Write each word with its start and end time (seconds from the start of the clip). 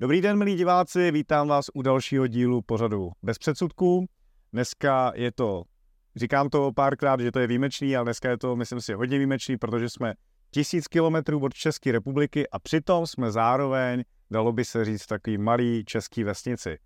Dobrý 0.00 0.20
den, 0.20 0.38
milí 0.38 0.56
diváci, 0.56 1.10
vítám 1.10 1.48
vás 1.48 1.66
u 1.74 1.82
dalšího 1.82 2.26
dílu 2.26 2.62
pořadu 2.62 3.10
Bez 3.22 3.38
předsudků. 3.38 4.06
Dneska 4.52 5.12
je 5.14 5.32
to, 5.32 5.62
říkám 6.16 6.48
to 6.48 6.72
párkrát, 6.72 7.20
že 7.20 7.32
to 7.32 7.38
je 7.38 7.46
výjimečný, 7.46 7.96
ale 7.96 8.04
dneska 8.04 8.30
je 8.30 8.38
to, 8.38 8.56
myslím 8.56 8.80
si, 8.80 8.92
hodně 8.92 9.18
výjimečný, 9.18 9.56
protože 9.56 9.88
jsme 9.88 10.14
tisíc 10.50 10.88
kilometrů 10.88 11.40
od 11.40 11.54
České 11.54 11.92
republiky 11.92 12.48
a 12.48 12.58
přitom 12.58 13.06
jsme 13.06 13.30
zároveň, 13.30 14.04
dalo 14.30 14.52
by 14.52 14.64
se 14.64 14.84
říct, 14.84 15.06
takový 15.06 15.38
malý 15.38 15.84
český 15.84 16.24
vesnici. 16.24 16.78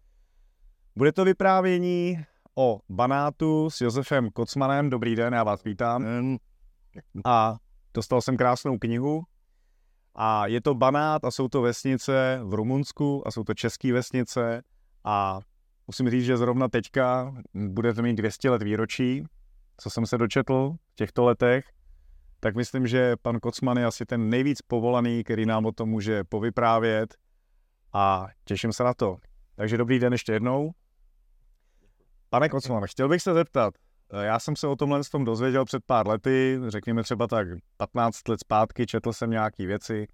Bude 0.97 1.13
to 1.13 1.25
vyprávění 1.25 2.25
o 2.55 2.81
Banátu 2.89 3.71
s 3.71 3.81
Josefem 3.81 4.31
Kocmanem. 4.31 4.91
Dobrý 4.91 5.17
den, 5.17 5.35
já 5.35 5.45
vás 5.45 5.65
vítám. 5.65 6.07
A 7.25 7.57
dostal 7.95 8.21
jsem 8.21 8.37
krásnou 8.37 8.79
knihu, 8.79 9.23
a 10.15 10.47
je 10.47 10.61
to 10.61 10.75
Banát 10.75 11.25
a 11.25 11.31
jsou 11.31 11.49
to 11.49 11.63
vesnice 11.63 12.41
v 12.45 12.55
Rumunsku 12.55 13.29
a 13.29 13.31
jsou 13.31 13.45
to 13.45 13.55
české 13.55 13.93
vesnice 13.93 14.63
a 15.05 15.41
musím 15.87 16.11
říct, 16.11 16.25
že 16.25 16.37
zrovna 16.37 16.69
teďka 16.69 17.35
budete 17.55 18.03
mít 18.03 18.15
200 18.15 18.51
let 18.51 18.63
výročí, 18.63 19.25
co 19.77 19.91
jsem 19.91 20.07
se 20.07 20.19
dočetl 20.19 20.77
v 20.93 20.95
těchto 20.95 21.25
letech, 21.25 21.65
tak 22.41 22.57
myslím, 22.57 22.87
že 22.87 23.17
pan 23.23 23.41
Kocman 23.41 23.79
je 23.79 23.87
asi 23.87 24.07
ten 24.07 24.31
nejvíc 24.31 24.63
povolaný, 24.63 25.25
který 25.25 25.47
nám 25.47 25.67
o 25.67 25.73
tom 25.73 25.89
může 25.89 26.25
povyprávět 26.25 27.15
a 27.93 28.27
těším 28.45 28.73
se 28.73 28.85
na 28.85 28.95
to. 28.95 29.17
Takže 29.57 29.77
dobrý 29.77 29.99
den 29.99 30.13
ještě 30.13 30.33
jednou. 30.33 30.73
Pane 32.31 32.49
Kocman, 32.49 32.83
chtěl 32.87 33.09
bych 33.09 33.23
se 33.23 33.35
zeptat, 33.35 33.75
já 34.21 34.39
jsem 34.39 34.57
se 34.57 34.67
o 34.67 34.77
tomhle 34.77 35.01
tom 35.11 35.25
dozvěděl 35.25 35.65
před 35.65 35.85
pár 35.87 36.09
lety, 36.09 36.61
řekněme 36.69 37.03
třeba 37.03 37.27
tak 37.27 37.49
15 37.77 38.29
let 38.29 38.41
zpátky, 38.41 38.87
četl 38.87 39.13
jsem 39.13 39.31
nějaké 39.31 39.67
věci, 39.67 40.07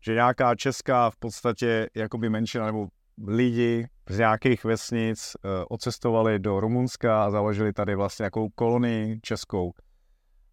že 0.00 0.14
nějaká 0.14 0.54
česká 0.54 1.10
v 1.10 1.16
podstatě 1.16 1.88
jakoby 1.94 2.28
menšina 2.28 2.66
nebo 2.66 2.86
lidi 3.26 3.88
z 4.08 4.18
nějakých 4.18 4.64
vesnic 4.64 5.36
uh, 5.44 5.50
ocestovali 5.68 6.38
do 6.38 6.60
Rumunska 6.60 7.24
a 7.24 7.30
založili 7.30 7.72
tady 7.72 7.94
vlastně 7.94 8.22
nějakou 8.22 8.48
kolonii 8.48 9.20
českou. 9.22 9.72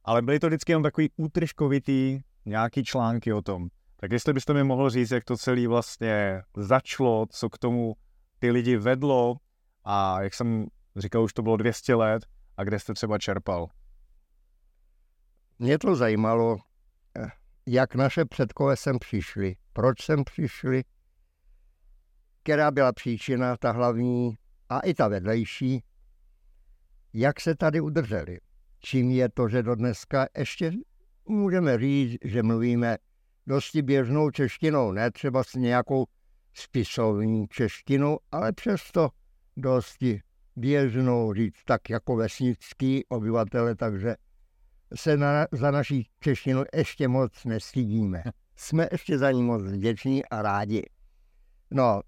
Ale 0.04 0.22
byly 0.22 0.40
to 0.40 0.48
vždycky 0.48 0.72
jenom 0.72 0.84
takový 0.84 1.10
útržkovitý 1.18 2.20
nějaký 2.46 2.84
články 2.84 3.34
o 3.34 3.42
tom. 3.42 3.68
Tak 3.98 4.12
jestli 4.12 4.34
byste 4.34 4.54
mi 4.54 4.64
mohl 4.64 4.90
říct, 4.90 5.12
jak 5.12 5.24
to 5.24 5.38
celé 5.38 5.68
vlastně 5.68 6.42
začalo, 6.58 7.26
co 7.30 7.50
k 7.50 7.58
tomu 7.58 7.94
ty 8.40 8.52
lidi 8.52 8.78
vedlo 8.78 9.36
a 9.84 10.22
jak 10.22 10.34
jsem 10.34 10.66
říkal, 10.96 11.24
už 11.24 11.34
to 11.34 11.42
bylo 11.42 11.58
200 11.58 11.96
let, 11.96 12.26
a 12.58 12.64
kde 12.64 12.80
jste 12.80 12.94
třeba 12.94 13.18
čerpal? 13.18 13.68
Mě 15.60 15.80
to 15.80 15.96
zajímalo, 15.96 16.58
eh, 17.18 17.28
jak 17.66 17.96
naše 17.96 18.26
předkové 18.26 18.78
sem 18.78 19.00
přišli, 19.00 19.56
proč 19.74 20.06
sem 20.06 20.24
přišli, 20.24 20.84
která 22.44 22.72
byla 22.72 22.94
příčina, 22.94 23.58
ta 23.58 23.72
hlavní 23.72 24.38
a 24.70 24.80
i 24.80 24.94
ta 24.94 25.08
vedlejší, 25.08 25.84
jak 27.14 27.42
se 27.42 27.56
tady 27.56 27.82
udrželi. 27.82 28.40
Čím 28.80 29.12
je 29.12 29.30
to, 29.30 29.50
že 29.50 29.64
do 29.64 29.76
dneska 29.76 30.28
ještě 30.38 30.72
můžeme 31.26 31.80
říct, 31.80 32.18
že 32.24 32.44
mluvíme 32.44 32.98
dosti 33.48 33.82
běžnou 33.82 34.32
češtinou, 34.32 34.92
ne 34.92 35.12
třeba 35.12 35.44
s 35.44 35.54
nějakou 35.54 36.06
spisovní 36.54 37.48
češtinou, 37.48 38.20
ale 38.32 38.54
přesto 38.54 39.10
dosti 39.58 40.22
běžnou 40.56 41.34
říct 41.34 41.64
tak 41.66 41.90
jako 41.90 42.16
vesnický 42.16 43.06
obyvatele, 43.06 43.76
takže 43.76 44.16
se 44.96 45.18
na, 45.18 45.48
za 45.52 45.72
naší 45.72 46.10
češtinu 46.20 46.64
ještě 46.76 47.08
moc 47.08 47.46
nestydíme. 47.46 48.24
Jsme 48.56 48.88
ještě 48.92 49.18
za 49.18 49.32
ní 49.32 49.44
moc 49.44 49.64
vděční 49.64 50.26
a 50.26 50.42
rádi. 50.42 50.84
No, 51.72 52.02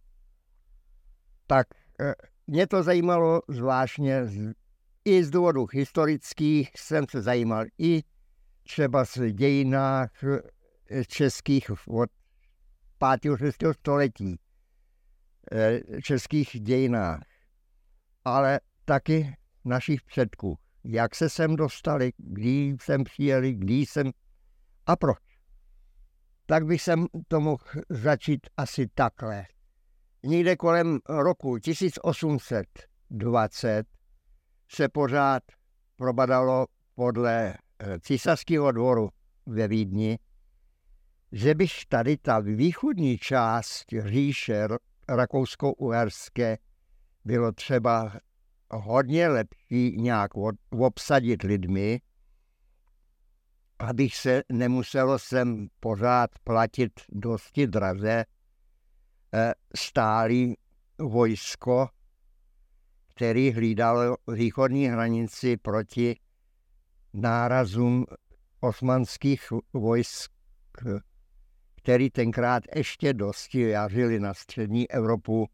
tak 1.47 1.67
eh, 2.01 2.13
mě 2.47 2.67
to 2.67 2.83
zajímalo 2.83 3.41
zvláštně 3.47 4.25
z, 4.25 4.53
i 5.05 5.23
z 5.23 5.29
důvodu 5.29 5.67
historických, 5.71 6.71
jsem 6.77 7.05
se 7.11 7.21
zajímal 7.21 7.65
i 7.77 8.03
třeba 8.63 9.05
z 9.05 9.17
dějinách 9.31 10.23
eh, 10.23 11.05
českých 11.05 11.71
od 11.87 12.09
5. 13.21 13.37
6. 13.37 13.63
století, 13.73 14.39
eh, 15.51 15.81
českých 16.01 16.49
dějinách 16.49 17.21
ale 18.35 18.59
taky 18.85 19.35
našich 19.65 20.01
předků. 20.01 20.57
Jak 20.83 21.15
se 21.15 21.29
sem 21.29 21.55
dostali, 21.55 22.11
kdy 22.17 22.75
sem 22.81 23.03
přijeli, 23.03 23.53
kdy 23.53 23.73
jsem 23.73 24.11
a 24.85 24.95
proč. 24.95 25.17
Tak 26.45 26.65
bych 26.65 26.81
jsem 26.81 27.05
to 27.27 27.41
mohl 27.41 27.63
začít 27.89 28.47
asi 28.57 28.87
takhle. 28.87 29.45
Někde 30.23 30.55
kolem 30.55 30.99
roku 31.09 31.57
1820 31.57 33.87
se 34.69 34.89
pořád 34.89 35.43
probadalo 35.95 36.65
podle 36.95 37.53
eh, 37.53 37.57
císařského 37.99 38.71
dvoru 38.71 39.09
ve 39.45 39.67
Vídni, 39.67 40.19
že 41.31 41.55
bych 41.55 41.85
tady 41.89 42.17
ta 42.17 42.39
východní 42.39 43.17
část 43.17 43.85
říše 43.99 44.67
rakousko-uherské 45.09 46.57
bylo 47.27 47.51
třeba 47.51 48.19
hodně 48.71 49.27
lepší 49.27 49.97
nějak 49.97 50.31
obsadit 50.69 51.43
lidmi, 51.43 52.01
abych 53.79 54.15
se 54.15 54.43
nemuselo 54.51 55.19
sem 55.19 55.67
pořád 55.79 56.29
platit 56.43 56.91
dosti 57.09 57.67
draze 57.67 58.25
eh, 59.33 59.53
stálý 59.75 60.55
vojsko, 60.99 61.89
který 63.07 63.51
hlídal 63.51 64.17
východní 64.27 64.87
hranici 64.87 65.57
proti 65.57 66.19
nárazům 67.13 68.05
osmanských 68.59 69.41
vojsk, 69.73 70.31
který 71.75 72.09
tenkrát 72.09 72.63
ještě 72.75 73.13
dosti 73.13 73.61
jařili 73.61 74.19
na 74.19 74.33
střední 74.33 74.91
Evropu 74.91 75.47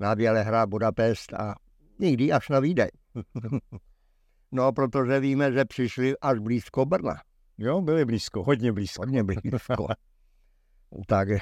na 0.00 0.14
Bělehrad, 0.14 0.68
Budapest 0.68 1.32
a 1.32 1.54
někdy 1.98 2.32
až 2.32 2.48
na 2.48 2.60
Vídeň. 2.60 2.88
no, 4.52 4.72
protože 4.72 5.20
víme, 5.20 5.52
že 5.52 5.64
přišli 5.64 6.18
až 6.18 6.38
blízko 6.38 6.86
Brna. 6.86 7.22
Jo, 7.58 7.80
byli 7.80 8.04
blízko, 8.04 8.44
hodně 8.44 8.72
blízko. 8.72 9.02
Hodně 9.02 9.24
blízko. 9.24 9.86
Takže 11.06 11.40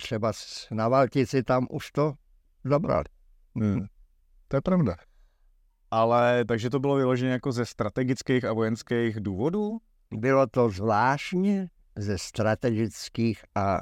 třeba 0.00 0.32
na 0.70 0.88
Valtici 0.88 1.42
tam 1.42 1.66
už 1.70 1.92
to 1.92 2.14
zabrali. 2.64 3.04
Hmm. 3.56 3.86
To 4.48 4.56
je 4.56 4.60
pravda. 4.60 4.96
Ale 5.90 6.44
takže 6.44 6.70
to 6.70 6.80
bylo 6.80 6.96
vyloženě 6.96 7.32
jako 7.32 7.52
ze 7.52 7.66
strategických 7.66 8.44
a 8.44 8.52
vojenských 8.52 9.20
důvodů? 9.20 9.78
Bylo 10.14 10.46
to 10.46 10.70
zvláštně 10.70 11.68
ze 11.96 12.18
strategických 12.18 13.44
a 13.54 13.80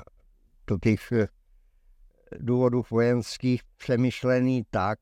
těch 0.82 1.12
důvodů 2.38 2.82
vojenských 2.90 3.62
přemýšlený 3.76 4.64
tak, 4.70 4.98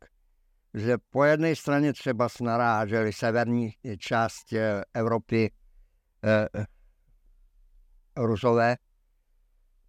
že 0.74 0.98
po 1.10 1.24
jedné 1.24 1.56
straně 1.56 1.92
třeba 1.92 2.28
snaráželi 2.28 3.12
severní 3.12 3.72
část 3.98 4.54
Evropy 4.94 5.50
eh, 6.24 6.48
eh, 6.54 6.64
Rusové, 8.16 8.76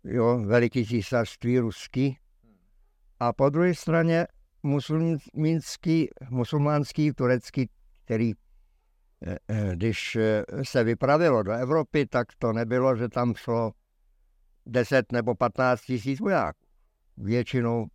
jo, 0.04 0.38
veliký 0.46 0.86
císařství 0.86 1.60
ruský, 1.60 2.18
a 3.20 3.34
po 3.34 3.50
druhé 3.50 3.76
straně 3.76 4.28
musulmánský, 4.64 6.10
musulmánský 6.30 7.14
turecký, 7.14 7.70
který 8.06 8.34
eh, 9.26 9.38
eh, 9.48 9.76
když 9.76 10.18
se 10.64 10.84
vypravilo 10.84 11.44
do 11.44 11.52
Evropy, 11.52 12.06
tak 12.06 12.28
to 12.38 12.54
nebylo, 12.54 12.96
že 12.96 13.10
tam 13.10 13.36
šlo 13.36 13.72
10 14.66 15.12
nebo 15.12 15.36
15 15.36 15.82
tisíc 15.82 16.20
vojáků 16.20 16.71
většinou 17.18 17.88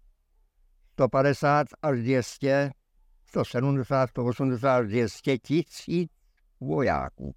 150 0.92 1.66
až 1.82 1.98
200, 1.98 2.70
170, 3.24 4.10
180 4.10 4.76
až 4.76 4.86
200 4.86 5.38
tisíc 5.38 6.12
vojáků. 6.60 7.34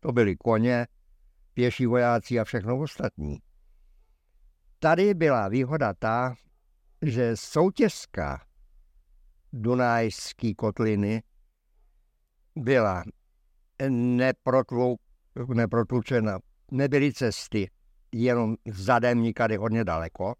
To 0.00 0.12
byly 0.12 0.36
koně, 0.36 0.86
pěší 1.54 1.86
vojáci 1.86 2.40
a 2.40 2.44
všechno 2.44 2.78
ostatní. 2.78 3.38
Tady 4.78 5.14
byla 5.14 5.48
výhoda 5.48 5.94
ta, 5.94 6.34
že 7.02 7.36
soutězka 7.36 8.44
Dunajské 9.52 10.54
kotliny 10.54 11.22
byla 12.56 13.02
neprotlučena, 15.54 16.38
nebyly 16.70 17.12
cesty 17.12 17.70
jenom 18.12 18.56
zadem 18.66 19.22
nikady 19.22 19.56
hodně 19.56 19.84
daleko, 19.84 20.34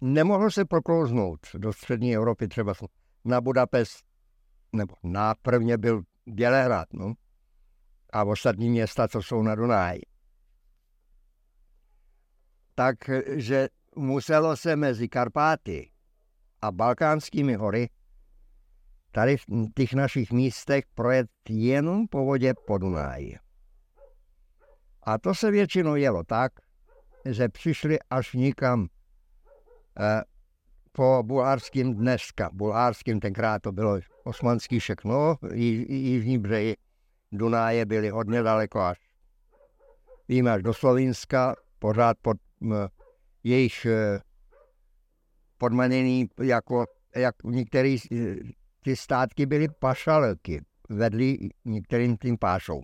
nemohl 0.00 0.50
se 0.50 0.64
proklouznout 0.64 1.40
do 1.54 1.72
střední 1.72 2.16
Evropy, 2.16 2.48
třeba 2.48 2.74
na 3.24 3.40
Budapest, 3.40 4.04
nebo 4.72 4.94
na 5.02 5.34
prvně 5.34 5.78
byl 5.78 6.02
Bělehrad, 6.26 6.92
no, 6.92 7.14
a 8.12 8.24
ostatní 8.24 8.70
města, 8.70 9.08
co 9.08 9.22
jsou 9.22 9.42
na 9.42 9.54
Dunáji. 9.54 10.00
Takže 12.74 13.68
muselo 13.96 14.56
se 14.56 14.76
mezi 14.76 15.08
Karpáty 15.08 15.90
a 16.62 16.72
Balkánskými 16.72 17.54
hory 17.54 17.88
tady 19.10 19.36
v 19.36 19.44
těch 19.74 19.92
našich 19.92 20.32
místech 20.32 20.84
projet 20.94 21.26
jenom 21.48 22.08
po 22.08 22.24
vodě 22.24 22.54
po 22.66 22.78
Dunaji. 22.78 23.38
A 25.02 25.18
to 25.18 25.34
se 25.34 25.50
většinou 25.50 25.94
jelo 25.94 26.24
tak, 26.24 26.52
že 27.24 27.48
přišli 27.48 27.98
až 28.10 28.32
nikam 28.32 28.88
po 30.92 31.22
bulharským 31.22 31.94
dneska. 31.94 32.50
Bulharským 32.52 33.20
tenkrát 33.20 33.62
to 33.62 33.72
bylo 33.72 33.98
osmanský 34.24 34.78
všechno, 34.78 35.36
jižní 35.52 36.38
břehy 36.38 36.76
Dunáje 37.32 37.86
byly 37.86 38.08
hodně 38.10 38.42
daleko 38.42 38.80
až 38.80 39.06
víme 40.28 40.52
až 40.52 40.62
do 40.62 40.74
Slovinska, 40.74 41.54
pořád 41.78 42.16
pod 42.22 42.36
m, 42.60 42.88
jejich 43.44 43.86
eh, 43.86 44.20
podmaněný 45.58 46.26
jako, 46.42 46.84
jak 47.16 47.34
některé 47.44 47.96
ty 48.82 48.96
státky 48.96 49.46
byly 49.46 49.68
pašalky, 49.68 50.64
vedli 50.88 51.38
některým 51.64 52.16
tím 52.16 52.38
pášou. 52.38 52.80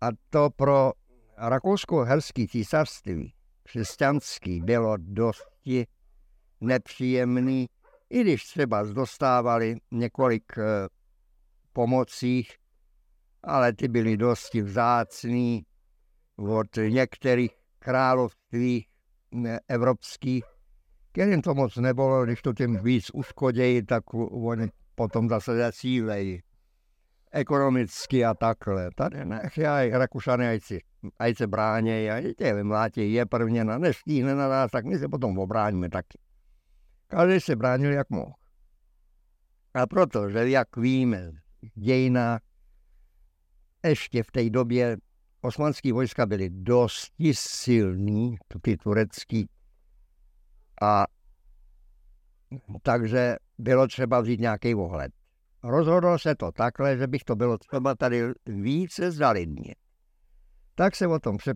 A 0.00 0.08
to 0.30 0.50
pro 0.56 0.92
rakousko-herský 1.36 2.48
císařství 2.48 3.32
křesťanský 3.62 4.60
bylo 4.60 4.96
dosti 5.66 5.86
nepříjemný, 6.60 7.66
i 8.10 8.20
když 8.20 8.44
třeba 8.44 8.82
dostávali 8.82 9.76
několik 9.90 10.58
eh, 10.58 10.88
pomocích, 11.72 12.56
ale 13.42 13.72
ty 13.72 13.88
byly 13.88 14.16
dosti 14.16 14.62
vzácný 14.62 15.66
od 16.36 16.76
některých 16.88 17.50
království 17.78 18.86
evropských, 19.68 20.44
kterým 21.12 21.42
to 21.42 21.54
moc 21.54 21.76
nebylo, 21.76 22.24
když 22.24 22.42
to 22.42 22.52
tím 22.52 22.82
víc 22.82 23.10
uškodějí, 23.14 23.86
tak 23.86 24.14
oni 24.14 24.68
potom 24.94 25.28
zase 25.28 25.56
zasílejí 25.56 26.42
ekonomicky 27.32 28.24
a 28.24 28.34
takhle. 28.34 28.90
Tady 28.96 29.24
nech 29.24 29.58
já 29.58 29.98
Rakušany, 29.98 30.60
ať, 31.18 31.36
se 31.36 31.46
bránějí, 31.46 32.10
a 32.10 32.34
tě 32.38 32.54
vymlátějí 32.54 33.12
je 33.12 33.26
prvně, 33.26 33.64
na 33.64 33.78
nestíhne 33.78 34.34
na 34.34 34.48
nás, 34.48 34.70
tak 34.70 34.84
my 34.84 34.98
se 34.98 35.08
potom 35.08 35.38
obráníme 35.38 35.88
taky. 35.88 36.18
Každý 37.06 37.40
se 37.40 37.56
bránil 37.56 37.92
jak 37.92 38.10
mohl. 38.10 38.32
A 39.74 39.86
protože, 39.86 40.48
jak 40.48 40.76
víme, 40.76 41.30
dějina 41.74 42.40
ještě 43.84 44.22
v 44.22 44.30
té 44.30 44.50
době 44.50 44.96
osmanský 45.40 45.92
vojska 45.92 46.26
byly 46.26 46.50
dosti 46.50 47.34
silný, 47.34 48.36
ty 48.62 48.76
turecký, 48.76 49.48
a 50.82 51.06
takže 52.82 53.36
bylo 53.58 53.86
třeba 53.86 54.20
vzít 54.20 54.40
nějaký 54.40 54.74
ohled. 54.74 55.12
Rozhodlo 55.62 56.18
se 56.18 56.34
to 56.34 56.52
takhle, 56.52 56.96
že 56.96 57.06
bych 57.06 57.24
to 57.24 57.36
bylo 57.36 57.58
třeba 57.58 57.94
tady 57.94 58.22
více 58.46 59.10
zdalidně. 59.10 59.74
Tak 60.76 60.96
se 60.96 61.06
o 61.06 61.18
tom 61.18 61.36
pře- 61.36 61.54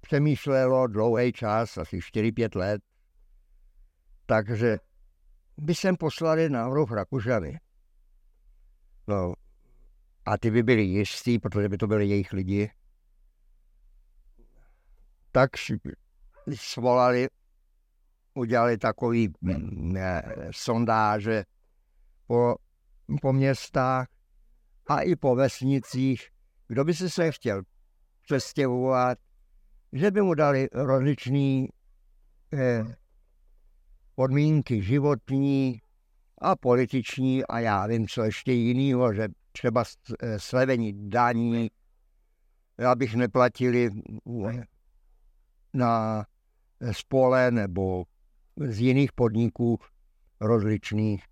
přemýšlelo 0.00 0.86
dlouhý 0.86 1.32
čas, 1.32 1.78
asi 1.78 1.98
4-5 1.98 2.56
let. 2.56 2.82
Takže 4.26 4.78
by 5.56 5.74
sem 5.74 5.96
poslali 5.96 6.48
návrh 6.48 6.90
Rakužany. 6.90 7.60
No, 9.06 9.34
a 10.24 10.38
ty 10.38 10.50
by 10.50 10.62
byli 10.62 10.82
jistí, 10.82 11.38
protože 11.38 11.68
by 11.68 11.76
to 11.76 11.86
byli 11.86 12.06
jejich 12.06 12.32
lidi. 12.32 12.70
Tak 15.32 15.50
svolali, 16.54 17.28
udělali 18.34 18.78
takový 18.78 19.32
ne, 19.42 20.22
sondáže 20.50 21.44
po, 22.26 22.54
po 23.22 23.32
městách 23.32 24.08
a 24.86 25.00
i 25.00 25.16
po 25.16 25.34
vesnicích, 25.34 26.28
kdo 26.68 26.84
by 26.84 26.94
si 26.94 27.10
se 27.10 27.32
chtěl 27.32 27.62
přestěhovat, 28.26 29.18
že 29.92 30.10
by 30.10 30.22
mu 30.22 30.34
dali 30.34 30.68
rozličný 30.72 31.68
eh, 32.52 32.84
podmínky 34.14 34.82
životní 34.82 35.80
a 36.38 36.56
političní 36.56 37.44
a 37.44 37.58
já 37.58 37.86
vím, 37.86 38.08
co 38.08 38.22
ještě 38.22 38.52
jiného, 38.52 39.14
že 39.14 39.28
třeba 39.52 39.84
eh, 40.20 40.38
slevení 40.38 41.10
daní, 41.10 41.70
abych 42.90 43.14
neplatili 43.14 43.90
na 45.74 46.24
spole 46.92 47.50
nebo 47.50 48.04
z 48.56 48.80
jiných 48.80 49.12
podniků 49.12 49.78
rozličných. 50.40 51.24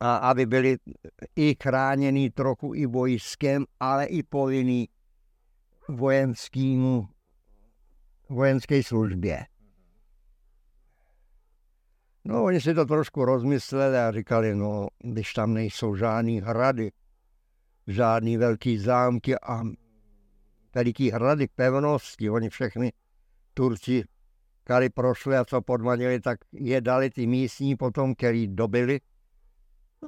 A 0.00 0.16
aby 0.16 0.46
byli 0.46 0.76
i 1.36 1.56
chráněni 1.62 2.30
trochu 2.30 2.74
i 2.74 2.86
vojskem, 2.86 3.64
ale 3.80 4.04
i 4.04 4.22
povinný 4.22 4.88
vojenským, 5.96 7.08
vojenské 8.28 8.82
službě. 8.82 9.46
No, 12.24 12.44
oni 12.44 12.60
si 12.60 12.74
to 12.74 12.84
trošku 12.86 13.24
rozmysleli 13.24 13.98
a 13.98 14.12
říkali, 14.12 14.54
no, 14.54 14.88
když 14.98 15.32
tam 15.32 15.54
nejsou 15.54 15.96
žádný 15.96 16.40
hrady, 16.40 16.92
žádný 17.86 18.36
velký 18.36 18.78
zámky 18.78 19.38
a 19.38 19.62
veliký 20.74 21.10
hrady, 21.10 21.48
pevnosti, 21.54 22.30
oni 22.30 22.50
všechny 22.50 22.92
Turci, 23.54 24.04
kali 24.64 24.90
prošli 24.90 25.36
a 25.36 25.44
co 25.44 25.62
podmanili, 25.62 26.20
tak 26.20 26.38
je 26.52 26.80
dali 26.80 27.10
ty 27.10 27.26
místní 27.26 27.76
potom, 27.76 28.14
který 28.14 28.48
dobili, 28.48 29.00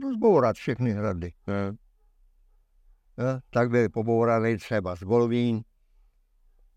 rozbourat 0.03 0.57
všechny 0.57 0.93
hrady. 0.93 1.33
Ne? 1.47 1.77
Ne? 3.17 3.41
Tak 3.51 3.71
byly 3.71 3.89
pobourány 3.89 4.57
třeba 4.57 4.97
z 4.97 5.01
Golovín, 5.01 5.65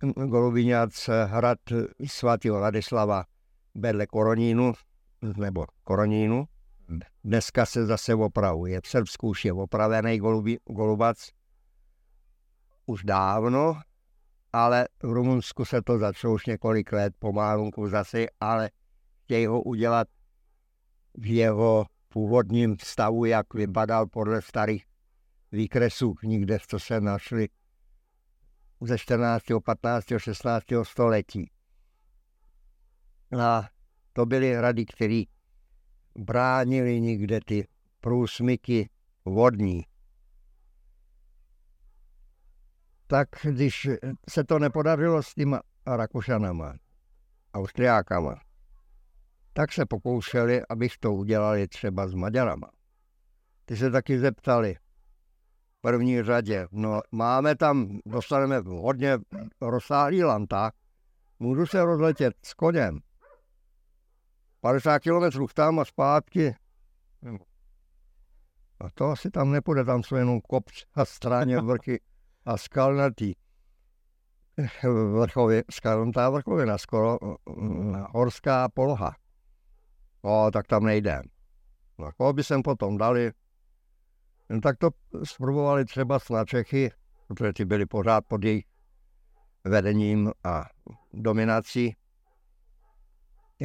Golovíňac, 0.06 1.10
hrad 1.26 1.60
svatého 2.06 2.60
Ladislava 2.60 3.26
vedle 3.76 4.08
Koronínu, 4.08 4.74
nebo 5.38 5.66
Koronínu. 5.84 6.48
Dneska 7.24 7.66
se 7.66 7.86
zase 7.86 8.16
opravuje. 8.16 8.82
V 8.82 8.88
Srbsku 8.88 9.28
už 9.28 9.46
je 9.46 9.54
opravený 9.54 10.20
Golubac 10.66 11.30
už 12.86 13.04
dávno, 13.04 13.82
ale 14.54 14.88
v 15.04 15.12
Rumunsku 15.12 15.66
se 15.66 15.82
to 15.82 15.98
začalo 15.98 16.34
už 16.34 16.46
několik 16.46 16.94
let 16.94 17.14
pomalu 17.20 17.72
zase, 17.88 18.26
ale 18.40 18.70
chtějí 19.24 19.46
ho 19.46 19.62
udělat 19.62 20.08
v 21.18 21.26
jeho 21.36 21.86
původním 22.08 22.76
stavu, 22.84 23.26
jak 23.26 23.54
vypadal 23.54 24.08
podle 24.08 24.42
starých 24.42 24.86
výkresů 25.52 26.16
nikde, 26.24 26.58
co 26.68 26.80
se 26.80 27.02
našli 27.02 27.48
ze 28.82 28.98
14., 28.98 29.44
15., 29.66 30.06
16. 30.18 30.66
století. 30.84 31.52
A 33.42 33.70
to 34.14 34.26
byly 34.26 34.54
hrady, 34.54 34.86
které 34.86 35.24
bránili 36.16 37.02
někde 37.02 37.40
ty 37.46 37.68
průsmyky 38.00 38.90
vodní. 39.26 39.86
Tak 43.08 43.30
když 43.44 43.88
se 44.30 44.44
to 44.44 44.60
nepodařilo 44.60 45.24
s 45.24 45.34
těma 45.34 45.62
Rakušanama, 45.88 46.74
Austriákama, 47.54 48.42
tak 49.54 49.74
se 49.74 49.86
pokoušeli, 49.86 50.62
abych 50.70 50.98
to 50.98 51.14
udělali 51.14 51.68
třeba 51.68 52.08
s 52.08 52.14
Maďarama. 52.14 52.72
Ty 53.66 53.78
se 53.78 53.92
taky 53.92 54.20
zeptali 54.20 54.76
první 55.82 56.24
řadě, 56.24 56.68
no 56.72 57.02
máme 57.12 57.56
tam, 57.56 58.00
dostaneme 58.06 58.58
hodně 58.58 59.18
rozsáhlý 59.62 60.24
lanta, 60.24 60.72
můžu 61.40 61.66
se 61.66 61.86
rozletět 61.86 62.34
s 62.44 62.54
koněm. 62.54 63.00
50 64.62 65.00
kilometrů 65.00 65.48
tam 65.54 65.80
a 65.80 65.86
zpátky. 65.86 66.56
A 68.80 68.90
to 68.94 69.06
asi 69.06 69.30
tam 69.30 69.52
nepůjde, 69.52 69.86
tam 69.86 70.04
jsou 70.04 70.16
jenom 70.16 70.42
kopc 70.42 70.84
a 70.96 71.06
stráně 71.06 71.58
vrchy 71.62 72.02
a 72.46 72.58
skalnatý 72.58 73.34
vrchově, 75.14 75.64
skalnatá 75.72 76.30
vrchovina, 76.30 76.78
skoro 76.78 77.18
horská 78.10 78.70
poloha. 78.70 79.16
No, 80.24 80.52
tak 80.52 80.68
tam 80.68 80.84
nejde. 80.84 81.22
No, 81.98 82.12
koho 82.18 82.34
by 82.34 82.44
sem 82.44 82.62
potom 82.64 82.98
dali? 82.98 83.32
No, 84.50 84.62
tak 84.62 84.78
to 84.78 84.90
zprobovali 85.24 85.86
třeba 85.86 86.20
na 86.30 86.46
Čechy, 86.46 86.92
protože 87.28 87.54
ty 87.54 87.66
byli 87.66 87.86
pořád 87.86 88.26
pod 88.28 88.44
jejich 88.44 88.66
vedením 89.64 90.32
a 90.44 90.66
dominací 91.14 91.96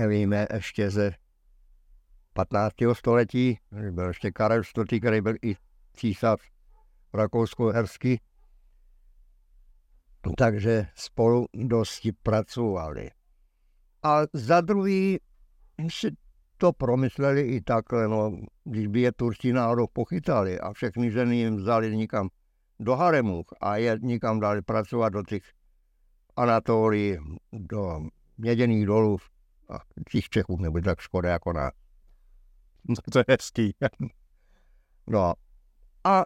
víme 0.08 0.46
ještě 0.52 0.90
ze 0.90 1.12
15. 2.32 2.74
století, 2.92 3.58
byl 3.90 4.08
ještě 4.08 4.30
Karel 4.30 4.60
IV., 4.60 5.00
který 5.00 5.20
byl 5.20 5.34
i 5.42 5.54
císař 5.94 6.40
rakousko-herský, 7.14 8.20
takže 10.36 10.86
spolu 10.94 11.46
dosti 11.54 12.12
pracovali. 12.12 13.10
A 14.02 14.20
za 14.32 14.60
druhý 14.60 15.18
to 16.62 16.72
promysleli 16.72 17.42
i 17.42 17.60
takhle, 17.60 18.08
no, 18.08 18.38
když 18.64 18.86
by 18.86 19.00
je 19.00 19.12
Turci 19.12 19.52
náhodou 19.52 19.86
pochytali 19.86 20.60
a 20.60 20.72
všechny 20.72 21.10
ženy 21.10 21.36
jim 21.36 21.56
vzali 21.56 21.96
nikam 21.96 22.28
do 22.80 22.96
haremů 22.96 23.44
a 23.60 23.76
je 23.76 23.98
nikam 24.02 24.40
dali 24.40 24.62
pracovat 24.62 25.08
do 25.08 25.22
těch 25.22 25.42
Anatolii, 26.36 27.18
do 27.52 28.00
měděných 28.38 28.86
dolů 28.86 29.18
a 29.68 29.78
těch 30.10 30.28
Čechů 30.28 30.56
nebude 30.56 30.82
tak 30.82 31.00
škoda 31.00 31.30
jako 31.30 31.52
na. 31.52 31.70
No, 32.88 32.94
to 33.12 33.18
je 33.18 33.24
hezký. 33.28 33.74
No 35.06 35.34
a 36.04 36.24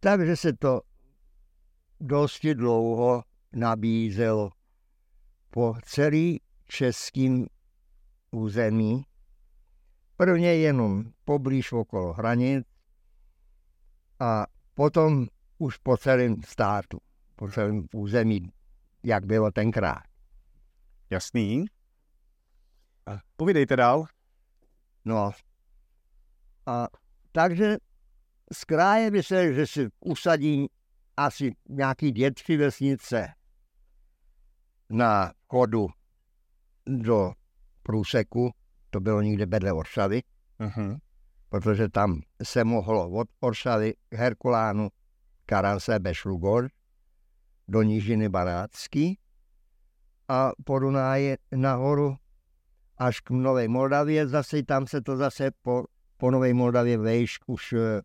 takže 0.00 0.36
se 0.36 0.52
to 0.52 0.80
dosti 2.00 2.54
dlouho 2.54 3.22
nabízelo 3.52 4.50
po 5.50 5.74
celý 5.84 6.40
českým 6.68 7.46
území. 8.30 9.04
Prvně 10.16 10.54
jenom 10.54 11.04
poblíž 11.24 11.72
okolo 11.72 12.12
hranic 12.12 12.66
a 14.20 14.46
potom 14.74 15.26
už 15.58 15.76
po 15.76 15.96
celém 15.96 16.42
státu, 16.42 16.98
po 17.36 17.48
celém 17.48 17.86
území, 17.94 18.52
jak 19.02 19.26
bylo 19.26 19.50
tenkrát. 19.50 20.02
Jasný. 21.10 21.64
Povídejte 23.36 23.76
dál. 23.76 24.04
No. 25.04 25.30
A 26.66 26.88
takže 27.32 27.76
z 28.52 28.64
kraje 28.64 29.10
by 29.10 29.22
se, 29.22 29.54
že 29.54 29.66
si 29.66 29.88
usadí 30.00 30.66
asi 31.16 31.52
nějaký 31.68 32.12
dvě, 32.12 32.30
tři 32.30 32.56
vesnice 32.56 33.34
na 34.90 35.32
chodu 35.48 35.86
do 36.86 37.32
průseku, 37.82 38.50
to 38.90 39.00
bylo 39.00 39.22
někde 39.22 39.46
vedle 39.46 39.72
Oršavy, 39.72 40.22
uh-huh. 40.60 40.98
protože 41.48 41.88
tam 41.88 42.20
se 42.42 42.64
mohlo 42.64 43.10
od 43.10 43.28
Oršavy 43.40 43.94
k 44.08 44.14
Herkulánu 44.14 44.88
Karance 45.46 45.98
Bešlugor 45.98 46.68
do 47.68 47.82
Nížiny 47.82 48.28
Banácky 48.28 49.18
a 50.28 50.50
po 50.64 50.78
Dunáje 50.78 51.38
nahoru 51.54 52.16
až 52.98 53.20
k 53.20 53.30
Nové 53.30 53.68
Moldavě, 53.68 54.28
zase 54.28 54.62
tam 54.62 54.86
se 54.86 55.00
to 55.00 55.16
zase 55.16 55.50
po, 55.62 55.84
po 56.16 56.30
Nové 56.30 56.54
Moldavě 56.54 56.98
vejš 56.98 57.38
už 57.46 57.72
e, 57.72 58.02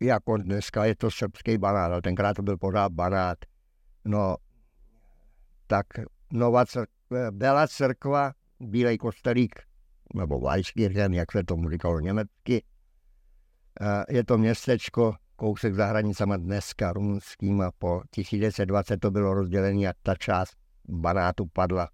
jako 0.00 0.36
dneska 0.36 0.84
je 0.84 0.96
to 0.96 1.10
srbský 1.10 1.58
banát, 1.58 1.92
ale 1.92 2.02
tenkrát 2.02 2.34
to 2.34 2.42
byl 2.42 2.56
pořád 2.56 2.92
banát. 2.92 3.38
No, 4.04 4.36
tak 5.66 5.86
nová 6.32 6.66
církva, 6.66 7.30
byla 7.30 7.68
církva, 7.68 8.32
Bílej 8.60 8.98
kostelík, 8.98 9.54
nebo 10.14 10.40
Weisskirchen, 10.40 11.14
jak 11.14 11.32
se 11.32 11.44
tomu 11.44 11.70
říkalo 11.70 12.00
německy. 12.00 12.64
Je 14.08 14.24
to 14.24 14.38
městečko, 14.38 15.14
kousek 15.36 15.74
za 15.74 15.86
hranicama 15.86 16.36
dneska 16.36 16.92
rumunským 16.92 17.60
a 17.60 17.70
po 17.78 18.02
1920 18.10 18.96
to 18.96 19.10
bylo 19.10 19.34
rozdělené 19.34 19.88
a 19.88 19.92
ta 20.02 20.14
část 20.14 20.56
banátu 20.88 21.46
padla 21.46 21.90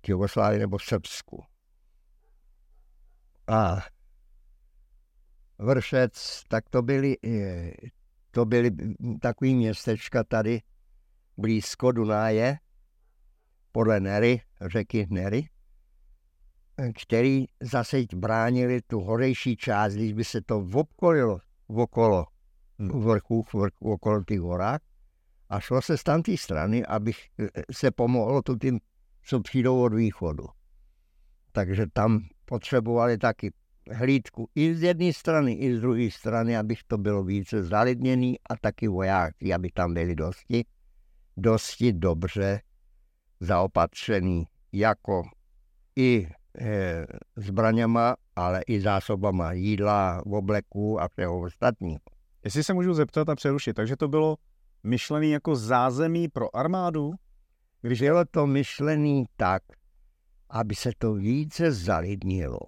k 0.00 0.08
Jugoslávii 0.08 0.58
nebo 0.60 0.78
Srbsku. 0.78 1.44
A 3.46 3.76
Vršec, 5.58 6.42
tak 6.48 6.68
to 6.68 6.82
byly, 6.82 7.16
to 8.30 8.44
byly 8.44 8.70
takový 9.20 9.54
městečka 9.54 10.24
tady 10.24 10.62
blízko 11.36 11.92
Dunáje, 11.92 12.58
podle 13.72 14.00
Nery, 14.00 14.40
řeky 14.60 15.06
Nery, 15.10 15.48
který 17.02 17.44
zase 17.60 18.02
bránili 18.14 18.80
tu 18.86 19.00
horejší 19.00 19.56
část, 19.56 19.94
když 19.94 20.12
by 20.12 20.24
se 20.24 20.40
to 20.40 20.66
obkolilo 20.74 21.38
okolo 21.66 22.26
hmm. 22.78 23.04
vrchů, 23.04 23.44
vrchů 23.54 23.92
okolo 23.92 24.24
těch 24.24 24.40
horách 24.40 24.80
a 25.48 25.60
šlo 25.60 25.82
se 25.82 25.98
z 25.98 26.02
té 26.02 26.36
strany, 26.36 26.86
aby 26.86 27.12
se 27.70 27.90
pomohlo 27.90 28.42
tu 28.42 28.56
tím, 28.56 28.80
co 29.24 29.40
přijdou 29.40 29.82
od 29.82 29.94
východu. 29.94 30.46
Takže 31.52 31.86
tam 31.92 32.20
potřebovali 32.44 33.18
taky 33.18 33.52
hlídku 33.90 34.48
i 34.54 34.74
z 34.74 34.82
jedné 34.82 35.12
strany, 35.12 35.52
i 35.52 35.76
z 35.76 35.80
druhé 35.80 36.10
strany, 36.10 36.56
aby 36.56 36.74
to 36.86 36.98
bylo 36.98 37.24
více 37.24 37.62
zalidněný 37.62 38.38
a 38.50 38.56
taky 38.56 38.88
vojáky, 38.88 39.54
aby 39.54 39.70
tam 39.70 39.94
byli 39.94 40.14
dosti, 40.14 40.64
dosti 41.36 41.92
dobře 41.92 42.60
zaopatřený, 43.40 44.44
jako 44.72 45.22
i 45.96 46.28
zbraněma, 47.36 48.16
ale 48.36 48.62
i 48.66 48.80
zásobama 48.80 49.52
jídla, 49.52 50.22
obleku 50.26 51.00
a 51.00 51.08
všeho 51.08 51.40
ostatního. 51.40 52.00
Jestli 52.44 52.64
se 52.64 52.74
můžu 52.74 52.94
zeptat 52.94 53.28
a 53.28 53.34
přerušit, 53.34 53.74
takže 53.74 53.96
to 53.96 54.08
bylo 54.08 54.36
myšlený 54.82 55.30
jako 55.30 55.56
zázemí 55.56 56.28
pro 56.28 56.56
armádu? 56.56 57.12
Když 57.80 58.00
bylo 58.00 58.24
to 58.24 58.46
myšlený 58.46 59.24
tak, 59.36 59.62
aby 60.50 60.74
se 60.74 60.90
to 60.98 61.14
více 61.14 61.72
zalidnilo 61.72 62.58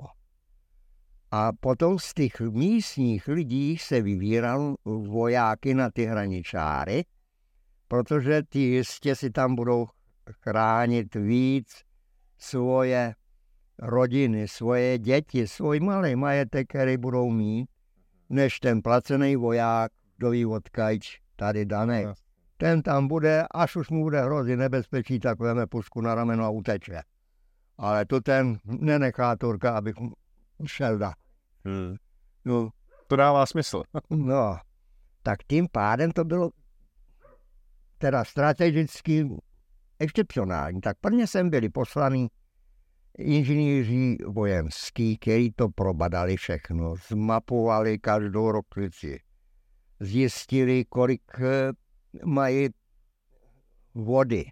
a 1.37 1.53
potom 1.61 1.99
z 1.99 2.14
těch 2.14 2.41
místních 2.41 3.29
lidí 3.29 3.79
se 3.79 4.03
vybíral 4.03 4.75
vojáky 4.85 5.75
na 5.75 5.91
ty 5.91 6.05
hraničáry, 6.05 7.05
protože 7.88 8.43
ty 8.43 8.59
jistě 8.59 9.17
si 9.17 9.31
tam 9.31 9.55
budou 9.55 9.87
chránit 10.31 11.14
víc 11.14 11.83
svoje 12.38 13.14
rodiny, 13.78 14.49
svoje 14.49 14.99
děti, 14.99 15.49
svůj 15.49 15.81
malý 15.81 16.16
majetek, 16.16 16.69
který 16.69 16.97
budou 16.97 17.31
mít, 17.31 17.69
než 18.31 18.61
ten 18.61 18.83
placený 18.83 19.37
voják, 19.37 19.93
kdo 20.16 20.31
ví 20.31 20.47
odkajč, 20.47 21.21
tady 21.37 21.64
daný. 21.64 22.04
Ten 22.57 22.83
tam 22.83 23.09
bude, 23.09 23.45
až 23.54 23.76
už 23.76 23.90
mu 23.90 24.02
bude 24.02 24.23
hrozit 24.23 24.59
nebezpečí, 24.59 25.21
tak 25.21 25.38
veme 25.38 25.66
pušku 25.66 26.00
na 26.00 26.14
rameno 26.14 26.45
a 26.45 26.50
uteče. 26.50 27.02
Ale 27.78 28.04
to 28.04 28.21
ten 28.21 28.59
nenechá 28.64 29.37
Turka, 29.37 29.76
abych 29.76 29.95
šel 30.66 30.99
dát. 30.99 31.14
Hmm. 31.64 31.97
No, 32.45 32.71
to 33.07 33.16
dává 33.16 33.47
smysl. 33.47 33.83
no, 34.11 34.59
tak 35.23 35.38
tím 35.49 35.69
pádem 35.73 36.11
to 36.11 36.25
bylo 36.25 36.50
teda 37.99 38.25
strategicky 38.25 39.28
excepcionální. 39.99 40.81
Tak 40.81 40.97
prvně 41.00 41.26
jsem 41.26 41.50
byli 41.50 41.69
poslaný 41.69 42.28
inženýři 43.18 44.16
vojenský, 44.26 45.18
kteří 45.18 45.52
to 45.56 45.68
probadali 45.68 46.37
všechno, 46.37 46.94
zmapovali 47.09 47.99
každou 47.99 48.50
roklici, 48.50 49.21
zjistili, 50.00 50.85
kolik 50.85 51.23
eh, 51.40 51.73
mají 52.25 52.68
vody, 53.94 54.44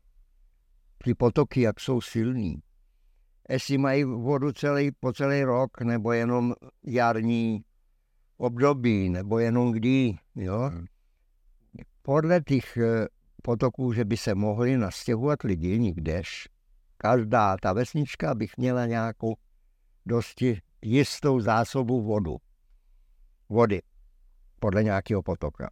ty 1.04 1.14
potoky, 1.14 1.60
jak 1.60 1.80
jsou 1.80 2.00
silní 2.00 2.62
jestli 3.52 3.78
mají 3.78 4.04
vodu 4.04 4.52
celý, 4.52 4.90
po 5.00 5.12
celý 5.12 5.42
rok, 5.42 5.80
nebo 5.80 6.12
jenom 6.12 6.54
jarní 6.84 7.64
období, 8.36 9.08
nebo 9.08 9.38
jenom 9.38 9.72
kdy, 9.72 10.14
jo. 10.34 10.58
Hmm. 10.58 10.86
Podle 12.02 12.40
těch 12.40 12.76
eh, 12.76 13.06
potoků, 13.42 13.92
že 13.92 14.04
by 14.04 14.16
se 14.16 14.34
mohli 14.34 14.76
nastěhovat 14.76 15.42
lidi 15.42 15.78
nikdež, 15.78 16.48
každá 17.02 17.56
ta 17.56 17.72
vesnička 17.72 18.34
bych 18.34 18.56
měla 18.56 18.86
nějakou 18.86 19.36
dosti 20.06 20.60
jistou 20.82 21.40
zásobu 21.40 22.02
vodu. 22.02 22.36
Vody 23.48 23.82
podle 24.58 24.82
nějakého 24.82 25.22
potoka. 25.22 25.70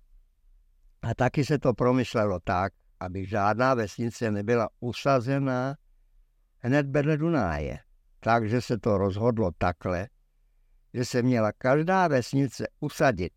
A 1.03 1.15
taky 1.15 1.45
se 1.45 1.59
to 1.59 1.75
promyslelo 1.75 2.41
tak, 2.45 2.73
aby 3.01 3.27
žádná 3.27 3.75
vesnice 3.75 4.31
nebyla 4.31 4.69
usazená 4.81 5.75
hned 6.59 6.87
vedle 6.91 7.17
Dunáje. 7.17 7.79
Takže 8.21 8.61
se 8.61 8.79
to 8.79 8.99
rozhodlo 8.99 9.51
takhle, 9.59 10.09
že 10.95 11.05
se 11.05 11.23
měla 11.23 11.53
každá 11.53 12.09
vesnice 12.09 12.67
usadit 12.81 13.33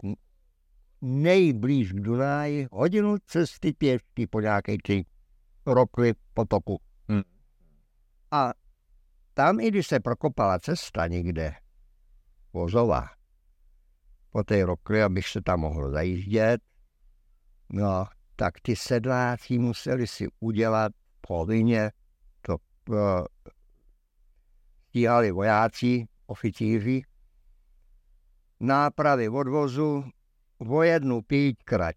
nejblíž 1.01 1.93
k 1.93 1.99
Dunáji 1.99 2.67
hodinu 2.71 3.17
cesty 3.25 3.73
pěšky 3.73 4.27
po 4.27 4.41
nějaké 4.41 4.77
tři 4.83 5.05
rokli 5.65 6.13
potoku. 6.33 6.81
A 8.33 8.53
tam, 9.33 9.59
i 9.59 9.67
když 9.67 9.87
se 9.87 9.99
prokopala 9.99 10.59
cesta 10.59 11.07
někde, 11.07 11.55
vozová, 12.53 13.09
po 14.29 14.43
té 14.43 14.65
rokli, 14.65 15.03
abych 15.03 15.27
se 15.27 15.41
tam 15.41 15.59
mohl 15.59 15.91
zajíždět, 15.91 16.61
no, 17.69 18.05
tak 18.35 18.59
ty 18.61 18.75
sedláci 18.75 19.59
museli 19.59 20.07
si 20.07 20.27
udělat 20.39 20.91
povinně 21.21 21.91
Eh, 22.91 23.23
stíhali 24.89 25.31
vojáci, 25.31 26.05
oficíři, 26.25 27.01
nápravy 28.59 29.29
odvozu 29.29 30.03
o 30.57 30.83
jednu 30.83 31.21
pít 31.21 31.63
krať. 31.63 31.95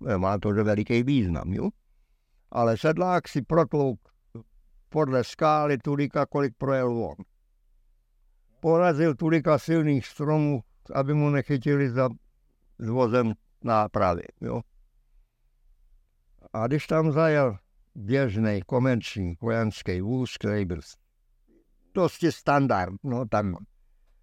No, 0.00 0.18
má 0.18 0.38
to 0.38 0.48
veliký 0.48 1.02
význam, 1.02 1.52
jo? 1.52 1.70
Ale 2.52 2.76
sedlák 2.76 3.28
si 3.28 3.42
protlouk 3.42 4.00
podle 4.88 5.24
skály 5.24 5.78
tulika, 5.78 6.26
kolik 6.26 6.54
projel 6.58 7.04
on. 7.04 7.14
Porazil 8.60 9.14
tulika 9.14 9.58
silných 9.58 10.06
stromů, 10.06 10.62
aby 10.94 11.14
mu 11.14 11.30
nechytili 11.30 11.90
za 11.90 12.08
s 12.78 12.88
vozem 12.88 13.32
nápravy. 13.64 14.22
Jo. 14.40 14.60
A 16.52 16.66
když 16.66 16.86
tam 16.86 17.12
zajel 17.12 17.58
běžný 17.94 18.62
komerční 18.66 19.36
vojenský 19.40 20.00
vůz, 20.00 20.36
který 20.36 20.64
byl 20.64 20.80
dosti 21.94 22.32
standard, 22.32 22.94
no 23.02 23.26
tam 23.26 23.56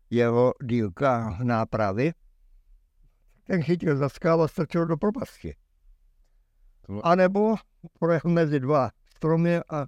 jeho 0.10 0.54
dílka 0.64 1.38
nápravy, 1.44 2.14
ten 3.44 3.64
chytil 3.64 3.98
za 3.98 4.10
skálu 4.10 4.42
a 4.42 4.48
strčil 4.48 4.86
do 4.86 4.98
propasti. 4.98 5.56
A 7.04 7.16
nebo 7.16 7.56
projel 8.00 8.22
mezi 8.26 8.60
dva 8.60 8.90
stromy 9.16 9.60
a 9.70 9.86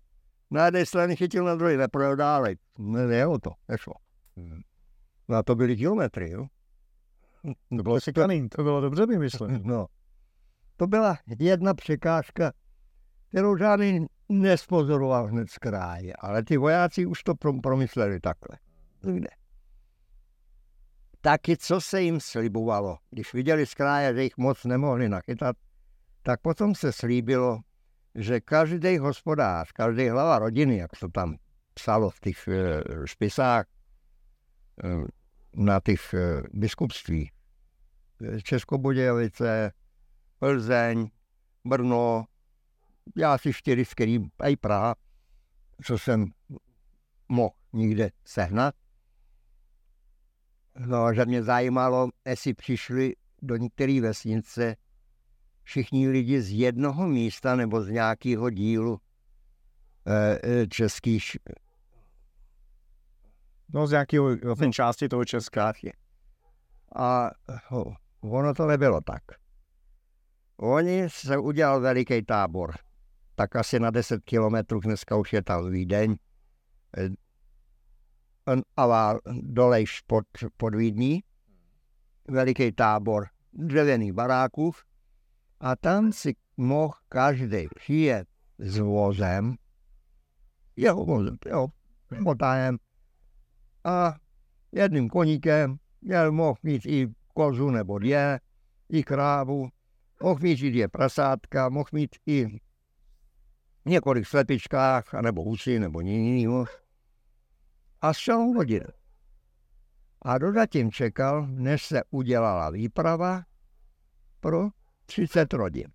na 0.51 0.65
jedné 0.65 0.86
straně 0.86 1.15
chytil, 1.15 1.46
na 1.46 1.56
druhé 1.56 1.77
neprojel 1.77 2.15
dále. 2.15 2.56
Ne, 2.77 3.08
ne, 3.08 3.25
to, 3.41 3.51
nešlo. 3.68 3.94
Hmm. 4.38 4.62
No 5.27 5.38
a 5.38 5.44
to 5.44 5.56
byly 5.56 5.77
kilometry, 5.77 6.32
jo. 6.32 6.48
To 7.77 7.84
bylo 7.84 8.00
šikaný, 8.00 8.50
to 8.50 8.63
bylo 8.63 8.82
dobře 8.82 9.06
vymyšlené. 9.06 9.60
No. 9.63 9.88
To 10.77 10.88
byla 10.88 11.18
jedna 11.39 11.74
překážka, 11.74 12.51
kterou 13.29 13.58
žádný 13.58 14.06
nespozoroval 14.29 15.27
hned 15.27 15.50
z 15.50 15.58
kráje, 15.58 16.13
ale 16.20 16.44
ty 16.44 16.58
vojáci 16.58 17.06
už 17.06 17.24
to 17.24 17.36
promysleli 17.63 18.20
takhle. 18.20 18.58
Kde? 19.01 19.27
Taky 21.22 21.58
co 21.58 21.82
se 21.82 22.01
jim 22.01 22.20
slibovalo, 22.20 22.98
když 23.10 23.34
viděli 23.34 23.65
z 23.65 23.74
kráje, 23.74 24.15
že 24.15 24.24
jich 24.24 24.38
moc 24.38 24.65
nemohli 24.65 25.10
nachytat, 25.10 25.56
tak 26.29 26.41
potom 26.41 26.75
se 26.75 26.91
slíbilo, 26.91 27.59
že 28.15 28.41
každý 28.41 28.98
hospodář, 28.98 29.71
každý 29.71 30.09
hlava 30.09 30.39
rodiny, 30.39 30.77
jak 30.77 30.91
to 31.00 31.09
tam 31.09 31.38
psalo 31.74 32.09
v 32.09 32.19
těch 32.19 32.48
e, 32.48 32.83
spisách, 33.05 33.65
e, 34.83 34.88
na 35.53 35.79
těch 35.86 36.13
e, 36.13 36.43
biskupství, 36.53 37.31
Českobudějovice, 38.43 39.71
Plzeň, 40.39 41.09
Brno, 41.65 42.25
já 43.17 43.38
si 43.38 43.53
čtyři, 43.53 43.86
z 43.86 43.93
kterým 43.93 44.29
i 44.39 44.55
Praha, 44.55 44.95
co 45.83 45.98
jsem 45.98 46.25
mohl 47.29 47.55
nikde 47.74 48.09
sehnat. 48.25 48.75
No, 50.77 51.13
že 51.13 51.25
mě 51.25 51.43
zajímalo, 51.43 52.09
jestli 52.25 52.53
přišli 52.53 53.15
do 53.41 53.55
některé 53.55 54.01
vesnice 54.01 54.75
všichni 55.70 56.10
lidi 56.10 56.42
z 56.42 56.52
jednoho 56.52 57.08
místa 57.08 57.56
nebo 57.56 57.82
z 57.82 57.90
nějakého 57.90 58.50
dílu 58.50 59.00
eh, 60.08 60.40
eh 60.44 60.68
českých. 60.68 61.38
No 63.74 63.88
z 63.88 63.92
nějakého 63.92 64.36
vlastně 64.44 64.68
no, 64.68 64.74
části 64.74 65.10
toho 65.10 65.26
Česká. 65.26 65.74
A 66.96 67.32
oh, 67.70 67.94
ono 68.22 68.54
to 68.54 68.68
nebylo 68.68 69.02
tak. 69.02 69.24
Oni 70.58 71.10
se 71.10 71.38
udělal 71.38 71.82
veliký 71.82 72.26
tábor. 72.26 72.76
Tak 73.36 73.56
asi 73.56 73.80
na 73.80 73.92
10 73.92 74.24
kilometrů 74.24 74.80
dneska 74.80 75.16
už 75.16 75.34
je 75.34 75.44
tam 75.44 75.72
Vídeň. 75.72 76.16
Eh, 76.98 77.10
a 78.78 79.14
dolejš 79.42 80.02
pod, 80.02 80.26
pod 80.58 80.76
Vídní. 80.76 81.24
Veliký 82.28 82.72
tábor 82.72 83.28
dřevěných 83.54 84.14
baráků 84.14 84.72
a 85.60 85.75
tam 85.75 86.12
si 86.12 86.36
mohl 86.58 86.94
každý 87.10 87.68
přijet 87.75 88.28
s 88.60 88.78
vozem, 88.78 89.56
jeho 90.75 91.05
vozem, 91.05 91.38
jeho 91.46 91.72
motajem 92.20 92.77
a 93.83 94.16
jedným 94.72 95.10
koníkem 95.10 95.77
měl 96.01 96.31
mohl 96.31 96.60
mít 96.64 96.86
i 96.86 97.07
kozu 97.33 97.70
nebo 97.70 98.00
dvě, 98.00 98.40
i 98.90 99.03
krávu, 99.03 99.70
mohl 100.24 100.40
mít 100.42 100.62
i 100.62 100.72
dvě 100.72 100.88
prasátka, 100.88 101.70
mohl 101.70 101.90
mít 101.92 102.16
i 102.25 102.60
několik 103.86 104.27
slepičkách, 104.27 105.14
anebo 105.14 105.44
husy, 105.44 105.79
nebo 105.79 106.01
jiného. 106.01 106.66
A 108.01 108.14
s 108.14 108.18
celou 108.18 108.53
hodinu. 108.53 108.86
A 110.22 110.38
dozatím 110.38 110.92
čekal, 110.92 111.48
než 111.48 111.86
se 111.86 112.01
udělala 112.12 112.70
výprava 112.70 113.44
pro 114.40 114.70
30 115.09 115.53
rodin. 115.53 115.87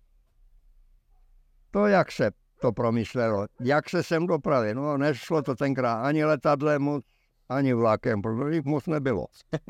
To, 1.71 1.87
jak 1.87 2.11
se 2.11 2.31
to 2.61 2.71
promyslelo, 2.71 3.45
jak 3.59 3.89
se 3.89 4.03
sem 4.03 4.27
dopravit, 4.27 4.73
no 4.73 4.97
nešlo 4.97 5.41
to 5.41 5.55
tenkrát 5.55 6.03
ani 6.03 6.25
letadlem 6.25 6.81
moc, 6.81 7.05
ani 7.49 7.73
vlakem, 7.73 8.21
protože 8.21 8.55
jich 8.55 8.65
moc 8.65 8.87
nebylo. 8.87 9.25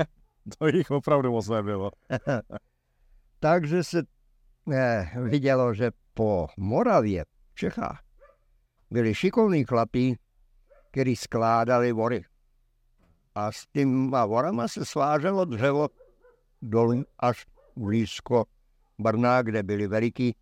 to 0.58 0.68
jich 0.68 0.92
opravdu 0.92 1.32
moc 1.32 1.50
nebylo. 1.50 1.92
Takže 3.40 3.84
se 3.84 4.04
eh, 4.74 5.12
vidělo, 5.22 5.74
že 5.74 5.92
po 6.14 6.48
Moravě 6.58 7.26
v 7.52 7.56
Čechách 7.56 8.02
byli 8.92 9.16
šikovní 9.16 9.66
chlapí, 9.66 10.18
kteří 10.92 11.16
skládali 11.16 11.92
vory. 11.92 12.26
A 13.36 13.52
s 13.52 13.68
těma 13.68 14.26
vorama 14.26 14.68
se 14.68 14.86
sváželo 14.86 15.46
dřevo 15.46 15.90
dolů 16.62 17.04
až 17.20 17.46
blízko 17.76 18.46
Brna, 19.00 19.42
kde 19.42 19.64
byly 19.64 19.88
veliký 19.88 20.36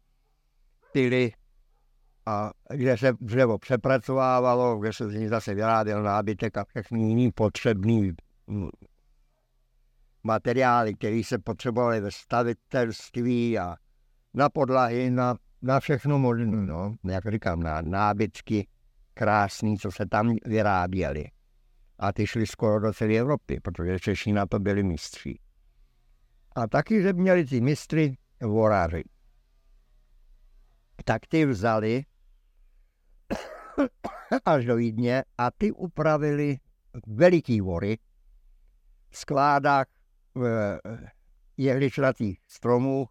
tyly 0.91 1.31
a 2.25 2.51
kde 2.69 2.97
se 2.97 3.13
dřevo 3.21 3.57
přepracovávalo, 3.57 4.79
kde 4.79 4.93
se 4.93 5.09
z 5.09 5.13
ní 5.15 5.27
zase 5.27 5.53
vyráběl 5.53 6.03
nábytek 6.03 6.57
a 6.57 6.65
všechny 6.65 7.07
jiný 7.07 7.31
potřebný 7.31 8.11
mm, 8.47 8.69
materiály, 10.23 10.93
které 10.93 11.21
se 11.25 11.37
potřebovaly 11.37 12.01
ve 12.01 12.11
stavitelství 12.11 13.59
a 13.59 13.75
na 14.33 14.49
podlahy, 14.49 15.11
na, 15.11 15.35
na 15.61 15.79
všechno 15.79 16.19
možné, 16.19 16.45
no, 16.45 16.95
jak 17.03 17.31
říkám, 17.31 17.63
na 17.63 17.81
nábytky 17.81 18.67
krásný, 19.13 19.77
co 19.77 19.91
se 19.91 20.05
tam 20.05 20.35
vyráběly. 20.45 21.25
A 21.99 22.13
ty 22.13 22.27
šly 22.27 22.47
skoro 22.47 22.79
do 22.79 22.93
celé 22.93 23.13
Evropy, 23.13 23.59
protože 23.59 23.99
Češi 23.99 24.31
na 24.31 24.45
to 24.45 24.59
byli 24.59 24.83
mistři. 24.83 25.39
A 26.55 26.67
taky, 26.67 27.01
že 27.01 27.13
měli 27.13 27.45
ty 27.45 27.61
mistry 27.61 28.17
voráři. 28.43 29.03
Tak 31.06 31.27
ty 31.27 31.45
vzali 31.45 32.06
až 34.45 34.65
do 34.65 34.75
Vídně 34.75 35.23
a 35.38 35.51
ty 35.51 35.71
upravili 35.71 36.58
veliký 37.08 37.62
vory 37.62 37.97
v 39.10 39.17
skládách 39.17 39.88
v 40.36 40.79
jehličnatých 41.58 42.39
stromů, 42.47 43.08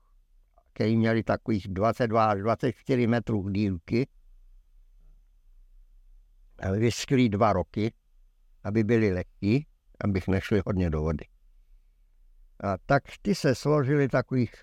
který 0.72 0.96
měli 0.96 1.22
takových 1.22 1.68
22 1.68 2.30
až 2.30 2.40
24 2.40 3.06
metrů 3.06 3.48
dílky. 3.48 4.08
Vyskli 6.72 7.28
dva 7.28 7.52
roky, 7.52 7.94
aby 8.64 8.84
byli 8.84 9.12
lehký, 9.12 9.66
abych 10.04 10.28
nešli 10.28 10.62
hodně 10.66 10.90
do 10.90 11.00
vody. 11.00 11.24
A 12.60 12.78
tak 12.86 13.02
ty 13.22 13.34
se 13.34 13.54
složili 13.54 14.08
takových 14.08 14.54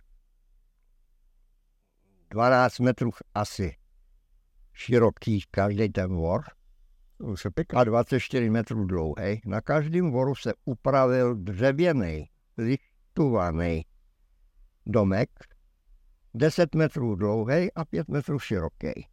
12 2.29 2.79
metrů 2.79 3.11
asi 3.35 3.75
široký 4.73 5.41
každý 5.51 5.89
ten 5.89 6.15
vor 6.15 6.41
a 7.75 7.83
24 7.83 8.49
metrů 8.49 8.85
dlouhý. 8.85 9.41
Na 9.45 9.61
každém 9.61 10.11
voru 10.11 10.35
se 10.35 10.53
upravil 10.65 11.35
dřevěný, 11.35 12.29
lištovaný 12.57 13.85
domek, 14.85 15.29
10 16.33 16.75
metrů 16.75 17.15
dlouhý 17.15 17.73
a 17.73 17.85
5 17.85 18.07
metrů 18.07 18.39
široký. 18.39 19.07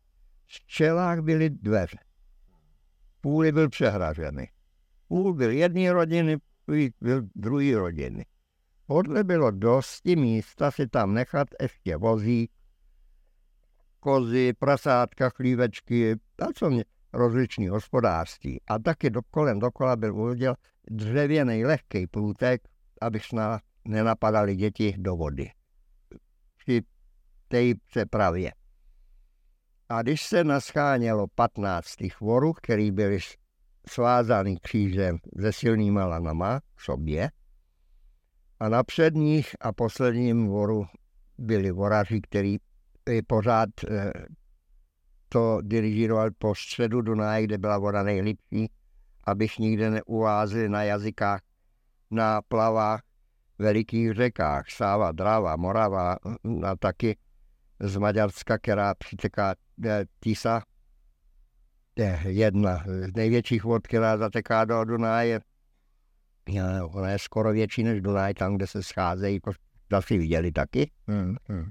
V 0.46 0.66
čelách 0.66 1.20
byly 1.20 1.50
dveře. 1.50 1.98
Půl 3.20 3.52
byl 3.52 3.68
přehražený. 3.68 4.46
Půl 5.08 5.34
byl 5.34 5.50
jedné 5.50 5.92
rodiny, 5.92 6.36
půl 6.66 6.76
byl 7.00 7.22
druhé 7.34 7.74
rodiny. 7.74 8.26
Podle 8.86 9.24
bylo 9.24 9.50
dosti 9.50 10.16
místa 10.16 10.70
si 10.70 10.88
tam 10.88 11.14
nechat 11.14 11.48
ještě 11.62 11.96
vozík, 11.96 12.50
kozy, 14.06 14.52
prasátka, 14.58 15.30
chlívečky, 15.30 16.16
a 16.38 16.46
co 16.54 16.70
mě, 16.70 16.84
rozličný 17.12 17.68
hospodářství. 17.68 18.60
A 18.66 18.78
taky 18.78 19.10
do, 19.10 19.20
kolem 19.30 19.58
dokola 19.58 19.96
byl 19.96 20.16
uděl 20.16 20.54
dřevěný 20.90 21.64
lehký 21.64 22.06
průtek, 22.06 22.60
aby 23.00 23.20
na, 23.32 23.60
nenapadali 23.84 24.56
děti 24.56 24.94
do 24.98 25.16
vody. 25.16 25.50
Při 26.56 26.82
té 27.48 27.58
přepravě. 27.86 28.52
A 29.88 30.02
když 30.02 30.22
se 30.22 30.44
naschánělo 30.44 31.26
15 31.34 31.96
těch 31.96 32.20
vorů, 32.20 32.52
který 32.52 32.90
byli 32.90 33.18
svázaný 33.88 34.56
křížem 34.56 35.18
se 35.40 35.52
silnýma 35.52 36.06
lanama 36.06 36.60
k 36.60 36.80
sobě, 36.80 37.30
a 38.60 38.68
na 38.68 38.82
předních 38.82 39.56
a 39.60 39.72
posledním 39.72 40.46
voru 40.46 40.86
byli 41.38 41.70
voraři, 41.70 42.20
kteří 42.20 42.58
pořád 43.26 43.68
eh, 43.90 44.12
to 45.28 45.58
dirižoval 45.62 46.30
po 46.38 46.54
středu 46.54 47.00
Dunaje, 47.02 47.44
kde 47.44 47.58
byla 47.58 47.78
voda 47.78 48.02
nejlepší, 48.02 48.70
abych 49.24 49.58
nikde 49.58 49.90
neuvázil 49.90 50.68
na 50.68 50.82
jazykách, 50.82 51.40
na 52.10 52.42
plavách, 52.42 53.02
velikých 53.58 54.12
řekách, 54.12 54.70
Sáva, 54.70 55.12
Drava, 55.12 55.56
Morava 55.56 56.16
a 56.66 56.76
taky 56.78 57.16
z 57.80 57.96
Maďarska, 57.96 58.58
která 58.58 58.94
přiteká 58.94 59.54
Tisa, 60.20 60.62
je 61.96 62.20
jedna 62.24 62.84
z 62.86 63.12
největších 63.16 63.64
vod, 63.64 63.86
která 63.86 64.16
zateká 64.16 64.64
do 64.64 64.84
Dunaje. 64.84 65.40
Ona 66.84 67.10
je 67.10 67.18
skoro 67.18 67.52
větší 67.52 67.82
než 67.82 68.00
Dunaj, 68.00 68.34
tam, 68.34 68.56
kde 68.56 68.66
se 68.66 68.82
scházejí, 68.82 69.40
to 69.88 69.96
asi 69.96 70.18
viděli 70.18 70.52
taky, 70.52 70.90
hmm, 71.08 71.36
hmm. 71.48 71.70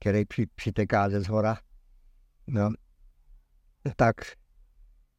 Který 0.00 0.24
při, 0.24 0.46
přiteká 0.46 1.10
ze 1.10 1.20
zhora. 1.20 1.58
No, 2.46 2.70
tak, 3.96 4.16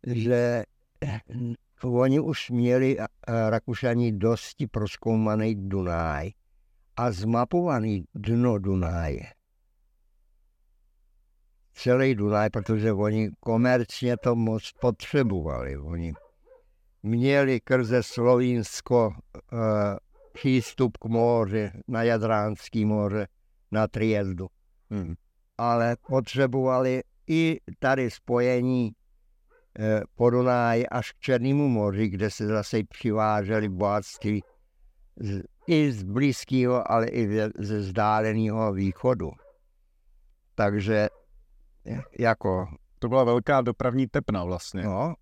že 0.08 0.64
oni 1.84 2.20
už 2.20 2.50
měli 2.50 2.98
Rakušani 3.28 4.12
dosti 4.12 4.68
proskoumaný 4.68 5.70
Dunaj 5.70 6.30
a 6.98 7.12
zmapovaný 7.12 8.06
dno 8.16 8.60
Dunaje. 8.60 9.34
Celý 11.74 12.16
Dunaj, 12.16 12.50
protože 12.50 12.94
oni 12.94 13.32
komerčně 13.40 14.18
to 14.18 14.36
moc 14.36 14.72
potřebovali. 14.82 15.78
Oni 15.78 16.14
měli 17.04 17.60
krze 17.60 18.04
Slovínsko 18.04 19.08
uh, 19.08 19.60
přístup 20.34 20.98
k 20.98 21.06
moři, 21.06 21.72
na 21.88 22.04
Jadránský 22.04 22.86
moře, 22.86 23.28
na 23.72 23.88
Triezdu. 23.88 24.48
Hmm. 24.92 25.14
Ale 25.58 25.96
potřebovali 26.08 27.02
i 27.28 27.60
tady 27.80 28.12
spojení 28.12 28.92
eh, 29.80 30.02
po 30.16 30.30
Dunáji 30.30 30.88
až 30.88 31.12
k 31.12 31.20
Černému 31.20 31.68
moři, 31.68 32.10
kde 32.10 32.32
se 32.32 32.48
zase 32.48 32.84
přiváželi 32.90 33.70
bohatství 33.70 34.44
z, 35.16 35.42
i 35.68 35.92
z 35.92 36.04
blízkého, 36.04 36.92
ale 36.92 37.08
i 37.08 37.28
ze 37.58 37.78
vzdáleného 37.78 38.74
východu. 38.74 39.32
Takže 40.56 41.10
jako... 42.20 42.68
To 43.00 43.10
byla 43.10 43.24
velká 43.24 43.62
dopravní 43.62 44.08
tepna 44.08 44.44
vlastně. 44.44 44.84
No, 44.84 45.16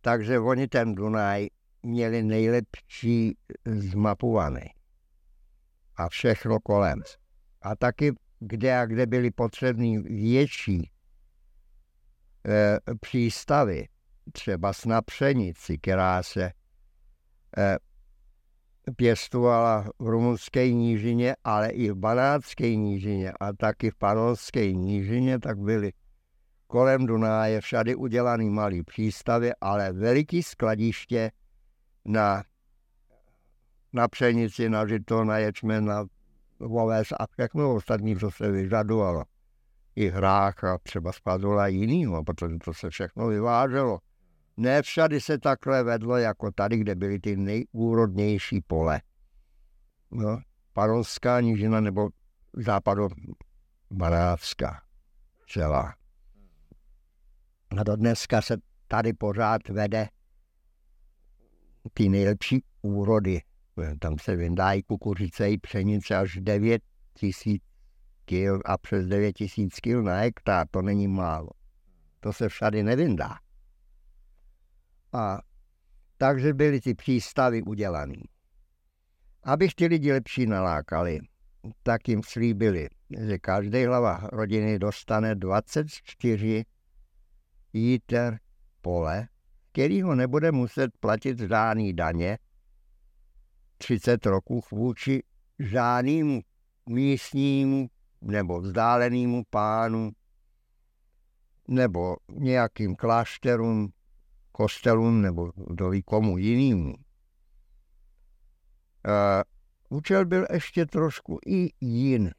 takže 0.00 0.38
oni 0.38 0.68
ten 0.68 0.94
Dunaj 0.94 1.48
měli 1.82 2.22
nejlepší 2.22 3.36
zmapovaný. 3.66 4.66
A 5.96 6.08
všechno 6.08 6.60
kolem. 6.60 7.02
A 7.62 7.76
taky 7.76 8.12
kde 8.46 8.78
a 8.78 8.86
kde 8.86 9.06
byly 9.06 9.30
potřební 9.30 9.98
větší 9.98 10.90
e, 12.48 12.78
přístavy, 13.00 13.88
třeba 14.32 14.72
na 14.86 15.02
pšenici, 15.02 15.78
která 15.78 16.22
se 16.22 16.52
e, 17.58 17.78
pěstovala 18.96 19.90
v 19.98 20.08
rumunské 20.08 20.72
nížině, 20.72 21.36
ale 21.44 21.68
i 21.68 21.90
v 21.90 21.94
banátské 21.94 22.76
nížině 22.76 23.32
a 23.40 23.52
taky 23.52 23.90
v 23.90 23.94
panonské 23.94 24.72
nížině, 24.72 25.38
tak 25.38 25.58
byly 25.58 25.92
kolem 26.66 27.06
Dunáje 27.06 27.60
všady 27.60 27.94
udělaný 27.94 28.50
malý 28.50 28.82
přístavy, 28.82 29.52
ale 29.60 29.92
veliký 29.92 30.42
skladiště 30.42 31.30
na, 32.04 32.44
na 33.92 34.08
pšenici, 34.08 34.68
na 34.68 34.86
žito, 34.86 35.24
na 35.24 35.38
ječmen, 35.38 35.84
na 35.84 36.04
oves 36.62 37.12
a 37.12 37.26
všechno 37.26 37.74
ostatní, 37.74 38.16
co 38.16 38.30
se 38.30 38.50
vyžadovalo. 38.50 39.24
I 39.96 40.08
hrách 40.08 40.64
a 40.64 40.78
třeba 40.82 41.12
spadla 41.12 41.66
jinýho, 41.66 42.24
protože 42.24 42.56
to 42.64 42.74
se 42.74 42.90
všechno 42.90 43.26
vyváželo. 43.26 43.98
Ne 44.56 44.82
všady 44.82 45.20
se 45.20 45.38
takhle 45.38 45.82
vedlo, 45.82 46.16
jako 46.16 46.50
tady, 46.52 46.78
kde 46.78 46.94
byly 46.94 47.18
ty 47.18 47.36
nejúrodnější 47.36 48.60
pole. 48.60 49.00
No, 50.10 50.38
Paronská 50.72 51.40
nížina 51.40 51.80
nebo 51.80 52.08
západo 52.52 53.08
Banávská 53.90 54.82
celá. 55.48 55.94
A 57.78 57.82
do 57.82 57.96
dneska 57.96 58.42
se 58.42 58.56
tady 58.88 59.12
pořád 59.12 59.68
vede 59.68 60.08
ty 61.94 62.08
nejlepší 62.08 62.64
úrody. 62.82 63.40
Tam 63.98 64.18
se 64.18 64.36
vyndají 64.36 64.82
kukuřice 64.82 65.50
i 65.50 65.58
pšenice 65.58 66.16
až 66.16 66.38
9 66.40 66.82
tisíc 67.14 67.62
kil 68.24 68.60
a 68.64 68.78
přes 68.78 69.06
9 69.06 69.32
tisíc 69.32 69.80
kil 69.80 70.02
na 70.02 70.16
hektar, 70.16 70.66
to 70.70 70.82
není 70.82 71.08
málo. 71.08 71.48
To 72.20 72.32
se 72.32 72.48
všady 72.48 72.82
nevyndá. 72.82 73.38
A 75.12 75.38
takže 76.16 76.54
byly 76.54 76.80
ty 76.80 76.94
přístavy 76.94 77.62
udělané. 77.62 78.22
Abych 79.42 79.74
ty 79.74 79.86
lidi 79.86 80.12
lepší 80.12 80.46
nalákali, 80.46 81.18
tak 81.82 82.08
jim 82.08 82.22
slíbili, 82.22 82.88
že 83.26 83.38
každý 83.38 83.84
hlava 83.84 84.28
rodiny 84.32 84.78
dostane 84.78 85.34
24 85.34 86.64
jíter 87.72 88.38
pole, 88.80 89.28
ho 90.02 90.14
nebude 90.14 90.52
muset 90.52 90.90
platit 91.00 91.38
žádný 91.38 91.92
daně 91.92 92.38
30 93.82 94.26
roků 94.26 94.62
vůči 94.70 95.22
žádnému 95.58 96.40
místnímu 96.88 97.90
nebo 98.20 98.60
vzdálenému 98.60 99.42
pánu 99.50 100.10
nebo 101.68 102.16
nějakým 102.28 102.96
klášterům, 102.96 103.92
kostelům 104.52 105.22
nebo 105.22 105.52
ví 105.90 106.02
komu 106.02 106.38
jinému. 106.38 106.94
Uh, 106.94 106.98
účel 109.98 110.26
byl 110.26 110.46
ještě 110.52 110.86
trošku 110.86 111.38
i 111.46 111.70
jin, 111.80 112.30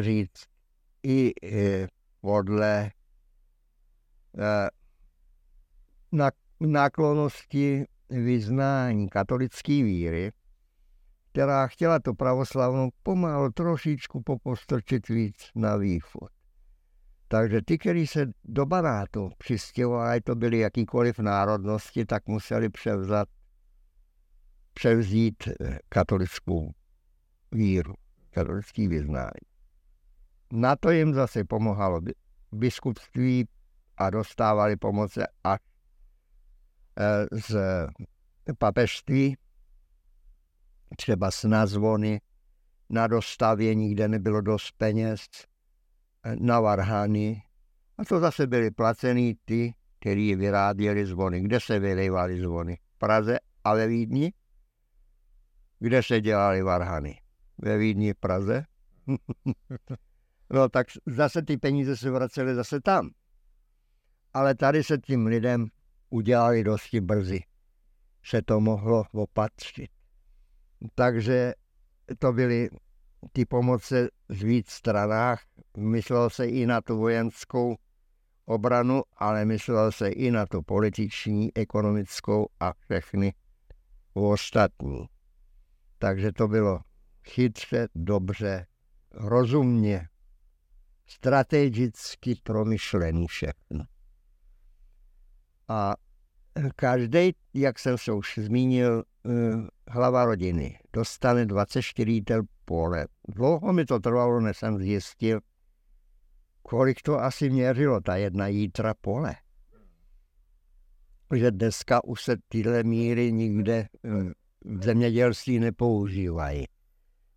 říct, 0.00 0.44
i 1.02 1.32
e, 1.42 1.88
podle 2.20 2.84
e, 2.84 2.90
na, 6.12 6.30
náklonosti 6.60 7.84
vyznání 8.10 9.08
katolické 9.08 9.72
víry, 9.72 10.32
která 11.32 11.66
chtěla 11.66 11.98
to 11.98 12.14
pravoslavnou 12.14 12.90
pomalu 13.02 13.52
trošičku 13.52 14.22
popostrčit 14.22 15.08
víc 15.08 15.50
na 15.54 15.76
východ. 15.76 16.28
Takže 17.28 17.60
ty, 17.62 17.78
kteří 17.78 18.06
se 18.06 18.26
do 18.44 18.66
Banátu 18.66 19.30
přistěhovali, 19.38 20.20
to 20.20 20.34
byly 20.34 20.58
jakýkoliv 20.58 21.18
národnosti, 21.18 22.04
tak 22.04 22.26
museli 22.26 22.68
převzat, 22.68 23.28
převzít 24.74 25.48
eh, 25.48 25.78
katolickou 25.88 26.72
víru, 27.52 27.94
katolický 28.30 28.88
vyznání. 28.88 29.42
Na 30.52 30.76
to 30.76 30.90
jim 30.90 31.14
zase 31.14 31.44
pomohlo 31.44 32.00
biskupství 32.52 33.48
a 33.96 34.10
dostávali 34.10 34.76
pomoce 34.76 35.26
až 35.44 35.60
eh, 36.98 37.26
z 37.40 37.56
papežství, 38.58 39.36
třeba 40.96 41.30
s 41.30 41.44
nazvony, 41.44 42.20
na 42.90 43.06
dostavění, 43.06 43.94
kde 43.94 44.08
nebylo 44.08 44.40
dost 44.40 44.72
peněz, 44.76 45.26
na 46.38 46.60
varhany. 46.60 47.42
A 47.98 48.04
to 48.04 48.20
zase 48.20 48.46
byli 48.46 48.70
placený 48.70 49.36
ty, 49.44 49.74
kteří 49.98 50.34
vyráběli 50.34 51.06
zvony. 51.06 51.40
Kde 51.40 51.60
se 51.60 51.78
vylejvali 51.78 52.40
zvony? 52.40 52.78
V 52.94 52.98
Praze 52.98 53.38
a 53.64 53.74
ve 53.74 53.86
Vídni? 53.86 54.32
Kde 55.78 56.02
se 56.02 56.20
dělali 56.20 56.62
varhany? 56.62 57.20
Ve 57.58 57.78
Vídni 57.78 58.12
v 58.12 58.16
Praze? 58.16 58.64
no 60.50 60.68
tak 60.68 60.86
zase 61.06 61.42
ty 61.42 61.56
peníze 61.56 61.96
se 61.96 62.10
vracely 62.10 62.54
zase 62.54 62.80
tam. 62.80 63.10
Ale 64.34 64.54
tady 64.54 64.84
se 64.84 64.98
tím 64.98 65.26
lidem 65.26 65.66
udělali 66.10 66.64
dosti 66.64 67.00
brzy. 67.00 67.40
Se 68.24 68.42
to 68.42 68.60
mohlo 68.60 69.04
opatřit. 69.12 69.90
Takže 70.94 71.52
to 72.18 72.32
byly 72.32 72.70
ty 73.32 73.44
pomoce 73.44 74.08
z 74.28 74.42
víc 74.42 74.70
stranách. 74.70 75.42
Myslel 75.76 76.30
se 76.30 76.48
i 76.48 76.66
na 76.66 76.80
tu 76.80 76.98
vojenskou 76.98 77.76
obranu, 78.44 79.02
ale 79.16 79.44
myslel 79.44 79.92
se 79.92 80.08
i 80.08 80.30
na 80.30 80.46
tu 80.46 80.62
političní, 80.62 81.56
ekonomickou 81.56 82.48
a 82.60 82.72
všechny 82.72 83.34
ostatní. 84.14 85.06
Takže 85.98 86.32
to 86.32 86.48
bylo 86.48 86.80
chytře, 87.24 87.88
dobře, 87.94 88.66
rozumně, 89.10 90.08
strategicky 91.06 92.34
promyšlený 92.42 93.26
všechno. 93.26 93.84
A 95.68 95.94
každý, 96.76 97.34
jak 97.54 97.78
jsem 97.78 97.98
se 97.98 98.12
už 98.12 98.38
zmínil, 98.42 99.02
eh, 99.26 99.30
hlava 99.88 100.24
rodiny 100.24 100.78
dostane 100.92 101.46
24 101.46 102.22
tel 102.22 102.42
pole. 102.64 103.06
Dlouho 103.28 103.72
mi 103.72 103.84
to 103.84 104.00
trvalo, 104.00 104.40
než 104.40 104.56
jsem 104.56 104.78
zjistil, 104.78 105.40
kolik 106.62 107.02
to 107.02 107.18
asi 107.18 107.50
měřilo, 107.50 108.00
ta 108.00 108.16
jedna 108.16 108.46
jítra 108.46 108.94
pole. 108.94 109.34
Že 111.34 111.50
dneska 111.50 112.04
už 112.04 112.22
se 112.22 112.36
tyhle 112.48 112.82
míry 112.82 113.32
nikde 113.32 113.74
eh, 113.74 113.88
v 114.64 114.84
zemědělství 114.84 115.58
nepoužívají. 115.58 116.64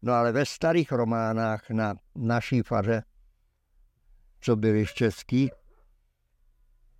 No 0.02 0.14
ale 0.14 0.32
ve 0.32 0.46
starých 0.46 0.92
románách 0.92 1.70
na 1.70 1.96
naší 2.16 2.62
faře, 2.62 3.04
co 4.40 4.56
byli 4.56 4.86
z 4.86 4.94
český, 4.94 5.50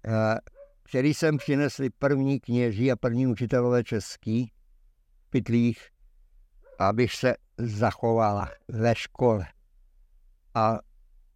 eh, 0.08 0.55
který 0.90 1.14
jsem 1.14 1.38
přinesli 1.38 1.90
první 1.90 2.40
kněží 2.40 2.92
a 2.92 2.96
první 2.96 3.28
učitelové 3.28 3.84
český 3.84 4.52
v 5.20 5.30
pytlích, 5.30 5.88
abych 6.80 7.14
se 7.14 7.36
zachovala 7.58 8.50
ve 8.68 8.96
škole. 8.96 9.46
A 10.54 10.80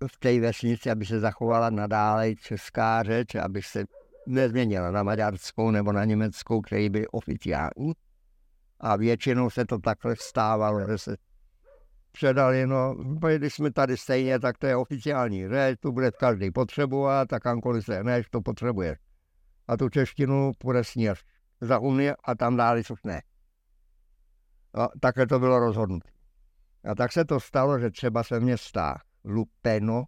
v 0.07 0.19
té 0.19 0.39
vesnici, 0.39 0.91
aby 0.91 1.05
se 1.05 1.19
zachovala 1.19 1.69
nadále 1.69 2.35
česká 2.35 3.03
řeč, 3.03 3.35
aby 3.35 3.62
se 3.62 3.83
nezměnila 4.27 4.91
na 4.91 5.03
maďarskou 5.03 5.71
nebo 5.71 5.91
na 5.91 6.05
německou, 6.05 6.62
který 6.62 6.89
by 6.89 7.07
oficiální. 7.07 7.93
A 8.79 8.95
většinou 8.95 9.49
se 9.49 9.65
to 9.65 9.77
takhle 9.77 10.15
stávalo, 10.19 10.88
že 10.88 10.97
se 10.97 11.15
předali, 12.12 12.67
no, 12.67 12.95
když 13.38 13.53
jsme 13.53 13.71
tady 13.71 13.97
stejně, 13.97 14.39
tak 14.39 14.57
to 14.57 14.67
je 14.67 14.75
oficiální 14.75 15.47
řeč, 15.47 15.79
tu 15.79 15.91
bude 15.91 16.12
každý 16.12 16.51
potřebovat, 16.51 17.27
tak 17.27 17.45
ankoliv 17.45 17.85
se 17.85 18.03
než 18.03 18.29
to 18.29 18.41
potřebuje. 18.41 18.97
A 19.69 19.77
tu 19.77 19.89
češtinu 19.89 20.51
půjde 20.58 20.84
snír 20.84 21.15
za 21.62 21.79
Unie 21.79 22.15
a 22.23 22.36
tam 22.36 22.58
dále 22.58 22.84
což 22.84 23.03
ne. 23.03 23.21
No, 24.75 24.89
takhle 25.01 25.27
to 25.27 25.39
bylo 25.39 25.60
rozhodnuté. 25.60 26.10
A 26.84 26.95
tak 26.95 27.12
se 27.12 27.25
to 27.25 27.39
stalo, 27.39 27.79
že 27.79 27.89
třeba 27.89 28.23
se 28.23 28.39
městách 28.39 29.05
Lupeno, 29.23 30.03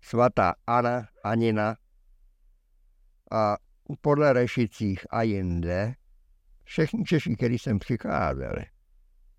svatá 0.00 0.54
Anna, 0.66 1.08
Anina 1.24 1.76
a 3.32 3.56
podle 4.00 4.32
Rešicích 4.32 5.06
a 5.10 5.22
jinde, 5.22 5.94
všichni 6.64 7.04
Češi, 7.04 7.36
kteří 7.36 7.58
sem 7.58 7.78
přicházeli 7.78 8.64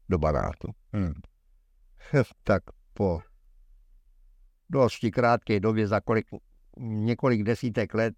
do 0.10 0.18
Banátu, 0.18 0.68
hmm. 0.94 1.14
tak 2.44 2.64
po 2.94 3.22
dosti 4.70 5.12
krátké 5.12 5.60
době, 5.60 5.88
za 5.88 6.02
kolik, 6.02 6.26
několik 6.78 7.44
desítek 7.44 7.94
let, 7.94 8.16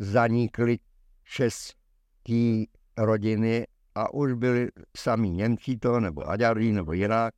zanikly 0.00 0.78
české 1.24 2.64
rodiny 2.96 3.66
a 3.94 4.14
už 4.14 4.32
byli 4.32 4.68
sami 4.96 5.30
Němci 5.30 5.76
to, 5.76 6.00
nebo 6.00 6.28
Aďarí, 6.28 6.72
nebo 6.72 6.92
jinak. 6.92 7.34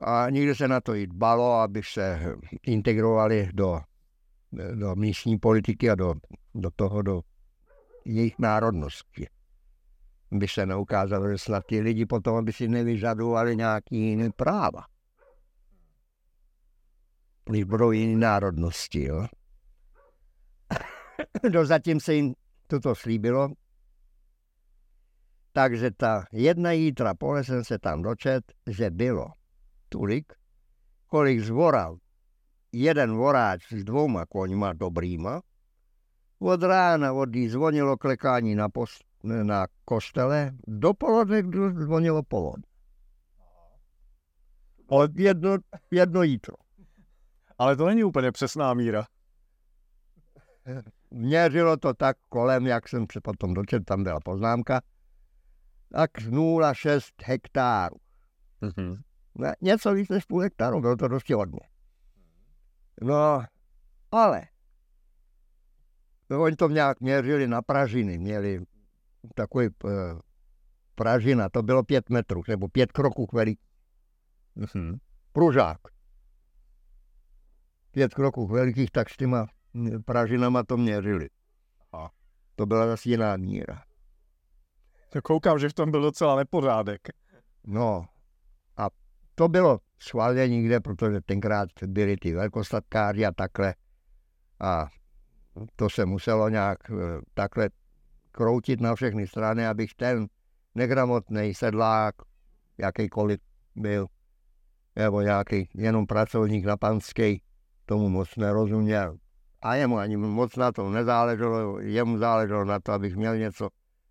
A 0.00 0.30
nikdy 0.30 0.54
se 0.54 0.68
na 0.68 0.80
to 0.80 0.94
i 0.94 1.06
dbalo, 1.06 1.52
aby 1.52 1.82
se 1.82 2.36
integrovali 2.62 3.48
do, 3.52 3.80
do 4.74 4.96
místní 4.96 5.38
politiky 5.38 5.90
a 5.90 5.94
do, 5.94 6.14
do 6.54 6.70
toho, 6.70 7.02
do 7.02 7.20
jejich 8.04 8.38
národnosti. 8.38 9.26
By 10.30 10.48
se 10.48 10.66
neukázalo, 10.66 11.30
že 11.30 11.38
snad 11.38 11.64
ti 11.66 11.80
lidi 11.80 12.06
potom 12.06 12.44
by 12.44 12.52
si 12.52 12.68
nevyžadovali 12.68 13.56
nějaký 13.56 13.96
jiný 13.96 14.30
práva. 14.32 14.84
Když 17.44 17.64
budou 17.64 17.90
jiné 17.90 18.20
národnosti, 18.20 19.04
jo. 19.04 19.26
Dozatím 21.50 22.00
se 22.00 22.14
jim 22.14 22.34
toto 22.66 22.94
slíbilo, 22.94 23.48
takže 25.52 25.90
ta 25.90 26.24
jedna 26.32 26.72
jítra 26.72 27.14
pole 27.14 27.44
jsem 27.44 27.64
se 27.64 27.78
tam 27.78 28.02
dočet, 28.02 28.52
že 28.66 28.90
bylo 28.90 29.26
tolik, 29.88 30.32
kolik 31.06 31.40
zvoral 31.40 31.96
jeden 32.72 33.12
voráč 33.12 33.72
s 33.72 33.84
dvouma 33.84 34.26
koňma 34.26 34.72
dobrýma. 34.72 35.42
Od 36.38 36.62
rána, 36.62 37.12
od 37.12 37.28
zvonilo 37.48 37.96
klekání 37.96 38.54
na, 38.54 38.68
post, 38.68 39.04
na 39.22 39.66
kostele, 39.84 40.52
do 40.66 40.94
poledne, 40.94 41.42
kdy 41.42 41.58
zvonilo 41.84 42.22
polod. 42.22 42.60
Ale 44.90 45.08
jedno, 45.14 45.56
jedno 45.90 46.22
jítro. 46.22 46.54
Ale 47.58 47.76
to 47.76 47.86
není 47.86 48.04
úplně 48.04 48.32
přesná 48.32 48.74
míra. 48.74 49.06
Měřilo 51.12 51.76
to 51.76 51.94
tak 51.94 52.16
kolem, 52.28 52.66
jak 52.66 52.88
jsem 52.88 53.06
se 53.12 53.20
potom 53.20 53.54
dočet, 53.54 53.84
tam 53.84 54.04
byla 54.04 54.20
poznámka, 54.20 54.80
tak 55.92 56.10
0,6 56.10 57.00
hektárů. 57.24 57.96
Mm-hmm. 58.62 59.02
Něco 59.60 59.94
víc 59.94 60.08
než 60.08 60.24
půl 60.24 60.40
hektáru, 60.40 60.80
bylo 60.80 60.96
to 60.96 61.08
dosti 61.08 61.32
hodně. 61.32 61.60
No, 63.02 63.44
ale 64.10 64.42
oni 66.38 66.56
to 66.56 66.68
nějak 66.68 67.00
měřili 67.00 67.48
na 67.48 67.62
pražiny, 67.62 68.18
měli 68.18 68.64
takový 69.34 69.68
uh, 69.84 69.90
pražina, 70.94 71.48
to 71.48 71.62
bylo 71.62 71.82
pět 71.82 72.10
metrů, 72.10 72.42
nebo 72.48 72.68
pět 72.68 72.92
kroků 72.92 73.28
veliký. 73.32 73.62
Mm-hmm. 74.56 74.98
Pružák. 75.32 75.78
Pět 77.90 78.14
kroků 78.14 78.46
velikých, 78.46 78.90
tak 78.90 79.10
s 79.10 79.16
těma 79.16 79.46
pražinama 80.04 80.62
to 80.62 80.76
měřili. 80.76 81.28
A 81.92 82.10
to 82.56 82.66
byla 82.66 82.86
zase 82.86 83.08
jiná 83.08 83.36
míra. 83.36 83.82
To 85.10 85.22
koukám, 85.22 85.58
že 85.58 85.68
v 85.68 85.74
tom 85.74 85.90
byl 85.90 86.02
docela 86.02 86.36
nepořádek. 86.36 87.00
No, 87.66 88.04
a 88.76 88.88
to 89.34 89.48
bylo 89.48 89.78
schválně 89.98 90.48
nikde, 90.48 90.80
protože 90.80 91.20
tenkrát 91.20 91.68
byly 91.86 92.16
ty 92.16 92.34
velkostatkáři 92.34 93.26
a 93.26 93.32
takhle. 93.32 93.74
A 94.60 94.86
to 95.76 95.90
se 95.90 96.04
muselo 96.06 96.48
nějak 96.48 96.78
eh, 96.90 96.94
takhle 97.34 97.70
kroutit 98.32 98.80
na 98.80 98.94
všechny 98.94 99.26
strany, 99.26 99.66
abych 99.66 99.94
ten 99.94 100.26
negramotný 100.74 101.54
sedlák, 101.54 102.14
jakýkoliv 102.78 103.40
byl, 103.76 104.06
nebo 104.96 105.20
nějaký 105.20 105.68
jenom 105.74 106.06
pracovník 106.06 106.64
na 106.64 106.76
panský, 106.76 107.42
tomu 107.86 108.08
moc 108.08 108.36
nerozuměl. 108.36 109.16
A 109.62 109.74
jemu 109.74 109.98
ani 109.98 110.16
moc 110.16 110.56
na 110.56 110.72
to 110.72 110.90
nezáleželo, 110.90 111.80
jemu 111.80 112.18
záleželo 112.18 112.64
na 112.64 112.80
to, 112.80 112.92
abych 112.92 113.16
měl 113.16 113.36
něco 113.36 113.68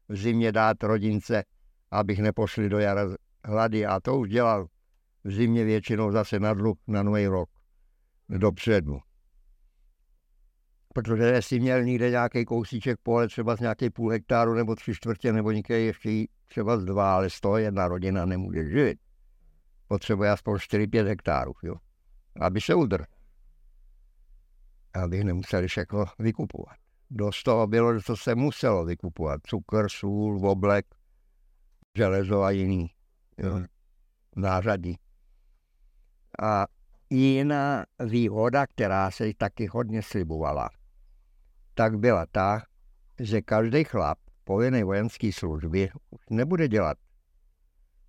v 0.10 0.16
zimě 0.16 0.52
dát 0.52 0.84
rodince, 0.84 1.44
abych 1.92 2.20
nepošli 2.20 2.70
do 2.70 2.80
jara 2.80 3.02
hlady. 3.46 3.86
A 3.86 4.00
to 4.00 4.18
už 4.18 4.30
dělal 4.30 4.68
v 5.24 5.32
zimě 5.32 5.64
většinou 5.64 6.12
zase 6.12 6.40
na 6.40 6.54
dluh 6.54 6.78
na 6.88 7.04
nový 7.04 7.28
rok 7.28 7.50
dopředu. 8.30 9.00
Protože 10.94 11.24
jestli 11.24 11.60
měl 11.60 11.84
někde 11.84 12.10
nějaký 12.10 12.46
kousíček 12.46 13.00
pole, 13.04 13.28
třeba 13.28 13.56
z 13.56 13.60
nějaký 13.60 13.90
půl 13.90 14.10
hektáru 14.10 14.54
nebo 14.54 14.76
tři 14.76 14.94
čtvrtě, 14.94 15.34
nebo 15.34 15.52
někde 15.52 15.80
ještě 15.80 16.26
třeba 16.48 16.78
z 16.78 16.86
dva, 16.86 17.16
ale 17.16 17.30
z 17.30 17.42
toho 17.42 17.58
jedna 17.58 17.88
rodina 17.88 18.26
nemůže 18.26 18.70
živit. 18.70 19.00
Potřebuje 19.88 20.32
aspoň 20.32 20.56
4-5 20.56 21.06
hektárů, 21.06 21.54
jo. 21.64 21.76
Aby 22.40 22.62
se 22.62 22.76
udr. 22.76 23.06
Aby 24.94 25.24
nemuseli 25.24 25.68
všechno 25.68 26.06
vykupovat 26.20 26.82
dost 27.12 27.44
toho 27.44 27.68
bylo, 27.68 27.98
že 27.98 28.06
to 28.06 28.18
se 28.18 28.36
muselo 28.36 28.86
vykupovat. 28.86 29.42
Cukr, 29.48 29.86
sůl, 29.90 30.50
oblek, 30.50 30.86
železo 31.98 32.42
a 32.42 32.52
jiný 32.52 32.90
jo, 33.38 33.62
nářadí. 34.36 34.98
A 36.42 36.66
jiná 37.10 37.86
výhoda, 38.06 38.68
která 38.68 39.12
se 39.12 39.34
taky 39.38 39.68
hodně 39.68 40.02
slibovala, 40.02 40.70
tak 41.74 41.98
byla 41.98 42.26
ta, 42.32 42.64
že 43.20 43.42
každý 43.42 43.84
chlap 43.84 44.18
povinný 44.44 44.84
vojenské 44.84 45.32
služby 45.34 45.90
nebude 46.30 46.68
dělat 46.68 46.98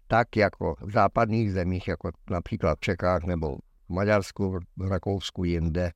tak 0.06 0.36
jako 0.36 0.74
v 0.80 0.90
západních 0.90 1.52
zemích, 1.52 1.88
jako 1.88 2.10
například 2.30 2.78
v 2.78 2.80
Čechách 2.80 3.24
nebo 3.24 3.56
v 3.56 3.88
Maďarsku, 3.88 4.58
v 4.76 4.88
Rakousku, 4.88 5.44
jinde, 5.44 5.92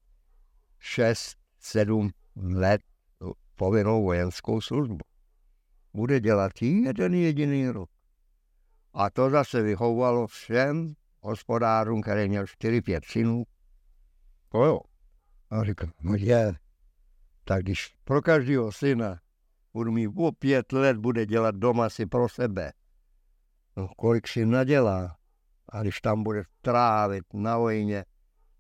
6-7 0.81 2.11
let 2.37 2.81
povinnou 3.57 4.05
vojenskou 4.05 4.61
službu. 4.61 4.99
Bude 5.95 6.21
dělat 6.21 6.53
jeden 6.63 7.15
jediný 7.15 7.69
rok. 7.69 7.91
A 8.95 9.11
to 9.11 9.31
zase 9.31 9.63
vyhovovalo 9.63 10.27
všem 10.27 10.95
hospodářům, 11.21 12.03
který 12.03 12.29
měl 12.29 12.45
4-5 12.45 13.01
synů. 13.05 13.45
To 14.49 14.65
jo. 14.65 14.81
A 15.51 15.65
říkal, 15.65 15.91
no 16.01 16.15
je, 16.15 16.55
tak 17.45 17.63
když 17.63 17.95
pro 18.05 18.23
každého 18.23 18.73
syna 18.73 19.21
budu 19.75 19.93
mít 19.93 20.09
o 20.17 20.33
pět 20.33 20.73
let, 20.73 20.97
bude 20.97 21.27
dělat 21.27 21.55
doma 21.55 21.91
si 21.91 22.07
pro 22.07 22.29
sebe. 22.29 22.73
No, 23.77 23.89
kolik 23.97 24.29
si 24.29 24.47
nadělá. 24.47 25.17
A 25.69 25.83
když 25.83 26.01
tam 26.01 26.23
bude 26.23 26.43
trávit 26.63 27.25
na 27.35 27.59
vojně, 27.59 28.05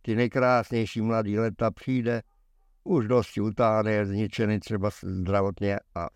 ty 0.06 0.16
nejkrásnější 0.16 1.00
mladý 1.00 1.38
leta 1.38 1.70
přijde, 1.70 2.22
už 2.84 3.08
dosti 3.08 3.40
utáhne, 3.40 4.06
zničený 4.06 4.60
třeba 4.60 4.90
zdravotně 5.02 5.78
a 5.94 6.08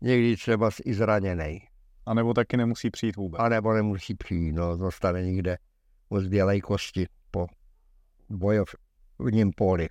někdy 0.00 0.36
třeba 0.36 0.70
i 0.84 0.94
zraněný. 0.94 1.60
A 2.06 2.14
nebo 2.14 2.34
taky 2.34 2.56
nemusí 2.56 2.90
přijít 2.90 3.16
vůbec. 3.16 3.40
A 3.40 3.48
nebo 3.48 3.72
nemusí 3.72 4.14
přijít, 4.14 4.52
no, 4.52 4.76
zostane 4.76 5.22
někde 5.22 5.58
u 6.08 6.20
zbělej 6.20 6.60
kosti 6.60 7.06
po 7.30 7.46
bojovním 8.28 9.52
poli. 9.56 9.88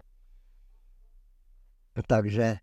Takže 2.08 2.56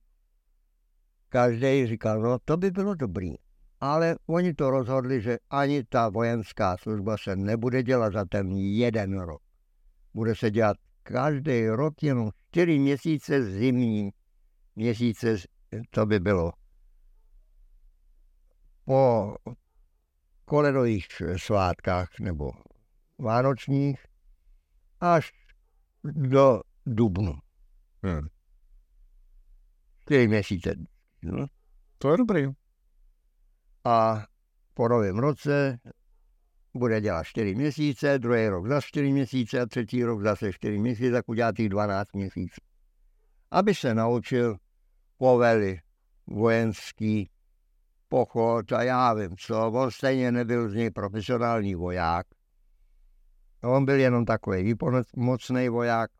každý 1.29 1.87
říkal, 1.87 2.21
no 2.21 2.39
to 2.45 2.57
by 2.57 2.71
bylo 2.71 2.95
dobrý. 2.95 3.35
Ale 3.81 4.17
oni 4.27 4.55
to 4.55 4.71
rozhodli, 4.71 5.21
že 5.21 5.39
ani 5.51 5.85
ta 5.85 6.09
vojenská 6.09 6.77
služba 6.77 7.17
se 7.17 7.37
nebude 7.37 7.83
dělat 7.83 8.13
za 8.13 8.25
ten 8.25 8.53
jeden 8.53 9.21
rok. 9.21 9.50
Bude 10.15 10.35
se 10.35 10.51
dělat 10.51 10.77
každý 11.03 11.67
rok 11.67 12.03
jenom 12.03 12.31
čtyři 12.49 12.79
měsíce 12.79 13.45
zimní 13.45 14.11
měsíce, 14.77 15.37
to 15.91 16.07
by 16.07 16.21
bylo 16.21 16.53
po 18.85 19.35
koledových 20.45 21.07
svátkách 21.37 22.09
nebo 22.21 22.51
vánočních 23.19 24.07
až 25.01 25.33
do 26.05 26.61
dubnu. 26.87 27.35
Hmm. 28.03 28.29
Čtyři 30.01 30.29
měsíce. 30.29 30.75
No. 31.23 31.47
To 31.99 32.11
je 32.11 32.17
dobrý. 32.17 32.47
A 33.85 34.27
po 34.75 34.89
novém 34.89 35.19
roce 35.19 35.79
bude 36.75 37.01
dělat 37.01 37.25
čtyři 37.25 37.55
měsíce, 37.55 38.19
druhý 38.19 38.49
rok 38.49 38.67
za 38.67 38.81
čtyři 38.81 39.13
měsíce 39.13 39.61
a 39.61 39.67
třetí 39.67 40.05
rok 40.05 40.23
zase 40.23 40.53
čtyři 40.53 40.79
měsíce, 40.79 41.11
tak 41.11 41.29
udělá 41.29 41.53
těch 41.53 41.69
12 41.69 42.15
měsíců. 42.15 42.61
Aby 43.51 43.75
se 43.75 43.95
naučil 43.95 44.57
povely 45.19 45.81
vojenský 46.27 47.31
pochod 48.09 48.73
a 48.73 48.83
já 48.83 49.15
vím 49.15 49.37
co, 49.37 49.71
on 49.71 49.91
stejně 49.91 50.33
nebyl 50.33 50.69
z 50.69 50.75
něj 50.75 50.91
profesionální 50.91 51.75
voják. 51.75 52.27
On 53.63 53.85
byl 53.85 53.99
jenom 54.01 54.25
takový 54.25 54.63
výpomocný 54.63 55.69
voják 55.69 56.11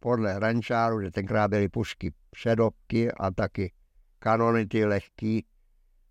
podle 0.00 0.34
hrančáru, 0.34 1.00
že 1.00 1.10
tenkrát 1.10 1.48
byly 1.48 1.68
pušky 1.68 2.12
předovky 2.30 3.12
a 3.12 3.30
taky 3.30 3.72
kanony 4.18 4.66
ty 4.66 4.84
lehký, 4.84 5.46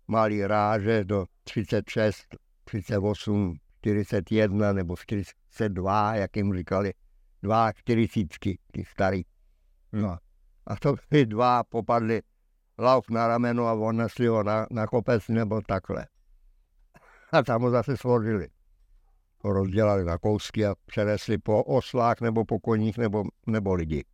malý 0.08 0.46
ráže 0.46 1.04
do 1.04 1.24
36, 1.44 2.26
38, 2.64 3.56
41 3.84 4.72
nebo 4.72 4.96
42, 4.96 6.14
jak 6.14 6.36
jim 6.36 6.54
říkali, 6.54 6.92
dva 7.42 7.72
čtyřicítky, 7.72 8.58
ty 8.72 8.84
starý. 8.84 9.22
No. 9.92 10.18
A 10.66 10.76
to 10.76 10.94
by 11.10 11.26
dva 11.26 11.64
popadli 11.64 12.22
lauf 12.78 13.10
na 13.10 13.28
rameno 13.28 13.66
a 13.66 13.72
odnesli 13.72 14.26
ho 14.26 14.42
na, 14.42 14.66
na 14.70 14.86
kopec 14.86 15.28
nebo 15.28 15.60
takhle. 15.60 16.06
A 17.32 17.42
tam 17.42 17.62
ho 17.62 17.70
zase 17.70 17.96
složili. 17.96 18.48
Ho 19.38 19.52
rozdělali 19.52 20.04
na 20.04 20.18
kousky 20.18 20.66
a 20.66 20.74
přenesli 20.86 21.38
po 21.38 21.64
oslách 21.64 22.20
nebo 22.20 22.44
po 22.44 22.60
koních 22.60 22.98
nebo, 22.98 23.24
nebo 23.46 23.74
lidi. 23.74 24.04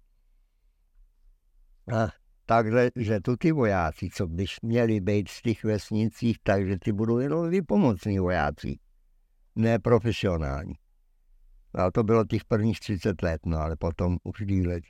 A 1.95 2.09
takže 2.47 2.91
že 2.97 3.21
tu 3.21 3.37
ty 3.37 3.53
vojáci, 3.53 4.09
co 4.13 4.27
byš 4.27 4.61
měli 4.63 5.01
být 5.01 5.29
z 5.29 5.43
těch 5.43 5.65
vesnicích, 5.65 6.39
takže 6.43 6.79
ty 6.79 6.93
budou 6.93 7.19
jenom 7.19 7.51
vypomocní 7.51 8.19
vojáci, 8.19 8.79
ne 9.57 9.79
profesionální. 9.79 10.75
A 11.75 11.91
to 11.91 12.03
bylo 12.03 12.25
těch 12.25 12.45
prvních 12.45 12.81
30 12.81 13.23
let, 13.23 13.41
no 13.47 13.59
ale 13.59 13.77
potom 13.77 14.19
už 14.25 14.47
dílet 14.47 14.85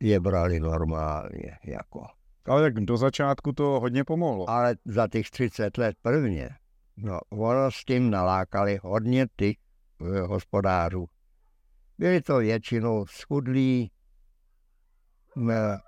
je 0.00 0.20
brali 0.20 0.60
normálně, 0.60 1.58
jako. 1.64 2.06
Ale 2.44 2.62
tak 2.62 2.74
do 2.74 2.96
začátku 2.96 3.52
to 3.52 3.64
hodně 3.64 4.04
pomohlo. 4.04 4.50
Ale 4.50 4.76
za 4.84 5.08
těch 5.08 5.30
30 5.30 5.78
let 5.78 5.96
prvně, 6.02 6.50
no, 6.96 7.20
ono 7.30 7.70
s 7.70 7.84
tím 7.84 8.10
nalákali 8.10 8.78
hodně 8.82 9.26
těch 9.36 9.56
eh, 9.56 10.20
hospodářů. 10.20 11.06
Byli 11.98 12.20
to 12.20 12.38
většinou 12.38 13.06
schudlí 13.06 13.90
eh, 15.50 15.78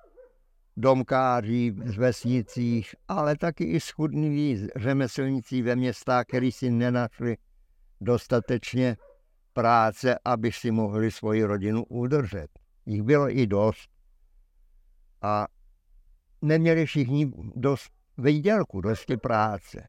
domkáři 0.76 1.74
z 1.84 1.96
vesnicích, 1.96 2.94
ale 3.08 3.36
taky 3.36 3.64
i 3.64 3.80
schudní 3.80 4.68
řemeslníci 4.76 5.62
ve 5.62 5.76
městách, 5.76 6.24
kteří 6.26 6.52
si 6.52 6.70
nenašli 6.70 7.36
dostatečně 8.00 8.96
práce, 9.52 10.18
aby 10.24 10.52
si 10.52 10.70
mohli 10.70 11.10
svoji 11.10 11.44
rodinu 11.44 11.84
udržet. 11.84 12.48
Jich 12.86 13.02
bylo 13.02 13.38
i 13.38 13.46
dost. 13.46 13.90
A 15.22 15.46
neměli 16.42 16.86
všichni 16.86 17.32
dost 17.54 17.90
výdělku, 18.18 18.80
dost 18.80 19.06
práce. 19.22 19.88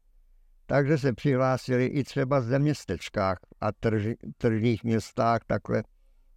Takže 0.66 0.98
se 0.98 1.12
přihlásili 1.12 1.86
i 1.86 2.04
třeba 2.04 2.40
v 2.40 2.58
městečkách 2.58 3.38
a 3.60 3.72
trž, 3.72 4.06
tržních 4.38 4.84
městách 4.84 5.40
takhle 5.46 5.82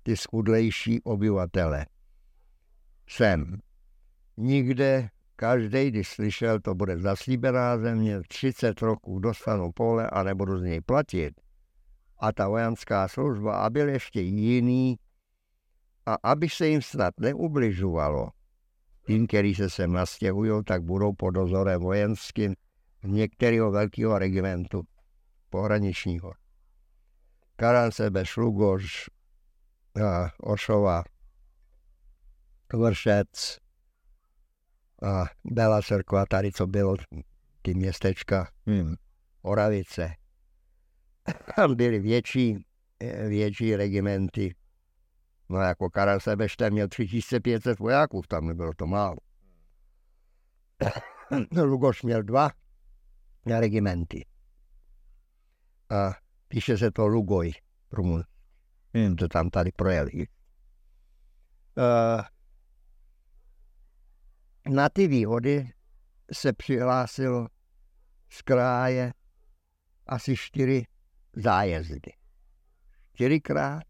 ty 0.03 0.17
skudlejší 0.17 1.01
obyvatele. 1.03 1.85
Sem. 3.09 3.59
Nikde, 4.37 5.09
každý, 5.35 5.91
když 5.91 6.09
slyšel, 6.09 6.59
to 6.59 6.75
bude 6.75 6.97
zaslíbená 6.97 7.77
země, 7.77 8.21
30 8.27 8.81
roků 8.81 9.19
dostanu 9.19 9.71
pole 9.71 10.09
a 10.09 10.23
nebudu 10.23 10.57
z 10.57 10.63
něj 10.63 10.81
platit. 10.81 11.42
A 12.23 12.31
ta 12.31 12.47
vojenská 12.47 13.07
služba, 13.07 13.65
a 13.65 13.69
byl 13.69 13.89
ještě 13.89 14.21
jiný, 14.21 14.99
a 16.05 16.17
aby 16.23 16.49
se 16.49 16.67
jim 16.67 16.81
snad 16.81 17.19
neubližovalo, 17.19 18.29
tím, 19.07 19.27
který 19.27 19.55
se 19.55 19.69
sem 19.69 19.93
nastěhují, 19.93 20.63
tak 20.63 20.83
budou 20.83 21.13
pod 21.13 21.29
dozorem 21.29 21.81
vojenským 21.81 22.55
některého 23.03 23.71
velkého 23.71 24.19
regimentu 24.19 24.81
pohraničního. 25.49 26.33
Karansebe, 27.55 28.25
Šlugoš, 28.25 29.09
Ošova, 30.39 31.03
Vršec 32.73 33.57
a 35.03 35.25
Bela 35.43 35.81
Cerkva, 35.81 36.25
tady 36.25 36.51
co 36.51 36.67
bylo, 36.67 36.95
ty 37.61 37.73
městečka, 37.73 38.47
hmm. 38.65 38.95
Oravice. 39.41 40.22
Tam 41.55 41.75
byly 41.75 41.99
větší, 41.99 42.65
větší 43.27 43.75
regimenty 43.75 44.55
No 45.49 45.59
jako 45.59 45.89
Karel 45.89 46.19
Sebešte 46.19 46.69
měl 46.69 46.87
3500 46.87 47.79
vojáků, 47.79 48.21
tam 48.27 48.47
nebylo 48.47 48.73
to 48.73 48.87
málo. 48.87 49.17
Lugoš 51.63 52.03
měl 52.03 52.23
dva 52.23 52.49
regimenty. 53.45 54.25
A 55.89 56.13
píše 56.47 56.77
se 56.77 56.91
to 56.91 57.07
Lugoj, 57.07 57.51
Rumun. 57.91 58.23
Hmm. 58.93 59.15
To 59.15 59.27
tam 59.27 59.49
tady 59.49 59.71
projeli. 59.71 60.11
Uh, 60.13 60.23
na 64.73 64.89
ty 64.89 65.07
výhody 65.07 65.71
se 66.33 66.53
přihlásilo 66.53 67.47
z 68.29 68.41
kraje 68.41 69.13
asi 70.07 70.35
čtyři 70.35 70.85
zájezdy. 71.35 72.11
Čtyřikrát 73.13 73.83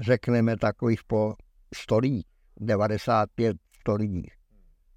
řekneme 0.00 0.56
takových 0.56 1.04
po 1.04 1.34
100 1.74 1.98
lidí, 1.98 2.26
95 2.56 3.56
100 3.80 3.94
lidí. 3.94 4.30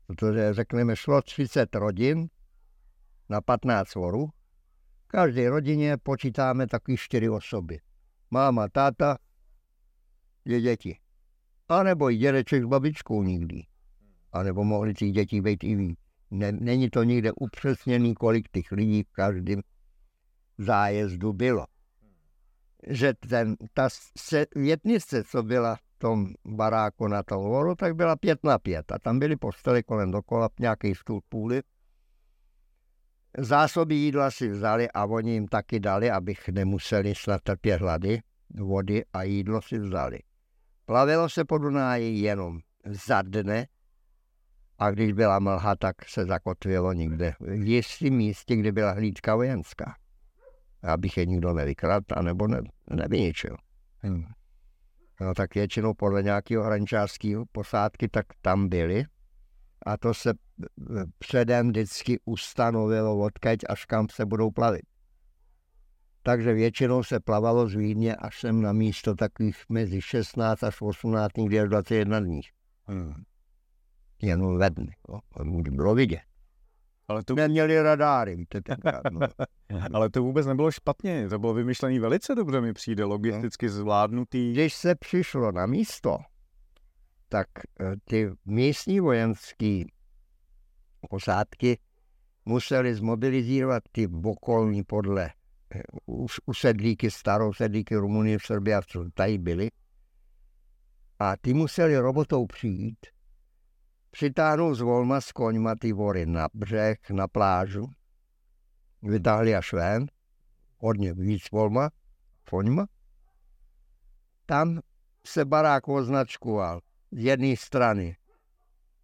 Protože 0.07 0.53
řekneme, 0.53 0.95
šlo 0.95 1.21
30 1.21 1.75
rodin 1.75 2.27
na 3.29 3.41
15 3.41 3.95
vorů. 3.95 4.29
Každé 5.07 5.49
rodině 5.49 5.97
počítáme 5.97 6.67
taky 6.67 6.97
4 6.97 7.29
osoby. 7.29 7.79
Máma, 8.31 8.67
táta, 8.67 9.17
dvě 10.45 10.61
děti. 10.61 10.99
A 11.67 11.83
nebo 11.83 12.11
i 12.11 12.17
dědeček 12.17 12.63
s 12.63 12.65
babičkou 12.65 13.23
nikdy. 13.23 13.63
A 14.31 14.43
nebo 14.43 14.63
mohli 14.63 14.93
těch 14.93 15.11
dětí 15.11 15.41
být 15.41 15.63
i 15.63 15.75
víc. 15.75 15.99
Není 16.31 16.89
to 16.89 17.03
nikde 17.03 17.31
upřesněný, 17.31 18.13
kolik 18.13 18.49
těch 18.49 18.71
lidí 18.71 19.03
v 19.03 19.11
každém 19.11 19.61
zájezdu 20.59 21.33
bylo 21.33 21.65
že 22.87 23.13
ten, 23.13 23.55
ta 23.73 23.89
větnice, 24.55 25.23
co 25.23 25.43
byla 25.43 25.75
v 25.75 25.81
tom 25.97 26.27
baráku 26.45 27.07
na 27.07 27.23
tom 27.23 27.43
horu, 27.43 27.75
tak 27.75 27.95
byla 27.95 28.15
pět 28.15 28.43
na 28.43 28.59
pět 28.59 28.91
a 28.91 28.99
tam 28.99 29.19
byly 29.19 29.35
postely 29.35 29.83
kolem 29.83 30.11
dokola, 30.11 30.49
nějaký 30.59 30.95
stůl 30.95 31.21
půly. 31.29 31.61
Zásoby 33.37 33.95
jídla 33.95 34.31
si 34.31 34.47
vzali 34.47 34.91
a 34.91 35.05
oni 35.05 35.31
jim 35.31 35.47
taky 35.47 35.79
dali, 35.79 36.11
abych 36.11 36.49
nemuseli 36.49 37.15
snad 37.15 37.41
trpět 37.41 37.81
hlady, 37.81 38.21
vody 38.49 39.03
a 39.13 39.23
jídlo 39.23 39.61
si 39.61 39.79
vzali. 39.79 40.19
Plavilo 40.85 41.29
se 41.29 41.45
po 41.45 41.57
Dunáji 41.57 42.19
jenom 42.19 42.59
za 42.85 43.21
dne 43.21 43.67
a 44.77 44.91
když 44.91 45.13
byla 45.13 45.39
mlha, 45.39 45.75
tak 45.75 45.95
se 46.09 46.25
zakotvilo 46.25 46.93
někde 46.93 47.33
v 47.39 47.67
jistém 47.67 48.13
místě, 48.13 48.55
kde 48.55 48.71
byla 48.71 48.91
hlídka 48.91 49.35
vojenská 49.35 49.95
abych 50.83 51.17
je 51.17 51.25
nikdo 51.25 51.53
nevykradl, 51.53 52.05
anebo 52.13 52.47
ne, 52.47 52.61
nevyničil. 52.89 53.57
Hmm. 53.97 54.25
No, 55.21 55.33
tak 55.33 55.55
většinou 55.55 55.93
podle 55.93 56.23
nějakého 56.23 56.63
hrančářského 56.63 57.45
posádky, 57.51 58.07
tak 58.07 58.25
tam 58.41 58.69
byli. 58.69 59.03
A 59.85 59.97
to 59.97 60.13
se 60.13 60.33
předem 61.19 61.69
vždycky 61.69 62.19
ustanovilo, 62.25 63.19
odkaď 63.19 63.59
až 63.69 63.85
kam 63.85 64.07
se 64.09 64.25
budou 64.25 64.51
plavit. 64.51 64.81
Takže 66.23 66.53
většinou 66.53 67.03
se 67.03 67.19
plavalo 67.19 67.69
z 67.69 67.75
Vídně 67.75 68.15
až 68.15 68.39
sem 68.39 68.61
na 68.61 68.73
místo 68.73 69.15
takových 69.15 69.63
mezi 69.69 70.01
16 70.01 70.63
až 70.63 70.81
18, 70.81 71.37
někdy 71.37 71.59
až 71.59 71.69
21 71.69 72.19
dní. 72.19 72.41
Hmm. 72.85 73.13
Jenom 74.21 74.57
ve 74.57 74.69
dny. 74.69 74.95
No, 75.09 75.19
bylo 75.71 75.95
vidět. 75.95 76.28
Ale 77.09 77.23
to... 77.23 77.35
Neměli 77.35 77.81
radáry, 77.81 78.35
víte, 78.35 78.61
tenkrát, 78.61 79.01
no. 79.11 79.19
Ale 79.93 80.09
to 80.09 80.23
vůbec 80.23 80.47
nebylo 80.47 80.71
špatně, 80.71 81.29
to 81.29 81.39
bylo 81.39 81.53
vymyšlené 81.53 81.99
velice 81.99 82.35
dobře, 82.35 82.61
mi 82.61 82.73
přijde, 82.73 83.03
logisticky 83.03 83.65
no. 83.65 83.71
zvládnutý. 83.71 84.53
Když 84.53 84.73
se 84.73 84.95
přišlo 84.95 85.51
na 85.51 85.65
místo, 85.65 86.17
tak 87.29 87.47
eh, 87.79 87.95
ty 88.05 88.31
místní 88.45 88.99
vojenské 88.99 89.83
posádky 91.09 91.79
museli 92.45 92.95
zmobilizovat 92.95 93.83
ty 93.91 94.07
okolní 94.23 94.83
podle 94.83 95.29
eh, 95.75 95.81
usedlíky, 96.45 97.11
starou 97.11 97.53
sedlíky 97.53 97.95
Rumunie 97.95 98.37
a 98.77 98.81
co 98.87 99.05
tady 99.13 99.37
byli. 99.37 99.69
A 101.19 101.37
ty 101.41 101.53
museli 101.53 101.97
robotou 101.97 102.45
přijít 102.45 102.97
Přitáhnou 104.11 104.75
z 104.75 104.81
volma 104.81 105.21
s 105.21 105.31
koňma 105.31 105.75
ty 105.75 105.93
vory 105.93 106.25
na 106.25 106.47
břeh, 106.53 107.09
na 107.09 107.27
plážu. 107.27 107.87
Vytáhli 109.01 109.55
až 109.55 109.73
ven, 109.73 110.05
hodně 110.77 111.13
víc 111.13 111.51
volma, 111.51 111.89
koňma. 112.49 112.85
Tam 114.45 114.79
se 115.27 115.45
barák 115.45 115.87
označkoval 115.87 116.79
z 117.11 117.19
jedné 117.23 117.55
strany 117.57 118.17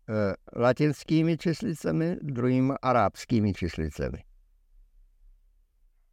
e, 0.09 0.33
latinskými 0.59 1.37
číslicemi, 1.37 2.17
druhými 2.21 2.73
arabskými 2.81 3.53
číslicemi. 3.53 4.23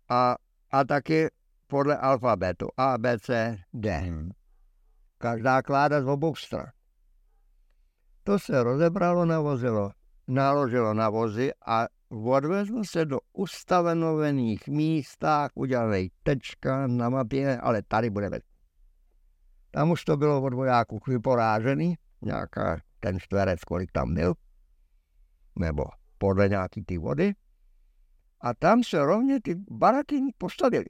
A, 0.08 0.36
a 0.70 0.84
taky 0.84 1.28
podle 1.66 1.96
alfabetu 1.96 2.68
A, 2.76 2.98
B, 2.98 3.18
C, 3.18 3.58
D. 3.72 3.98
Hmm. 3.98 4.30
Každá 5.18 5.62
kláda 5.62 6.02
z 6.02 6.06
obou 6.06 6.34
stran. 6.34 6.66
To 8.24 8.38
se 8.38 8.62
rozebralo, 8.62 9.24
navozilo, 9.24 9.90
naložilo 10.28 10.94
na 10.94 11.08
vozy 11.08 11.50
a 11.66 11.86
odvezlo 12.10 12.84
se 12.84 13.04
do 13.04 13.18
ustavenovaných 13.32 14.68
místách, 14.68 15.50
udělali 15.54 16.08
tečka 16.22 16.86
na 16.86 17.08
mapě, 17.08 17.58
ale 17.58 17.82
tady 17.82 18.10
budeme. 18.10 18.38
Tam 19.70 19.90
už 19.90 20.04
to 20.04 20.16
bylo 20.16 20.42
od 20.42 20.54
vojáků 20.54 21.00
vyporážený, 21.06 21.94
nějaká 22.22 22.80
ten 23.00 23.20
čtverec, 23.20 23.64
kolik 23.64 23.92
tam 23.92 24.14
byl, 24.14 24.34
nebo 25.58 25.84
podle 26.18 26.48
nějaký 26.48 26.84
ty 26.84 26.98
vody. 26.98 27.32
A 28.40 28.54
tam 28.54 28.84
se 28.84 29.04
rovně 29.04 29.40
ty 29.40 29.54
baraky 29.70 30.20
postavili. 30.38 30.86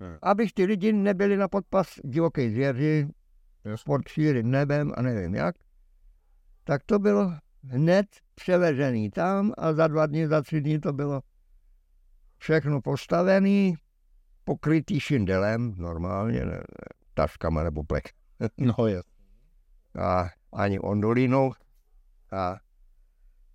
Hmm. 0.00 0.16
Abych 0.22 0.52
ty 0.52 0.64
lidi 0.64 0.92
nebyli 0.92 1.36
na 1.36 1.48
podpas 1.48 1.88
divoké 2.04 2.50
zvěři, 2.50 3.08
pod 3.84 4.00
nebem 4.42 4.92
a 4.96 5.02
nevím 5.02 5.34
jak 5.34 5.54
tak 6.68 6.82
to 6.84 6.98
bylo 6.98 7.32
hned 7.64 8.06
převežený 8.34 9.10
tam 9.10 9.52
a 9.58 9.72
za 9.72 9.88
dva 9.88 10.06
dny, 10.06 10.28
za 10.28 10.42
tři 10.42 10.60
dny 10.60 10.78
to 10.78 10.92
bylo 10.92 11.20
všechno 12.38 12.80
postavený, 12.80 13.74
pokrytý 14.44 15.00
šindelem, 15.00 15.74
normálně, 15.76 16.40
ne, 16.40 16.52
ne, 16.52 16.62
taškama 17.14 17.62
nebo 17.62 17.84
plek. 17.84 18.08
No 18.58 18.86
je. 18.86 19.02
A 20.00 20.28
ani 20.52 20.78
ondolinou. 20.78 21.52
A 22.32 22.56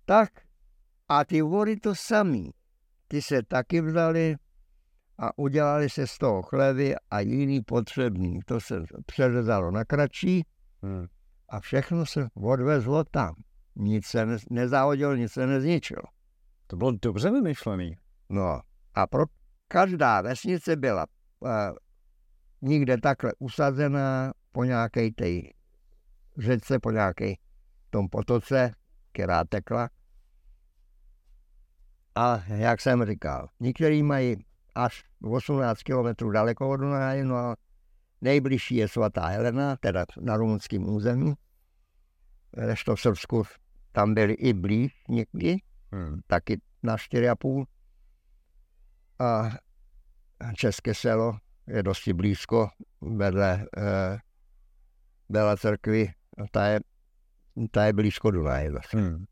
tak 0.04 0.30
a 1.08 1.24
ty 1.24 1.42
vody 1.42 1.76
to 1.76 1.94
samý. 1.94 2.50
Ty 3.08 3.22
se 3.22 3.42
taky 3.42 3.80
vzali 3.80 4.36
a 5.18 5.38
udělali 5.38 5.90
se 5.90 6.06
z 6.06 6.18
toho 6.18 6.42
chlevy 6.42 6.94
a 7.10 7.20
jiný 7.20 7.60
potřebný. 7.60 8.40
To 8.46 8.60
se 8.60 8.82
přeřezalo 9.06 9.70
na 9.70 9.84
kratší 9.84 10.44
hmm 10.82 11.06
a 11.48 11.60
všechno 11.60 12.06
se 12.06 12.28
odvezlo 12.34 13.04
tam. 13.04 13.34
Nic 13.76 14.06
se 14.06 14.26
ne, 14.26 14.36
nezávodilo, 14.50 15.14
nic 15.14 15.32
se 15.32 15.46
nezničilo. 15.46 16.02
To 16.66 16.76
bylo 16.76 16.92
dobře 17.02 17.30
vymyšlený. 17.30 17.96
No 18.28 18.60
a 18.94 19.06
pro 19.06 19.24
každá 19.68 20.20
vesnice 20.20 20.76
byla 20.76 21.06
uh, 21.40 21.50
nikde 22.62 22.98
takhle 22.98 23.32
usazená 23.38 24.32
po 24.52 24.64
nějaké 24.64 25.10
té 25.10 25.40
řece, 26.38 26.78
po 26.78 26.90
nějaké 26.90 27.34
tom 27.90 28.08
potoce, 28.08 28.70
která 29.12 29.44
tekla. 29.44 29.88
A 32.14 32.42
jak 32.46 32.80
jsem 32.80 33.04
říkal, 33.04 33.48
některý 33.60 34.02
mají 34.02 34.36
až 34.74 35.04
18 35.22 35.82
km 35.82 36.32
daleko 36.32 36.70
od 36.70 36.76
Dunaje, 36.76 37.24
no 37.24 37.36
a 37.36 37.56
nejbližší 38.24 38.76
je 38.76 38.88
svatá 38.88 39.26
Helena, 39.26 39.76
teda 39.76 40.04
na 40.20 40.36
rumunském 40.36 40.88
území 40.88 41.34
to 42.84 42.96
v 42.96 43.00
Srbsku 43.00 43.42
tam 43.92 44.14
byli 44.14 44.32
i 44.32 44.52
blíž 44.52 45.04
někdy, 45.08 45.56
hmm. 45.92 46.20
taky 46.26 46.60
na 46.82 46.96
4,5. 46.96 47.64
A 49.18 49.50
České 50.54 50.94
selo 50.94 51.38
je 51.66 51.82
dosti 51.82 52.12
blízko 52.12 52.68
vedle 53.00 53.66
eh, 53.76 54.18
Bela 55.28 55.56
Cerkvy. 55.56 56.12
Ta 56.50 56.66
je, 56.66 56.80
ta 57.70 57.84
je 57.84 57.92
blízko 57.92 58.30
Dunaje 58.30 58.72
zase. 58.72 58.98
Hmm. 58.98 59.24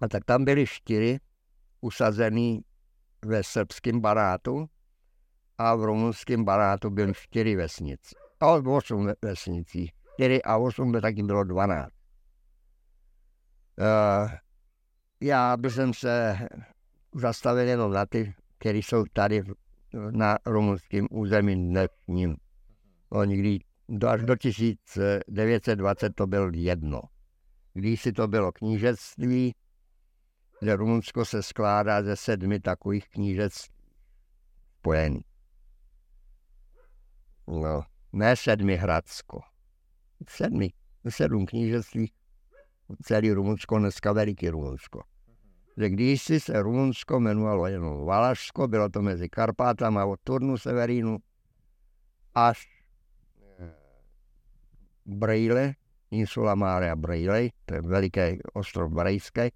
A 0.00 0.08
tak 0.08 0.24
tam 0.24 0.44
byli 0.44 0.66
čtyři 0.66 1.18
usazený 1.80 2.64
ve 3.24 3.44
srbském 3.44 4.00
barátu 4.00 4.68
a 5.58 5.74
v 5.74 5.84
rumunském 5.84 6.44
barátu 6.44 6.90
byly 6.90 7.12
čtyři 7.14 7.56
vesnice. 7.56 8.16
A 8.40 8.46
osm 8.46 9.08
vesnicí. 9.22 9.92
4 10.14 10.42
a 10.42 10.56
8 10.56 10.92
by 10.92 11.00
taky 11.00 11.22
bylo 11.22 11.44
12. 11.44 11.88
Uh, 11.88 11.90
eh, 13.80 14.38
já 15.20 15.56
bych 15.56 15.72
se 15.92 16.38
zastavil 17.14 17.68
jenom 17.68 17.92
na 17.92 18.06
ty, 18.06 18.34
které 18.58 18.78
jsou 18.78 19.04
tady 19.12 19.42
na 20.10 20.38
rumunském 20.46 21.06
území 21.10 21.54
dnešním. 21.54 22.36
No, 23.12 23.24
nikdy 23.24 23.58
až 24.08 24.22
do 24.22 24.36
1920 24.36 26.14
to 26.14 26.26
bylo 26.26 26.50
jedno. 26.54 27.00
Když 27.72 28.02
si 28.02 28.12
to 28.12 28.28
bylo 28.28 28.52
knížectví, 28.52 29.54
že 30.62 30.76
Rumunsko 30.76 31.24
se 31.24 31.42
skládá 31.42 32.02
ze 32.02 32.16
sedmi 32.16 32.60
takových 32.60 33.08
knížectví 33.08 33.76
spojených. 34.86 35.35
No, 37.46 37.82
ne 38.12 38.36
sedmi 38.36 38.76
Hradsko 38.76 39.40
sedmi, 40.28 40.72
sedm 41.08 41.46
knížectví, 41.46 42.12
celý 43.02 43.32
Rumunsko, 43.32 43.78
dneska 43.78 44.12
veliký 44.12 44.48
Rumunsko. 44.50 45.02
Že 45.76 45.88
když 45.90 46.22
si 46.22 46.40
se 46.40 46.62
Rumunsko 46.62 47.16
jmenovalo 47.16 47.66
jenom 47.66 48.04
Valašsko, 48.04 48.68
bylo 48.68 48.88
to 48.88 49.02
mezi 49.02 49.28
Karpátama 49.28 50.04
od 50.04 50.20
Turnu 50.24 50.58
Severínu 50.58 51.18
až 52.34 52.66
eh, 53.60 53.74
Brejle, 55.06 55.74
insula 56.10 56.54
Mária 56.54 56.96
Brejle, 56.96 57.48
to 57.64 57.74
je 57.74 57.80
veliký 57.80 58.40
ostrov 58.52 58.92
Brejský. 58.92 59.52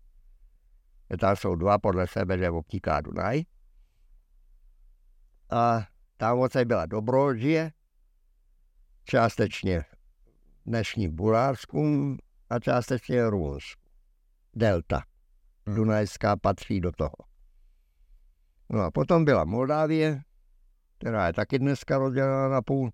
Tam 1.20 1.36
jsou 1.36 1.54
dva 1.54 1.78
podle 1.78 2.06
sebe, 2.06 2.38
že 2.38 2.50
obtíká 2.50 3.00
Dunaj. 3.00 3.42
A 5.50 5.86
tam 6.16 6.38
odsaď 6.38 6.66
byla 6.66 6.86
Dobrožie, 6.86 7.72
částečně 9.04 9.84
dnešní 10.66 11.08
Bulharsku 11.08 12.16
a 12.50 12.58
částečně 12.58 13.30
Rumunsku. 13.30 13.80
Delta. 14.56 15.02
Hmm. 15.66 15.76
Dunajská 15.76 16.36
patří 16.36 16.80
do 16.80 16.92
toho. 16.92 17.16
No 18.68 18.80
a 18.80 18.90
potom 18.90 19.24
byla 19.24 19.44
Moldávie, 19.44 20.22
která 20.98 21.26
je 21.26 21.32
taky 21.32 21.58
dneska 21.58 21.98
rozdělena 21.98 22.48
na 22.48 22.62
půl. 22.62 22.90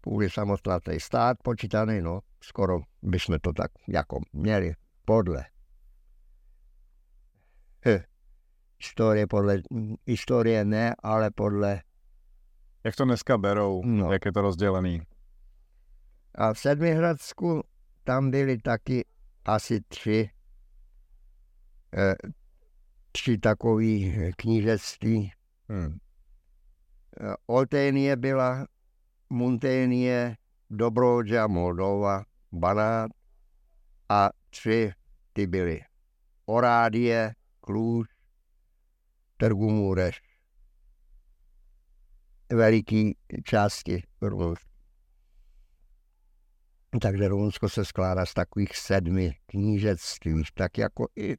Půl 0.00 0.22
je 0.22 0.30
samostatný 0.30 1.00
stát 1.00 1.36
počítaný, 1.42 2.00
no, 2.00 2.20
skoro 2.40 2.80
bychom 3.02 3.38
to 3.42 3.52
tak 3.52 3.70
jako 3.88 4.20
měli 4.32 4.74
podle 5.04 5.44
He. 7.84 8.04
historie, 8.78 9.26
podle, 9.26 9.62
historie 10.06 10.64
ne, 10.64 10.94
ale 11.02 11.30
podle... 11.30 11.82
Jak 12.86 12.96
to 12.96 13.04
dneska 13.04 13.38
berou, 13.38 13.82
no. 13.84 14.12
jak 14.12 14.24
je 14.24 14.32
to 14.32 14.40
rozdělený? 14.40 15.02
A 16.34 16.52
v 16.52 16.58
Sedmihradsku 16.58 17.62
tam 18.04 18.30
byly 18.30 18.58
taky 18.58 19.04
asi 19.44 19.80
tři, 19.80 20.30
eh, 21.96 22.14
tři 23.12 23.38
takové 23.38 24.32
knížectví. 24.36 25.32
Hmm. 25.68 25.98
Eh, 27.20 27.34
Olténie 27.46 28.16
byla, 28.16 28.66
Munténie, 29.30 30.36
Dobrodža, 30.70 31.46
Moldova, 31.46 32.24
Banát 32.52 33.10
a 34.08 34.30
tři 34.50 34.92
ty 35.32 35.46
byly. 35.46 35.80
Orádie, 36.44 37.34
Kluž, 37.60 38.08
Tergumureš 39.36 40.25
veliké 42.52 43.10
části 43.44 44.02
Rumunska. 44.22 44.66
Takže 47.00 47.28
Rumunsko 47.28 47.68
se 47.68 47.84
skládá 47.84 48.26
z 48.26 48.34
takových 48.34 48.76
sedmi 48.76 49.34
knížectví, 49.46 50.42
tak 50.54 50.78
jako 50.78 51.06
i 51.16 51.36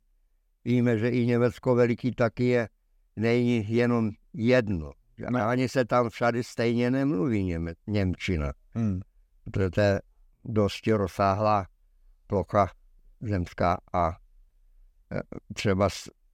víme, 0.65 0.97
že 0.97 1.09
i 1.09 1.25
Německo 1.25 1.75
veliký 1.75 2.11
taky 2.11 2.43
je, 2.43 2.69
není 3.15 3.65
jenom 3.69 4.11
jedno. 4.33 4.91
Ne. 5.29 5.43
Ani 5.43 5.69
se 5.69 5.85
tam 5.85 6.09
všady 6.09 6.43
stejně 6.43 6.91
nemluví 6.91 7.43
Něme, 7.43 7.73
Němčina. 7.87 8.53
Hmm. 8.75 8.99
Protože 9.51 9.69
to 9.69 9.81
je 9.81 10.01
dosti 10.45 10.93
rozsáhlá 10.93 11.67
plocha 12.27 12.67
zemská 13.21 13.77
a 13.93 14.09
e, 15.11 15.21
třeba 15.53 15.89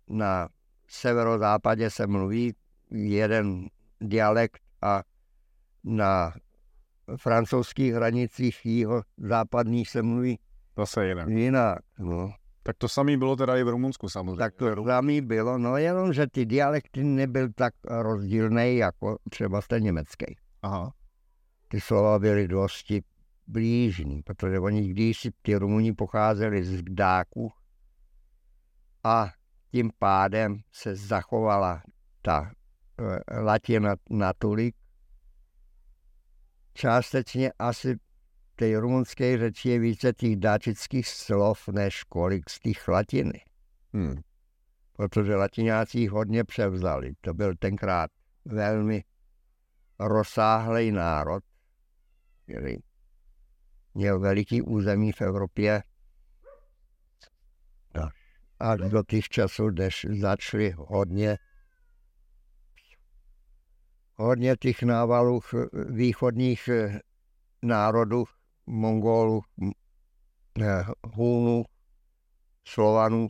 na 0.07 0.49
severozápadě 0.87 1.89
se 1.89 2.07
mluví 2.07 2.55
jeden 2.91 3.67
dialekt 4.01 4.62
a 4.83 5.03
na 5.83 6.33
francouzských 7.17 7.93
hranicích 7.93 8.65
jeho 8.65 9.03
západních 9.17 9.89
se 9.89 10.01
mluví 10.01 10.39
Zase 10.77 11.07
jinak. 11.07 11.29
Jinak, 11.29 11.79
no. 11.99 12.33
Tak 12.63 12.77
to 12.77 12.89
samé 12.89 13.17
bylo 13.17 13.35
teda 13.35 13.57
i 13.57 13.63
v 13.63 13.69
Rumunsku 13.69 14.09
samozřejmě. 14.09 14.37
Tak 14.37 14.55
to 14.55 14.75
samé 14.85 15.21
bylo, 15.21 15.57
no 15.57 15.77
jenom, 15.77 16.13
že 16.13 16.27
ty 16.27 16.45
dialekty 16.45 17.03
nebyl 17.03 17.49
tak 17.55 17.73
rozdílný 17.89 18.77
jako 18.77 19.17
třeba 19.29 19.61
ten 19.67 19.83
německý. 19.83 20.25
Aha. 20.61 20.93
Ty 21.67 21.81
slova 21.81 22.19
byly 22.19 22.47
dosti 22.47 23.03
blížní, 23.47 24.21
protože 24.23 24.59
oni 24.59 24.87
když 24.87 25.19
si 25.19 25.31
ty 25.41 25.55
Rumuni 25.55 25.93
pocházeli 25.93 26.63
z 26.63 26.81
Gdáku 26.81 27.51
a 29.03 29.31
tím 29.71 29.91
pádem 29.99 30.57
se 30.71 30.95
zachovala 30.95 31.81
ta 32.21 32.51
e, 32.99 33.39
latina 33.39 33.95
natolik, 34.09 34.75
částečně 36.73 37.51
asi 37.59 37.95
té 38.55 38.79
rumunské 38.79 39.37
řeči 39.37 39.69
je 39.69 39.79
více 39.79 40.13
těch 40.13 40.35
dáčických 40.35 41.07
slov 41.07 41.67
než 41.67 42.03
kolik 42.03 42.49
z 42.49 42.59
těch 42.59 42.87
latiny. 42.87 43.41
Hmm. 43.93 44.15
Protože 44.93 45.35
latináci 45.35 46.07
hodně 46.07 46.43
převzali. 46.43 47.13
To 47.21 47.33
byl 47.33 47.55
tenkrát 47.55 48.11
velmi 48.45 49.03
rozsáhlý 49.99 50.91
národ, 50.91 51.43
který 52.43 52.75
měl 53.93 54.19
veliký 54.19 54.61
území 54.61 55.11
v 55.11 55.21
Evropě. 55.21 55.83
A 58.59 58.75
do 58.75 59.03
těch 59.03 59.29
časů, 59.29 59.69
než 59.69 60.05
začali 60.19 60.73
hodně 60.77 61.37
hodně 64.15 64.55
těch 64.59 64.83
návalů 64.83 65.39
východních 65.89 66.67
eh, 66.67 66.99
národů, 67.61 68.23
Mongolů, 68.65 69.41
eh, 70.61 70.85
Hunů, 71.13 71.63
Slovanů 72.67 73.29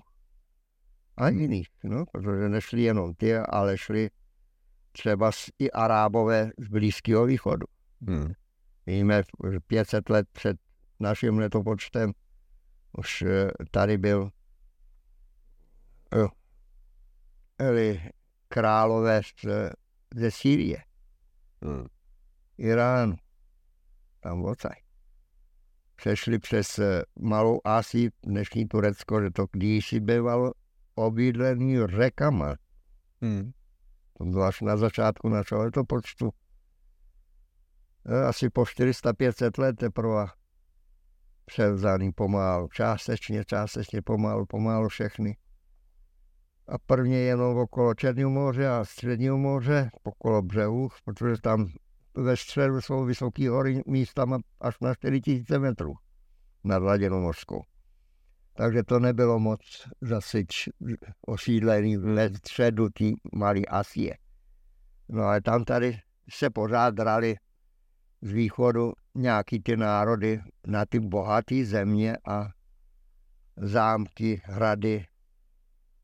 a 1.17 1.29
jiných, 1.29 1.67
no, 1.83 2.05
protože 2.11 2.49
nešli 2.49 2.81
jenom 2.81 3.13
ty, 3.13 3.35
ale 3.35 3.77
šli 3.77 4.09
třeba 4.91 5.31
i 5.59 5.71
Arábové 5.71 6.51
z 6.57 6.67
Blízkého 6.67 7.25
východu. 7.25 7.65
Hmm. 8.07 8.33
Víme, 8.85 9.23
že 9.51 9.59
500 9.59 10.09
let 10.09 10.27
před 10.31 10.57
naším 10.99 11.37
letopočtem 11.37 12.11
už 12.97 13.21
eh, 13.21 13.49
tady 13.71 13.97
byl 13.97 14.29
uh, 16.15 16.27
králové 18.47 19.21
z, 19.23 19.69
ze 20.15 20.31
Sýrie, 20.31 20.83
hmm. 21.61 21.85
Iránu, 22.57 23.15
tam 24.19 24.45
odsaď. 24.45 24.77
Přešli 25.95 26.39
přes 26.39 26.79
eh, 26.79 27.03
Malou 27.19 27.61
Asii, 27.63 28.09
dnešní 28.23 28.67
Turecko, 28.67 29.21
že 29.21 29.31
to 29.31 29.45
když 29.51 29.93
bývalo 29.99 30.51
obydlený 30.95 31.77
řekama. 31.87 32.55
Hmm. 33.21 33.51
To 34.17 34.25
bylo 34.25 34.43
až 34.43 34.61
na 34.61 34.77
začátku 34.77 35.29
našeho 35.29 35.61
letopočtu. 35.63 36.29
Eh, 38.05 38.23
asi 38.23 38.49
po 38.49 38.61
400-500 38.61 39.59
let 39.59 39.75
teprve 39.75 40.25
převzaný 41.45 42.11
pomalu, 42.11 42.67
částečně, 42.67 43.45
částečně 43.45 44.01
pomalu, 44.01 44.45
pomalu 44.45 44.89
všechny. 44.89 45.37
A 46.73 46.77
prvně 46.77 47.17
jenom 47.17 47.57
okolo 47.57 47.93
Černého 47.93 48.29
moře 48.29 48.69
a 48.69 48.85
Středního 48.85 49.37
moře, 49.37 49.89
okolo 50.03 50.41
břehu, 50.41 50.89
protože 51.05 51.41
tam 51.41 51.67
ve 52.15 52.37
středu 52.37 52.81
jsou 52.81 53.05
vysoké 53.05 53.49
hory 53.49 53.81
místa 53.87 54.25
až 54.61 54.79
na 54.81 54.93
4000 54.93 55.59
metrů 55.59 55.93
nad 56.63 56.83
hladinou 56.83 57.21
mořskou. 57.21 57.61
Takže 58.53 58.83
to 58.83 58.99
nebylo 58.99 59.39
moc 59.39 59.59
zasyč 60.01 60.69
osídlený 61.27 61.97
ve 61.97 62.29
středu 62.29 62.89
té 62.89 63.05
malé 63.33 63.61
Asie. 63.61 64.17
No 65.09 65.23
ale 65.23 65.41
tam 65.41 65.63
tady 65.63 65.99
se 66.29 66.49
pořád 66.49 66.89
drali 66.89 67.35
z 68.21 68.31
východu 68.31 68.93
nějaký 69.15 69.59
ty 69.59 69.77
národy 69.77 70.41
na 70.67 70.85
ty 70.85 70.99
bohaté 70.99 71.65
země 71.65 72.17
a 72.27 72.49
zámky, 73.57 74.41
hrady. 74.45 75.05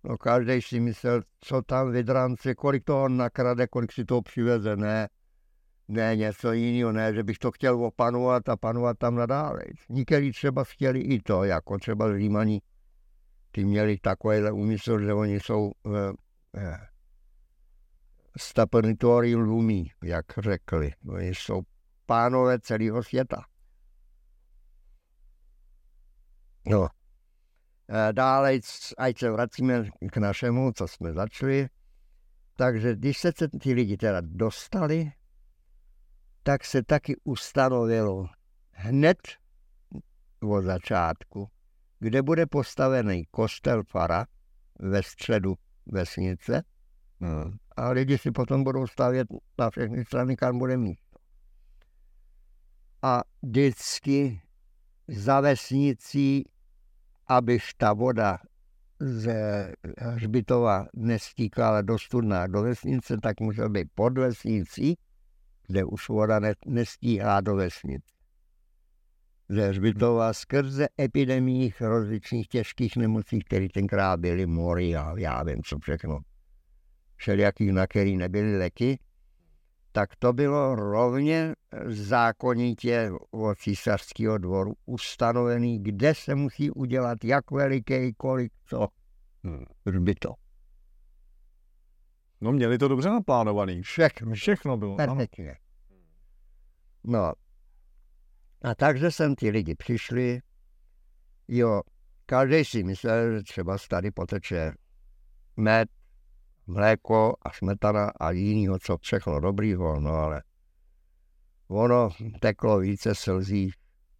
No 0.04 0.18
každý 0.18 0.62
si 0.62 0.80
myslel, 0.80 1.22
co 1.42 1.62
tam 1.62 1.92
vydrance, 1.92 2.56
kolik 2.56 2.84
toho 2.84 3.10
nakrade, 3.10 3.68
kolik 3.68 3.92
si 3.92 4.06
toho 4.06 4.22
přiveze, 4.22 4.76
ne. 4.76 5.10
Ne, 5.88 6.16
něco 6.16 6.52
jiného, 6.52 6.92
ne, 6.92 7.14
že 7.14 7.24
bych 7.24 7.38
to 7.38 7.52
chtěl 7.52 7.86
opanovat 7.86 8.50
a 8.50 8.58
panovat 8.58 8.98
tam 8.98 9.16
nadále. 9.16 9.62
Někteří 9.90 10.32
třeba 10.32 10.64
chtěli 10.64 11.00
i 11.00 11.22
to, 11.22 11.44
jako 11.44 11.78
třeba 11.78 12.18
Římaní. 12.18 12.62
Ty 13.52 13.66
měli 13.66 13.98
takovýhle 13.98 14.52
úmysl, 14.52 15.00
že 15.00 15.14
oni 15.14 15.40
jsou 15.40 15.72
eh, 15.86 16.14
eh, 16.58 16.78
stapenitori 18.38 19.36
lumí, 19.36 19.92
jak 20.04 20.26
řekli. 20.38 20.92
Oni 21.10 21.28
jsou 21.28 21.62
pánové 22.06 22.60
celého 22.60 23.04
světa. 23.04 23.42
No. 26.66 26.88
E, 27.90 28.14
dále, 28.14 28.60
ať 28.98 29.20
se 29.20 29.32
vracíme 29.32 29.90
k 30.12 30.18
našemu, 30.18 30.72
co 30.72 30.88
jsme 30.88 31.14
začali. 31.14 31.68
Takže 32.56 32.96
když 32.96 33.18
se 33.18 33.32
ty 33.62 33.74
lidi 33.74 33.98
teda 33.98 34.22
dostali, 34.22 35.12
tak 36.44 36.66
se 36.66 36.84
taky 36.84 37.16
ustanovilo 37.24 38.26
hned 38.72 39.18
od 40.42 40.62
začátku, 40.62 41.50
kde 42.00 42.22
bude 42.22 42.46
postavený 42.46 43.26
kostel 43.32 43.84
Fara 43.84 44.26
ve 44.80 45.04
středu 45.04 45.56
vesnice 45.86 46.64
hmm. 47.22 47.58
a 47.78 47.90
lidi 47.90 48.18
si 48.18 48.32
potom 48.32 48.64
budou 48.64 48.88
stavět 48.88 49.28
na 49.60 49.70
všechny 49.70 50.06
strany, 50.06 50.36
kam 50.36 50.60
bude 50.60 50.78
mít 50.78 51.00
a 53.02 53.22
vždycky 53.42 54.42
za 55.08 55.42
vesnicí, 55.42 56.46
aby 57.30 57.60
ta 57.78 57.94
voda 57.94 58.40
z 59.00 59.34
hřbitova 59.98 60.88
nestíkala 60.94 61.82
do 61.82 61.98
studna 61.98 62.48
do 62.48 62.62
vesnice, 62.62 63.18
tak 63.24 63.40
musel 63.40 63.70
být 63.70 63.88
pod 63.96 64.18
vesnicí, 64.18 64.98
kde 65.68 65.84
už 65.84 66.10
voda 66.10 66.40
ne, 66.40 66.54
nestíhá 66.66 67.42
do 67.42 67.56
vesnice. 67.56 68.14
Ze 69.50 69.68
hřbitova 69.68 70.34
skrze 70.34 70.88
epidemích 71.02 71.82
rozličných 71.82 72.48
těžkých 72.48 72.98
nemocí, 72.98 73.40
které 73.40 73.68
tenkrát 73.74 74.20
byly 74.20 74.46
mory 74.46 74.96
a 74.96 75.14
já 75.18 75.44
vím 75.44 75.64
co 75.64 75.80
všechno. 75.80 76.20
Všelijaký, 77.16 77.72
na 77.72 77.88
který 77.88 78.18
nebyly 78.18 78.58
léky, 78.58 79.00
tak 79.92 80.16
to 80.16 80.34
bylo 80.34 80.76
rovně 80.76 81.54
zákonitě 81.88 83.12
od 83.32 83.58
císařského 83.58 84.38
dvoru 84.38 84.74
ustanovený, 84.86 85.84
kde 85.84 86.16
se 86.16 86.36
musí 86.36 86.72
udělat, 86.72 87.24
jak 87.24 87.52
veliký, 87.52 88.14
kolik, 88.18 88.54
co. 88.66 88.88
Hmm. 89.44 89.66
to. 90.20 90.34
No 92.42 92.52
měli 92.52 92.78
to 92.78 92.88
dobře 92.88 93.10
naplánovaný. 93.10 93.82
Všechno. 93.82 94.34
Všechno 94.34 94.78
bylo. 94.78 94.96
Perfektně. 94.96 95.56
No. 97.04 97.34
A 98.62 98.76
takže 98.76 99.12
sem 99.12 99.36
ty 99.36 99.50
lidi 99.50 99.76
přišli. 99.76 100.40
Jo, 101.48 101.82
každý 102.26 102.66
si 102.66 102.84
myslel, 102.84 103.38
že 103.38 103.44
třeba 103.44 103.78
tady 103.90 104.12
poteče 104.12 104.74
med, 105.58 105.90
mléko 106.70 107.34
a 107.42 107.52
smetana 107.52 108.12
a 108.20 108.32
jinýho, 108.32 108.80
co 108.80 108.98
všechno 108.98 109.40
dobrýho, 109.40 110.00
no 110.00 110.12
ale 110.12 110.44
ono 111.68 112.10
teklo 112.40 112.80
více 112.80 113.16
slzí 113.16 113.72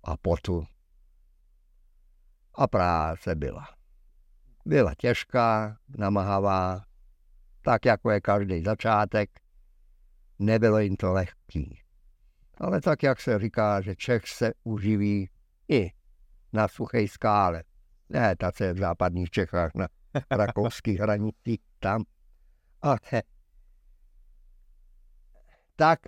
a 0.04 0.18
potu. 0.18 0.66
A 2.56 2.68
práce 2.68 3.36
byla. 3.36 3.68
Byla 4.66 4.94
těžká, 4.98 5.78
namahavá, 5.98 6.82
tak 7.62 7.86
jako 7.86 8.12
je 8.12 8.22
každý 8.22 8.64
začátek. 8.64 9.30
nebylo 10.40 10.80
jim 10.80 10.96
to 10.96 11.14
lehký. 11.14 11.82
Ale 12.58 12.82
tak, 12.82 13.04
jak 13.04 13.22
se 13.22 13.40
říká, 13.40 13.82
že 13.82 13.96
Čech 13.96 14.28
se 14.28 14.52
uživí 14.64 15.30
i 15.68 15.92
na 16.54 16.68
suché 16.68 17.08
skále. 17.08 17.64
Ne, 18.10 18.36
ta 18.36 18.52
se 18.52 18.74
v 18.74 18.78
západních 18.78 19.30
Čechách, 19.30 19.72
na 19.76 19.88
rakouských 20.32 21.00
hranicích, 21.00 21.62
tam. 21.80 22.04
Ale 22.82 23.00
tak 25.76 26.00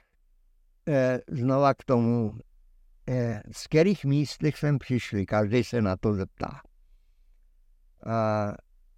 eh, 0.88 1.20
znova 1.28 1.74
k 1.74 1.84
tomu, 1.84 2.38
eh, 3.08 3.42
z 3.52 3.68
kterých 3.68 4.06
místech 4.06 4.58
jsem 4.58 4.80
přišli, 4.80 5.26
každý 5.26 5.64
se 5.64 5.82
na 5.82 5.98
to 5.98 6.14
zeptá. 6.14 6.62
A 8.06 8.48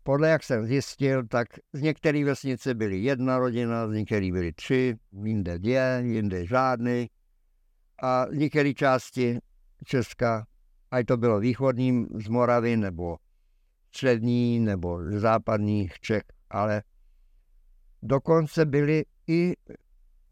podle 0.03 0.29
jak 0.29 0.43
jsem 0.43 0.67
zjistil, 0.67 1.27
tak 1.27 1.47
z 1.73 1.81
některé 1.81 2.25
vesnice 2.25 2.73
byly 2.73 2.99
jedna 2.99 3.37
rodina, 3.37 3.87
z 3.87 3.91
některých 3.91 4.31
byly 4.33 4.53
tři, 4.53 4.95
jinde 5.23 5.59
dvě, 5.59 6.01
jinde 6.05 6.45
žádný. 6.45 7.09
A 8.01 8.25
z 8.27 8.33
některé 8.33 8.73
části 8.73 9.39
Česka, 9.85 10.45
ať 10.91 11.05
to 11.05 11.17
bylo 11.17 11.39
východním 11.39 12.07
z 12.15 12.27
Moravy, 12.27 12.77
nebo 12.77 13.17
střední, 13.87 14.59
nebo 14.59 14.99
západních 15.19 15.99
Čech, 15.99 16.23
ale 16.49 16.83
dokonce 18.03 18.65
byly 18.65 19.05
i 19.27 19.53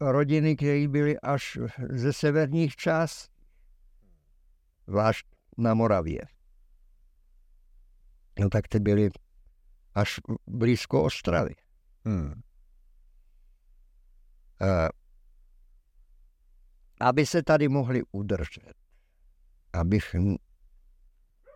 rodiny, 0.00 0.56
které 0.56 0.88
byly 0.88 1.20
až 1.20 1.58
ze 1.90 2.12
severních 2.12 2.76
částí, 2.76 3.32
zvlášť 4.86 5.26
na 5.58 5.74
Moravě. 5.74 6.20
No 8.40 8.48
tak 8.48 8.68
ty 8.68 8.80
byly 8.80 9.10
až 9.94 10.20
blízko 10.46 11.02
Ostravy. 11.04 11.54
Hmm. 12.04 12.32
Uh, 14.60 14.88
aby 17.00 17.26
se 17.26 17.42
tady 17.42 17.68
mohli 17.68 18.02
udržet, 18.12 18.74
abych 19.72 20.16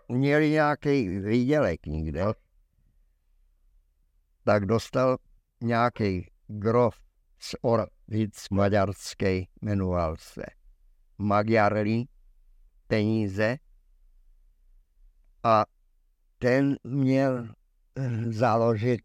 měli 0.08 0.50
nějaký 0.50 1.08
výdělek 1.08 1.86
někde, 1.86 2.24
tak 4.44 4.66
dostal 4.66 5.16
nějaký 5.60 6.30
grof 6.46 6.96
z 7.38 7.54
Orvic 7.62 8.48
maďarský, 8.50 9.48
jmenoval 9.62 10.16
se 10.18 10.42
Magyarli, 11.18 12.04
peníze 12.86 13.56
a 15.42 15.64
ten 16.38 16.76
měl 16.84 17.48
založit 18.28 19.00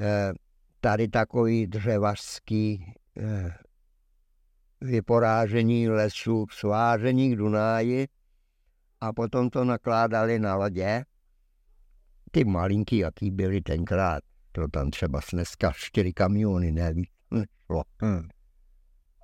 eh, 0.00 0.32
tady 0.80 1.08
takový 1.08 1.66
dřevařský 1.66 2.94
eh, 3.16 3.54
vyporážení 4.80 5.88
lesů, 5.88 6.46
svážení 6.50 7.32
k 7.32 7.36
Dunáji 7.36 8.08
a 9.00 9.12
potom 9.12 9.50
to 9.50 9.64
nakládali 9.64 10.38
na 10.38 10.54
lodě. 10.54 11.04
Ty 12.30 12.44
malinký, 12.44 12.98
jaký 12.98 13.30
byly 13.30 13.60
tenkrát, 13.60 14.22
to 14.54 14.68
tam 14.68 14.90
třeba 14.90 15.20
dneska 15.32 15.72
čtyři 15.76 16.12
kamiony, 16.12 16.72
ne 16.72 16.92
víc. 16.92 17.10
Hmm. 18.00 18.28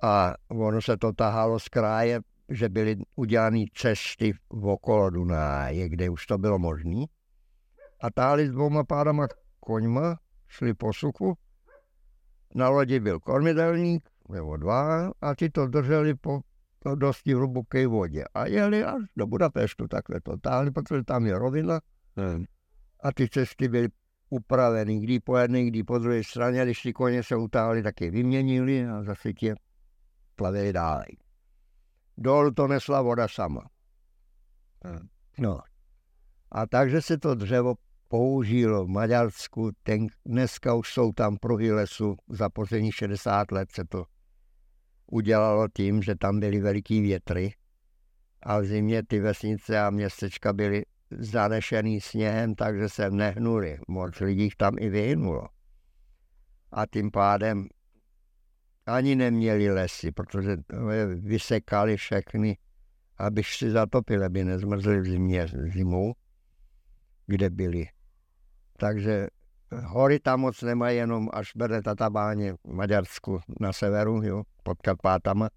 A 0.03 0.33
ono 0.47 0.81
se 0.81 0.97
to 0.97 1.13
tahalo 1.13 1.59
z 1.59 1.69
kraje 1.69 2.21
že 2.51 2.69
byly 2.69 2.95
udělány 3.15 3.65
cesty 3.73 4.33
v 4.49 4.65
okolo 4.65 5.09
Dunáje, 5.09 5.89
kde 5.89 6.09
už 6.09 6.25
to 6.25 6.37
bylo 6.37 6.59
možné. 6.59 7.05
A 8.01 8.09
táhli 8.09 8.47
s 8.47 8.51
dvouma 8.51 8.83
pádama 8.83 9.27
koňma, 9.59 10.17
šli 10.47 10.73
po 10.73 10.93
suchu. 10.93 11.37
Na 12.55 12.69
lodi 12.69 12.99
byl 12.99 13.19
kormidelník, 13.19 14.09
nebo 14.29 14.57
dva, 14.57 15.11
a 15.21 15.35
ti 15.35 15.49
to 15.49 15.67
drželi 15.67 16.15
po 16.15 16.41
dosti 16.95 17.33
hluboké 17.33 17.87
vodě. 17.87 18.23
A 18.33 18.45
jeli 18.45 18.83
až 18.83 19.03
do 19.15 19.27
Budapeštu, 19.27 19.87
takhle 19.87 20.21
to 20.21 20.37
táhli, 20.37 20.71
protože 20.71 21.03
tam 21.03 21.25
je 21.25 21.39
rovina. 21.39 21.79
Hmm. 22.15 22.45
A 23.03 23.11
ty 23.13 23.29
cesty 23.29 23.67
byly 23.67 23.87
upraveny, 24.31 24.99
kdy 24.99 25.19
po 25.19 25.37
jedné, 25.37 25.63
kdy 25.63 25.83
po 25.83 25.99
druhé 25.99 26.23
straně, 26.23 26.63
když 26.63 26.81
ty 26.81 26.93
koně 26.93 27.23
se 27.23 27.35
utáhli, 27.35 27.83
tak 27.83 28.01
je 28.01 28.11
vyměnili 28.11 28.85
a 28.85 29.03
zase 29.03 29.33
tě 29.33 29.55
plavili 30.35 30.73
dále. 30.73 31.05
Dol 32.17 32.51
to 32.51 32.67
nesla 32.67 33.01
voda 33.01 33.27
sama. 33.27 33.61
Hmm. 34.85 35.07
No. 35.39 35.59
A 36.51 36.65
takže 36.65 37.01
se 37.01 37.17
to 37.17 37.35
dřevo 37.35 37.75
použilo 38.07 38.85
v 38.85 38.89
Maďarsku. 38.89 39.71
Ten, 39.83 40.07
dneska 40.25 40.73
už 40.73 40.93
jsou 40.93 41.11
tam 41.11 41.37
pruhy 41.37 41.71
lesu. 41.71 42.15
Za 42.29 42.49
poslední 42.49 42.91
60 42.91 43.51
let 43.51 43.71
se 43.71 43.85
to 43.85 44.05
udělalo 45.07 45.67
tím, 45.75 46.01
že 46.01 46.15
tam 46.15 46.39
byly 46.39 46.59
veliký 46.59 47.01
větry 47.01 47.53
a 48.43 48.59
v 48.59 48.65
zimě 48.65 49.03
ty 49.03 49.19
vesnice 49.19 49.79
a 49.79 49.89
městečka 49.89 50.53
byly 50.53 50.83
zanešený 51.11 52.01
sněhem, 52.01 52.55
takže 52.55 52.89
se 52.89 53.11
nehnuli. 53.11 53.79
Moc 53.87 54.19
lidí 54.19 54.49
tam 54.57 54.75
i 54.79 54.89
vyhnulo. 54.89 55.47
A 56.71 56.85
tím 56.85 57.11
pádem 57.11 57.67
ani 58.85 59.15
neměli 59.15 59.71
lesy, 59.71 60.11
protože 60.11 60.57
vysekali 61.15 61.97
všechny, 61.97 62.57
aby 63.17 63.43
si 63.43 63.71
zatopili, 63.71 64.25
aby 64.25 64.43
nezmrzli 64.43 65.01
v 65.01 65.05
zimě, 65.05 65.47
zimou, 65.73 66.13
kde 67.27 67.49
byli. 67.49 67.87
Takže 68.77 69.27
hory 69.85 70.19
tam 70.19 70.39
moc 70.39 70.61
nemají, 70.61 70.97
jenom 70.97 71.29
až 71.33 71.51
bere 71.55 71.81
Tatabáně 71.81 72.53
v 72.53 72.73
Maďarsku 72.73 73.39
na 73.59 73.73
severu, 73.73 74.23
jo, 74.23 74.43
pod 74.63 74.81
Karpátama, 74.81 75.49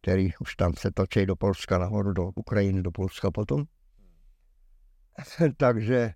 který 0.00 0.30
už 0.40 0.56
tam 0.56 0.74
se 0.74 0.90
točí 0.90 1.26
do 1.26 1.36
Polska 1.36 1.78
nahoru, 1.78 2.12
do 2.12 2.30
Ukrajiny, 2.34 2.82
do 2.82 2.90
Polska 2.90 3.30
potom. 3.30 3.64
Takže 5.56 6.14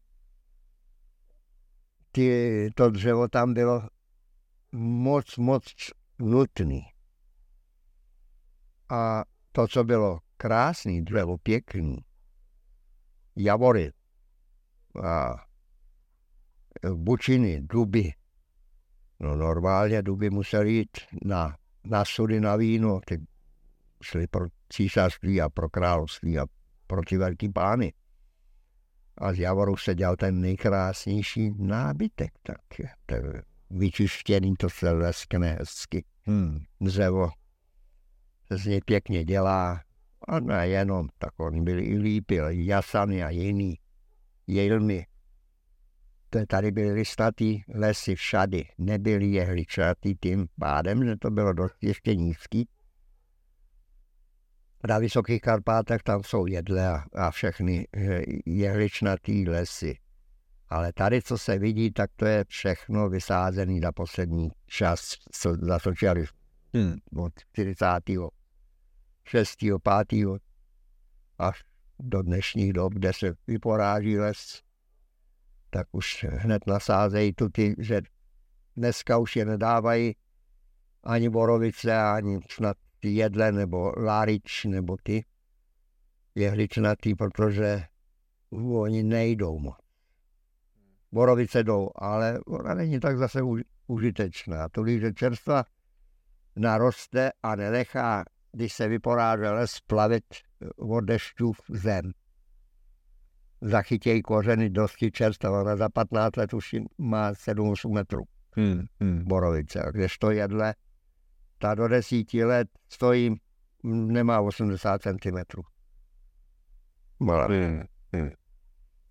ty, 2.13 2.71
to 2.75 2.91
dřevo 2.91 3.29
tam 3.29 3.55
bylo 3.55 3.89
moc, 4.73 5.37
moc 5.37 5.75
nutný. 6.19 6.83
A 8.89 9.25
to, 9.53 9.69
co 9.69 9.85
bylo 9.85 10.19
krásný, 10.37 11.05
dřevo 11.05 11.39
pěkný, 11.39 11.97
javory 13.37 13.93
a 15.05 15.35
bučiny, 16.95 17.61
duby. 17.61 18.13
No 19.21 19.37
normálně 19.37 20.03
duby 20.03 20.31
museli 20.31 20.73
jít 20.73 20.97
na, 21.25 21.57
na 21.85 22.05
sudy 22.05 22.41
na 22.41 22.57
víno, 22.57 23.01
ty 23.07 23.27
šli 24.03 24.27
pro 24.27 24.47
císařství 24.69 25.41
a 25.41 25.49
pro 25.49 25.69
království 25.69 26.39
a 26.39 26.47
pro 26.87 27.03
ty 27.03 27.17
velký 27.17 27.49
pány. 27.49 27.93
A 29.19 29.33
z 29.33 29.39
javoru 29.39 29.77
se 29.77 29.95
dělal 29.95 30.17
ten 30.17 30.41
nejkrásnější 30.41 31.51
nábytek. 31.59 32.33
Tak 32.43 32.61
to 33.07 33.15
vyčištěný, 33.71 34.55
to 34.57 34.71
se 34.71 34.91
leskne 34.91 35.57
hezky. 35.61 36.05
Hmm. 36.23 36.59
Dřevo 36.81 37.31
se 38.49 38.57
z 38.57 38.67
něj 38.67 38.81
pěkně 38.85 39.25
dělá. 39.25 39.81
A 40.29 40.41
ne 40.41 40.69
jenom, 40.69 41.09
tak 41.19 41.41
oni 41.41 41.63
byli 41.63 41.83
i 41.83 41.99
lípy, 41.99 42.39
jasany 42.49 43.25
a 43.25 43.31
jiný. 43.31 43.79
Jelmy. 44.47 45.07
To 46.31 46.47
tady 46.47 46.71
byly 46.71 46.93
listnatý 46.93 47.63
lesy 47.69 48.15
všady, 48.15 48.65
nebyly 48.79 49.27
jehličatý 49.27 50.15
tím 50.15 50.47
pádem, 50.61 51.05
že 51.05 51.17
to 51.17 51.31
bylo 51.31 51.53
dost 51.53 51.77
ještě 51.83 52.15
nízký. 52.15 52.69
Na 54.87 54.99
Vysokých 54.99 55.41
Karpátech 55.41 56.03
tam 56.03 56.23
jsou 56.23 56.47
jedle 56.47 56.89
a, 56.89 57.05
a 57.15 57.31
všechny 57.31 57.89
eh, 57.97 58.23
jehličnatý 58.47 59.49
lesy. 59.49 59.99
Ale 60.69 60.93
tady, 60.93 61.23
co 61.23 61.39
se 61.39 61.59
vidí, 61.59 61.91
tak 61.91 62.11
to 62.17 62.27
je 62.27 62.45
všechno 62.49 63.09
vysázený 63.09 63.81
na 63.81 63.93
poslední 63.93 64.51
čas 64.67 65.15
co 65.33 65.55
za 65.63 65.79
socialismu. 65.79 66.39
Hmm. 66.75 66.97
Od 67.17 67.33
46. 67.53 69.65
5. 70.09 70.25
až 71.39 71.65
do 71.99 72.23
dnešních 72.23 72.73
dob, 72.73 72.95
kde 72.95 73.13
se 73.13 73.35
vyporáží 73.47 74.19
les, 74.19 74.63
tak 75.71 75.87
už 75.93 76.27
hned 76.29 76.67
nasázejí 76.67 77.33
tu 77.33 77.49
ty, 77.49 77.75
že 77.79 78.01
dneska 78.77 79.19
už 79.19 79.37
je 79.37 79.45
nedávají 79.45 80.17
ani 81.05 81.29
borovice, 81.29 81.97
ani 81.97 82.41
snad 82.51 82.77
ty 83.01 83.09
jedle, 83.09 83.53
nebo 83.53 83.93
lárič, 83.97 84.65
nebo 84.65 84.97
ty 85.03 85.25
jehličnatý, 86.35 87.15
protože 87.15 87.85
oni 88.51 89.03
nejdou 89.03 89.59
moc 89.59 89.89
borovice 91.13 91.65
jdou, 91.65 91.91
ale 91.95 92.41
ona 92.47 92.75
není 92.75 93.01
tak 93.01 93.19
zase 93.19 93.41
užitečná. 93.87 94.69
Tolik, 94.69 95.01
že 95.01 95.13
čerstva 95.13 95.65
naroste 96.57 97.31
a 97.43 97.57
nenechá, 97.57 98.25
když 98.53 98.73
se 98.73 98.89
vyporáže 98.89 99.51
les, 99.51 99.81
plavit 99.87 100.25
od 100.77 101.01
dešťů 101.01 101.53
v 101.53 101.77
zem. 101.77 102.13
Zachytějí 103.61 104.23
kořeny 104.23 104.71
dosti 104.71 105.11
čerstva, 105.11 105.61
ona 105.61 105.77
za 105.77 105.89
15 105.89 106.37
let 106.37 106.55
už 106.55 106.77
má 106.99 107.33
7-8 107.33 107.95
metrů. 107.95 108.25
Hmm, 108.57 108.83
hmm. 109.01 109.25
Borovice, 109.25 109.83
kdežto 109.93 110.31
jedle 110.31 110.75
ta 111.59 111.75
do 111.75 111.89
desíti 111.89 112.45
let 112.45 112.69
stojí, 112.89 113.35
nemá 113.85 114.41
80 114.41 115.03
cm. 115.03 115.39
Malá. 117.21 117.49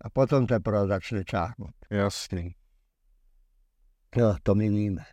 A 0.00 0.10
potom 0.10 0.46
teprve 0.46 0.86
začne 0.86 1.24
čáhnout. 1.24 1.74
Jasný. 1.90 2.54
No, 4.16 4.36
to 4.42 4.54
my 4.54 4.68
víme. 4.68 5.04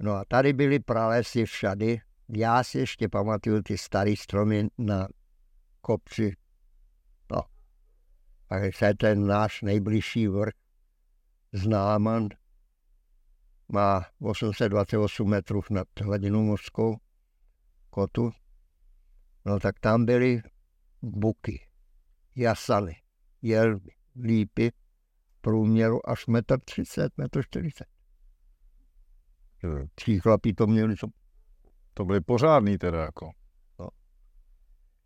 No 0.00 0.12
a 0.12 0.24
tady 0.24 0.52
byly 0.52 0.78
pralesy 0.78 1.44
všady. 1.44 2.00
Já 2.28 2.64
si 2.64 2.78
ještě 2.78 3.08
pamatuju 3.08 3.62
ty 3.62 3.78
staré 3.78 4.14
stromy 4.16 4.68
na 4.78 5.08
kopci. 5.80 6.36
No. 7.32 7.42
Takže 8.48 8.94
ten 8.98 9.26
náš 9.26 9.62
nejbližší 9.62 10.28
vrch 10.28 10.54
Známan 11.52 12.28
má 13.68 14.04
828 14.20 15.30
metrů 15.30 15.60
nad 15.70 15.88
hladinou 16.00 16.42
mořskou 16.42 16.96
kotu. 17.90 18.30
No 19.44 19.60
tak 19.60 19.80
tam 19.80 20.04
byly 20.04 20.42
buky, 21.02 21.68
jasany, 22.36 22.96
jelby, 23.42 23.90
lípy, 24.22 24.72
průměru 25.40 26.08
až 26.10 26.28
1,30 26.28 27.08
m, 27.18 27.26
1,40 27.26 27.84
m. 29.62 29.88
Tří 29.94 30.20
chlapí 30.20 30.54
to 30.54 30.66
měli, 30.66 30.96
co 30.96 31.06
To 31.94 32.04
byly 32.04 32.20
pořádný 32.20 32.78
teda 32.78 33.02
jako. 33.02 33.30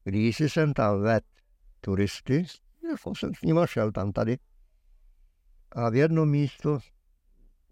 Když 0.04 0.40
jsem 0.40 0.72
tam 0.74 1.02
vedl 1.02 1.26
turisty, 1.80 2.44
jako 2.90 3.14
jsem 3.14 3.34
s 3.34 3.42
nimi 3.42 3.60
šel 3.64 3.92
tam 3.92 4.12
tady, 4.12 4.38
a 5.72 5.90
v 5.90 5.94
jedno 5.94 6.26
místo 6.26 6.78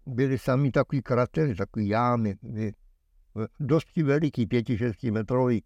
byly 0.05 0.37
sami 0.37 0.71
takový 0.71 1.01
kratery, 1.01 1.55
takový 1.55 1.87
jámy, 1.87 2.35
vy- 2.43 2.73
dosti 3.59 4.03
veliký, 4.03 4.45
pěti, 4.45 4.77
šesti 4.77 5.11
metrový 5.11 5.63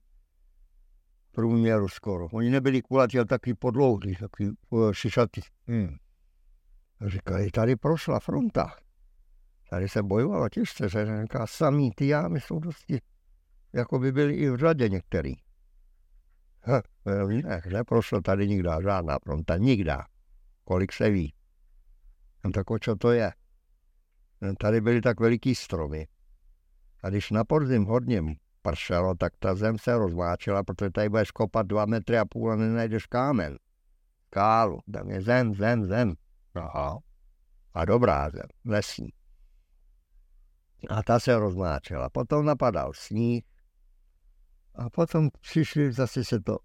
průměru 1.31 1.87
skoro. 1.87 2.27
Oni 2.31 2.49
nebyli 2.49 2.81
kulatí, 2.81 3.17
ale 3.17 3.25
taky 3.25 3.53
podlouhlí, 3.53 4.15
takový 4.15 4.49
uh, 4.69 4.93
šišatý. 4.93 5.41
Hmm. 5.67 5.95
Říkali, 7.05 7.51
tady 7.51 7.75
prošla 7.75 8.19
fronta. 8.19 8.75
Tady 9.69 9.89
se 9.89 10.03
bojovalo 10.03 10.49
těžce, 10.49 10.89
že 10.89 11.21
říká, 11.21 11.47
samý 11.47 11.91
ty 11.91 12.07
jámy 12.07 12.41
jsou 12.41 12.59
dosti, 12.59 13.01
jako 13.73 13.99
by 13.99 14.11
byly 14.11 14.33
i 14.33 14.49
v 14.49 14.57
řadě 14.57 14.89
některý. 14.89 15.33
Ha, 16.63 16.81
ne, 17.05 17.61
neprošlo 17.71 18.21
tady 18.21 18.47
nikde 18.47 18.69
žádná 18.83 19.17
fronta, 19.23 19.57
nikde. 19.57 19.97
Kolik 20.63 20.93
se 20.93 21.09
ví. 21.09 21.33
No 22.45 22.51
tak 22.51 22.71
o 22.71 22.79
čo 22.79 22.95
to 22.95 23.11
je? 23.11 23.31
Tady 24.57 24.81
byly 24.81 25.01
tak 25.01 25.19
veliký 25.19 25.55
stromy. 25.55 26.07
A 27.03 27.09
když 27.09 27.31
na 27.31 27.43
podzim 27.43 27.85
hodně 27.85 28.23
pršelo, 28.61 29.15
tak 29.15 29.33
ta 29.39 29.55
zem 29.55 29.77
se 29.77 29.97
rozváčela, 29.97 30.63
protože 30.63 30.89
tady 30.89 31.09
budeš 31.09 31.31
kopat 31.31 31.67
dva 31.67 31.85
metry 31.85 32.17
a 32.17 32.25
půl 32.25 32.51
a 32.51 32.55
nenajdeš 32.55 33.05
kámen. 33.05 33.57
Kálu, 34.29 34.79
tam 34.93 35.09
je 35.09 35.21
zem, 35.21 35.55
zem, 35.55 35.85
zem. 35.85 36.13
Aha. 36.55 36.99
A 37.73 37.85
dobrá 37.85 38.29
zem, 38.29 38.47
lesní. 38.65 39.09
A 40.89 41.03
ta 41.03 41.19
se 41.19 41.39
rozmáčela. 41.39 42.09
Potom 42.09 42.45
napadal 42.45 42.93
sníh. 42.93 43.43
A 44.75 44.89
potom 44.89 45.29
přišli, 45.41 45.91
zase 45.91 46.23
se 46.23 46.39
to 46.39 46.57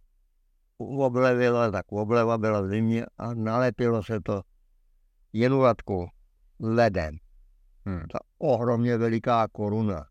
oblevilo, 0.77 1.71
tak 1.71 1.93
obleva 1.93 2.39
byla 2.39 2.61
v 2.61 2.69
zimě 2.69 3.07
a 3.19 3.35
nalepilo 3.35 4.03
se 4.03 4.21
to 4.21 4.43
jenulatkou 5.33 6.07
ledem. 6.61 7.17
Hmm. 7.87 8.07
Ta 8.13 8.19
ohromně 8.39 8.97
veliká 8.97 9.49
koruna. 9.49 10.07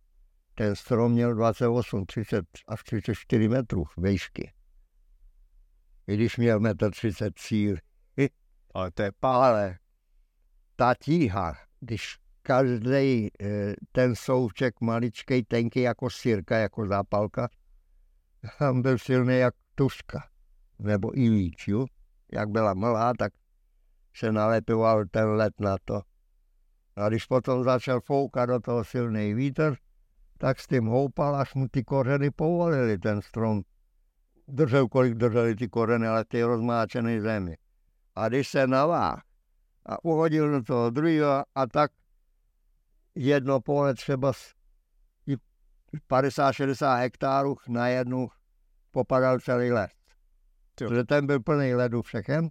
Ten 0.56 0.76
strom 0.76 1.12
měl 1.12 1.36
28, 1.36 2.06
30 2.06 2.46
až 2.68 2.84
34 2.84 3.48
metrů 3.48 3.84
výšky. 3.98 4.54
I 6.08 6.16
když 6.16 6.38
měl 6.38 6.60
1,30 6.60 7.26
m 7.26 7.32
cíl. 7.36 7.76
Ale 8.74 8.92
to 8.92 9.04
je 9.04 9.12
pá... 9.20 9.48
Ale 9.48 9.78
ta 10.76 10.94
tíha, 10.96 11.56
když 11.80 12.18
každý 12.42 13.30
ten 13.92 14.16
souček 14.16 14.82
maličkej, 14.82 15.44
tenký 15.44 15.82
jako 15.82 16.10
sírka, 16.10 16.58
jako 16.58 16.88
zápalka, 16.88 17.50
tam 18.60 18.82
byl 18.82 18.98
silný 18.98 19.38
jak 19.38 19.54
tuška, 19.76 20.30
nebo 20.80 21.20
i 21.20 21.30
víc, 21.30 21.68
jo? 21.68 21.86
Jak 22.32 22.50
byla 22.50 22.74
mlhá, 22.74 23.14
tak 23.20 23.34
se 24.16 24.32
nalepoval 24.32 25.06
ten 25.12 25.28
led 25.28 25.60
na 25.60 25.78
to. 25.86 26.02
A 26.96 27.10
když 27.10 27.26
potom 27.26 27.64
začal 27.64 28.02
foukat 28.02 28.50
do 28.50 28.60
toho 28.60 28.84
silný 28.84 29.34
vítr, 29.34 29.76
tak 30.38 30.60
s 30.60 30.68
tím 30.68 30.86
houpal, 30.86 31.36
až 31.36 31.54
mu 31.54 31.68
ty 31.68 31.84
kořeny 31.84 32.32
povolili 32.32 32.98
ten 32.98 33.22
strom. 33.22 33.62
Držel, 34.48 34.88
kolik 34.88 35.14
drželi 35.14 35.56
ty 35.56 35.68
kořeny, 35.68 36.08
ale 36.08 36.26
ty 36.26 36.44
rozmáčené 36.44 37.22
zemi. 37.22 37.58
A 38.16 38.30
když 38.30 38.48
se 38.48 38.68
naváh 38.68 39.22
a 39.86 40.06
uhodil 40.06 40.52
do 40.52 40.64
toho 40.64 40.90
druhého 40.90 41.44
a 41.56 41.68
tak 41.68 41.92
jedno 43.16 43.62
pole 43.62 43.94
třeba 43.94 44.34
z 44.34 44.54
50-60 46.10 47.00
hektárů 47.00 47.56
na 47.68 47.88
jednu 47.88 48.28
popadal 48.92 49.40
celý 49.40 49.72
les. 49.72 49.92
Protože 50.76 51.04
ten 51.04 51.28
byl 51.28 51.40
plný 51.40 51.76
ledu 51.76 52.02
všechen. 52.02 52.50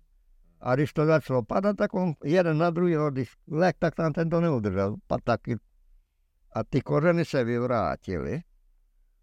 A 0.62 0.74
když 0.74 0.92
to 0.92 1.06
začalo 1.06 1.42
padat, 1.42 1.76
tak 1.76 1.94
on 1.94 2.14
jeden 2.24 2.58
na 2.58 2.70
druhého, 2.70 3.10
když 3.10 3.32
lek, 3.48 3.76
tak 3.78 3.94
tam 3.94 4.12
ten 4.12 4.30
to 4.30 4.40
neudržel. 4.40 4.96
Pad 5.06 5.20
taky. 5.24 5.56
A 6.52 6.64
ty 6.64 6.80
kořeny 6.80 7.24
se 7.24 7.44
vyvrátily 7.44 8.40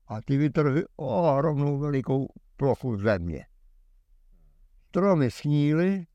a 0.08 0.22
ty 0.22 0.38
vytrhly 0.38 0.84
ohromnou 0.96 1.80
velikou 1.80 2.28
plochu 2.58 2.98
země. 2.98 3.46
Stromy 4.88 5.32
sníly, 5.32 6.06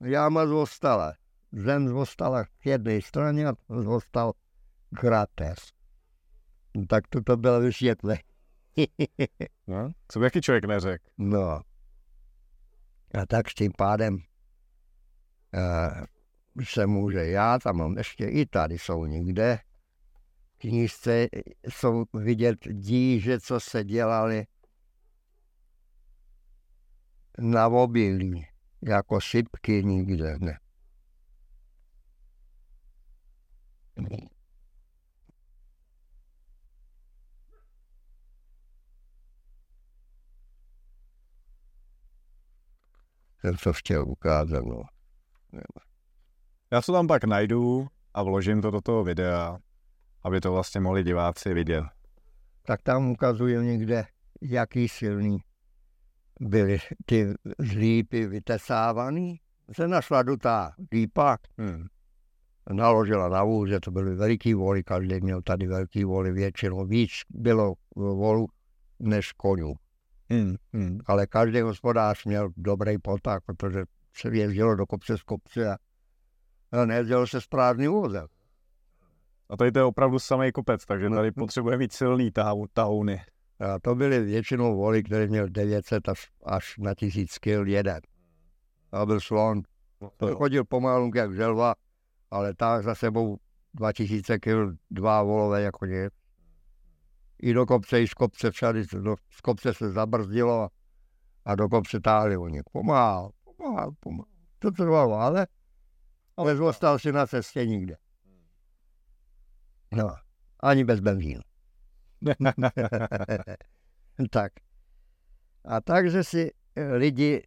jáma 0.00 0.46
zostala. 0.46 1.14
Zem 1.52 1.88
zostala 1.88 2.44
k 2.44 2.66
jedné 2.66 3.02
straně 3.02 3.46
a 3.46 3.52
zostal 3.68 4.32
krater. 4.96 5.54
No, 6.76 6.86
tak 6.86 7.08
to, 7.08 7.22
to 7.22 7.36
bylo 7.36 7.60
vysvětlé. 7.60 8.18
No? 9.66 9.90
Co 10.08 10.18
by 10.18 10.26
jaký 10.26 10.40
člověk 10.40 10.64
neřekl? 10.64 11.04
no. 11.18 11.60
A 13.14 13.26
tak 13.26 13.50
s 13.50 13.54
tím 13.54 13.72
pádem 13.78 14.18
se 16.64 16.86
může 16.86 17.26
já, 17.26 17.58
tam 17.58 17.76
mám 17.76 17.98
ještě 17.98 18.26
i 18.26 18.46
tady 18.46 18.78
jsou 18.78 19.06
někde. 19.06 19.58
Knížce 20.58 21.26
jsou 21.68 22.04
vidět 22.14 22.58
díže, 22.72 23.40
co 23.40 23.60
se 23.60 23.84
dělali 23.84 24.46
na 27.38 27.68
obilí, 27.68 28.46
jako 28.82 29.20
sypky 29.20 29.84
nikde 29.84 30.38
ne. 30.38 30.58
Jsem 43.40 43.56
to 43.56 43.72
chtěl 43.72 44.08
ukázat, 44.08 44.64
no. 44.64 44.91
Já 46.72 46.82
to 46.82 46.92
tam 46.92 47.06
pak 47.06 47.24
najdu 47.24 47.86
a 48.14 48.22
vložím 48.22 48.62
to 48.62 48.70
do 48.70 48.80
toho 48.80 49.04
videa, 49.04 49.58
aby 50.22 50.40
to 50.40 50.52
vlastně 50.52 50.80
mohli 50.80 51.04
diváci 51.04 51.54
vidět. 51.54 51.84
tak 52.62 52.82
tam 52.82 53.10
ukazuje 53.10 53.64
někde, 53.64 54.04
jaký 54.42 54.88
silný 54.88 55.38
byly 56.40 56.78
ty 57.06 57.34
lípy 57.74 58.26
vytesávaný. 58.26 59.40
Se 59.72 59.88
našla 59.88 60.22
dutá 60.22 60.72
lípa, 60.92 61.38
Hmm. 61.58 61.86
naložila 62.72 63.28
na 63.28 63.44
vůze, 63.44 63.80
to 63.80 63.90
byly 63.90 64.14
veliký 64.14 64.54
voly, 64.54 64.82
každý 64.82 65.20
měl 65.20 65.42
tady 65.42 65.66
velký 65.66 66.04
voly, 66.04 66.32
většinou 66.32 66.86
víc 66.86 67.10
bylo 67.30 67.74
volů 67.96 68.48
než 69.00 69.32
konů. 69.32 69.74
Hmm. 70.30 70.54
Hmm. 70.72 70.98
Ale 71.06 71.26
každý 71.26 71.60
hospodář 71.60 72.24
měl 72.24 72.50
dobrý 72.56 72.98
poták, 72.98 73.42
protože 73.44 73.84
se 74.14 74.28
jezdilo 74.28 74.76
do 74.76 74.86
kopce 74.86 75.18
z 75.18 75.22
kopce 75.22 75.70
a, 75.72 75.76
a 76.72 76.84
nejezdilo 76.84 77.26
se 77.26 77.40
s 77.40 77.46
prázdným 77.46 77.92
vozem. 77.92 78.26
A 79.48 79.56
tady 79.56 79.72
to 79.72 79.78
je 79.78 79.84
opravdu 79.84 80.18
samý 80.18 80.52
kopec, 80.52 80.84
takže 80.84 81.08
No. 81.10 81.16
tady 81.16 81.32
potřebuje 81.32 81.78
mít 81.78 81.92
silný 81.92 82.30
tahou, 82.30 82.66
tahouny. 82.72 83.20
A 83.60 83.78
to 83.78 83.94
byly 83.94 84.20
většinou 84.20 84.76
voly, 84.76 85.02
které 85.02 85.26
měl 85.26 85.48
900 85.48 86.08
až, 86.08 86.30
až 86.44 86.78
na 86.78 86.94
1000 86.94 87.38
kg 87.38 87.66
jeden. 87.66 88.00
A 88.92 89.06
byl 89.06 89.20
slon. 89.20 89.62
To 90.16 90.36
chodil 90.36 90.64
pomalu 90.64 91.10
jak 91.14 91.34
želva, 91.34 91.74
ale 92.30 92.54
tak 92.54 92.82
za 92.82 92.94
sebou 92.94 93.38
2000 93.74 94.38
kg 94.38 94.78
dva 94.90 95.22
volové 95.22 95.62
jako 95.62 95.86
ně. 95.86 96.10
I 97.42 97.54
do 97.54 97.66
kopce, 97.66 98.02
i 98.02 98.08
z 98.08 98.14
kopce 98.14 98.50
všady, 98.50 98.82
do, 99.00 99.16
z 99.30 99.40
kopce 99.40 99.74
se 99.74 99.92
zabrzdilo 99.92 100.62
a, 100.62 100.68
a 101.44 101.54
do 101.54 101.68
kopce 101.68 102.00
táhli 102.00 102.36
oni. 102.36 102.60
Pomáhal, 102.72 103.30
pomáhal. 104.00 104.32
To 104.58 104.70
trvalo, 104.70 105.14
ale, 105.14 105.46
ale 106.36 106.56
zůstal 106.56 106.98
si 106.98 107.12
na 107.12 107.26
cestě 107.26 107.66
nikde. 107.66 107.96
No, 109.92 110.16
ani 110.60 110.84
bez 110.84 111.00
benzínu. 111.00 111.40
tak. 114.30 114.52
A 115.64 115.80
takže 115.80 116.24
si 116.24 116.50
lidi 116.96 117.42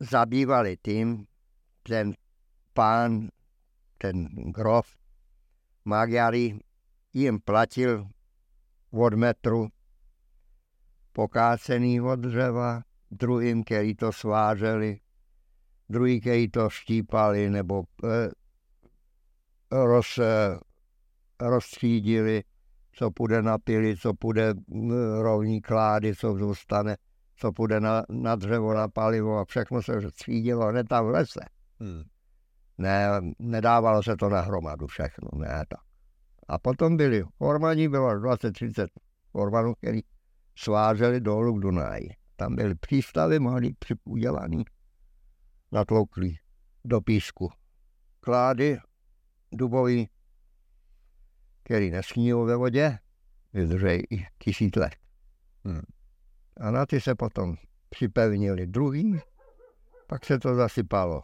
zabývali 0.00 0.76
tím, 0.82 1.26
ten 1.82 2.14
pán, 2.72 3.28
ten 3.98 4.26
grof 4.26 4.96
Magyari 5.84 6.58
jim 7.12 7.40
platil 7.40 8.08
od 8.90 9.14
metru 9.14 9.68
pokácenýho 11.12 12.16
dřeva, 12.16 12.82
druhým, 13.14 13.64
který 13.64 13.94
to 13.94 14.12
sváželi, 14.12 14.98
druhý, 15.88 16.20
který 16.20 16.48
to 16.48 16.70
štípali 16.70 17.50
nebo 17.50 17.82
eh, 18.04 18.30
roz, 19.70 20.18
eh, 20.18 20.58
rozstřídili, 21.40 22.42
co 22.92 23.10
půjde 23.10 23.42
na 23.42 23.58
pily, 23.58 23.96
co 23.96 24.14
půjde 24.14 24.54
hm, 24.54 24.92
rovní 25.20 25.60
klády, 25.60 26.14
co 26.14 26.34
zůstane, 26.34 26.96
co 27.36 27.52
půjde 27.52 27.80
na, 27.80 28.02
na 28.08 28.36
dřevo, 28.36 28.74
na 28.74 28.88
palivo 28.88 29.38
a 29.38 29.44
všechno 29.44 29.82
se 29.82 30.10
střídilo 30.10 30.66
hned 30.66 30.88
tam 30.88 31.06
v 31.06 31.08
lese. 31.08 31.40
Hmm. 31.80 32.02
Ne, 32.78 33.08
nedávalo 33.38 34.02
se 34.02 34.16
to 34.16 34.28
na 34.28 34.40
hromadu 34.40 34.86
všechno, 34.86 35.28
ne 35.34 35.64
tak. 35.68 35.80
A 36.48 36.58
potom 36.58 36.96
byli 36.96 37.24
Ormani, 37.38 37.88
bylo 37.88 38.08
20-30 38.08 38.86
Ormanů, 39.32 39.74
který 39.74 40.00
sváželi 40.58 41.20
dolů 41.20 41.54
k 41.54 41.60
Dunaji. 41.62 42.10
Tam 42.36 42.56
byly 42.56 42.74
přístavy 42.74 43.38
malý 43.38 43.76
udělaný, 44.04 44.64
natlouklý 45.72 46.38
do 46.84 47.00
písku. 47.00 47.50
Klády 48.20 48.78
dubový, 49.52 50.08
který 51.62 51.90
nesníjí 51.90 52.32
ve 52.32 52.56
vodě, 52.56 52.98
vydržej 53.52 54.02
i 54.10 54.26
tisíc 54.38 54.76
let. 54.76 54.96
Hmm. 55.64 55.82
A 56.56 56.70
na 56.70 56.86
ty 56.86 57.00
se 57.00 57.14
potom 57.14 57.56
připevnili 57.88 58.66
druhý, 58.66 59.20
pak 60.06 60.24
se 60.24 60.38
to 60.38 60.54
zasypalo 60.54 61.22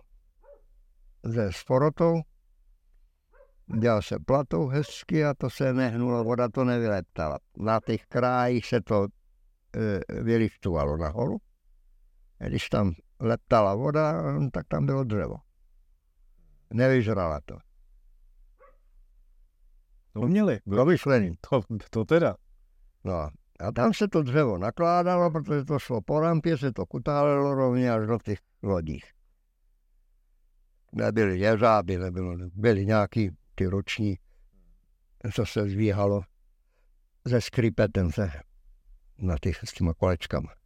ze 1.22 1.52
sporotou, 1.52 2.22
dělal 3.80 4.02
se 4.02 4.18
platou 4.18 4.66
hezky 4.66 5.24
a 5.24 5.34
to 5.34 5.50
se 5.50 5.72
nehnulo, 5.72 6.24
voda 6.24 6.48
to 6.48 6.64
nevyleptala. 6.64 7.38
Na 7.56 7.80
těch 7.86 8.06
krájích 8.06 8.66
se 8.66 8.80
to 8.80 9.06
vyliftovalo 10.22 10.96
nahoru. 10.96 11.38
A 12.40 12.48
když 12.48 12.68
tam 12.68 12.92
leptala 13.20 13.74
voda, 13.74 14.22
tak 14.52 14.66
tam 14.68 14.86
bylo 14.86 15.04
dřevo. 15.04 15.36
Nevyžrala 16.72 17.40
to. 17.44 17.58
To 20.12 20.20
měli. 20.20 20.58
Bylo 20.66 20.84
myšlený. 20.84 21.34
To, 21.50 21.60
to 21.90 22.04
teda. 22.04 22.36
No 23.04 23.30
a 23.60 23.72
tam 23.72 23.94
se 23.94 24.08
to 24.08 24.22
dřevo 24.22 24.58
nakládalo, 24.58 25.30
protože 25.30 25.64
to 25.64 25.78
šlo 25.78 26.00
po 26.00 26.20
rampě, 26.20 26.58
se 26.58 26.72
to 26.72 26.86
kutálilo 26.86 27.54
rovně 27.54 27.92
až 27.92 28.06
do 28.06 28.18
těch 28.18 28.38
lodích. 28.62 29.04
Nebyly 30.92 31.38
jeřáby, 31.38 31.98
nebylo, 31.98 32.36
byly 32.54 32.86
nějaký 32.86 33.30
ty 33.54 33.66
roční, 33.66 34.18
co 35.34 35.46
se 35.46 35.68
zvíhalo 35.68 36.22
ze 37.24 37.40
skripetem 37.40 38.12
se 38.12 38.32
na 39.20 39.36
těch 39.40 39.58
s 39.64 39.72
těma 39.72 39.94
kolečkama. 39.94 40.59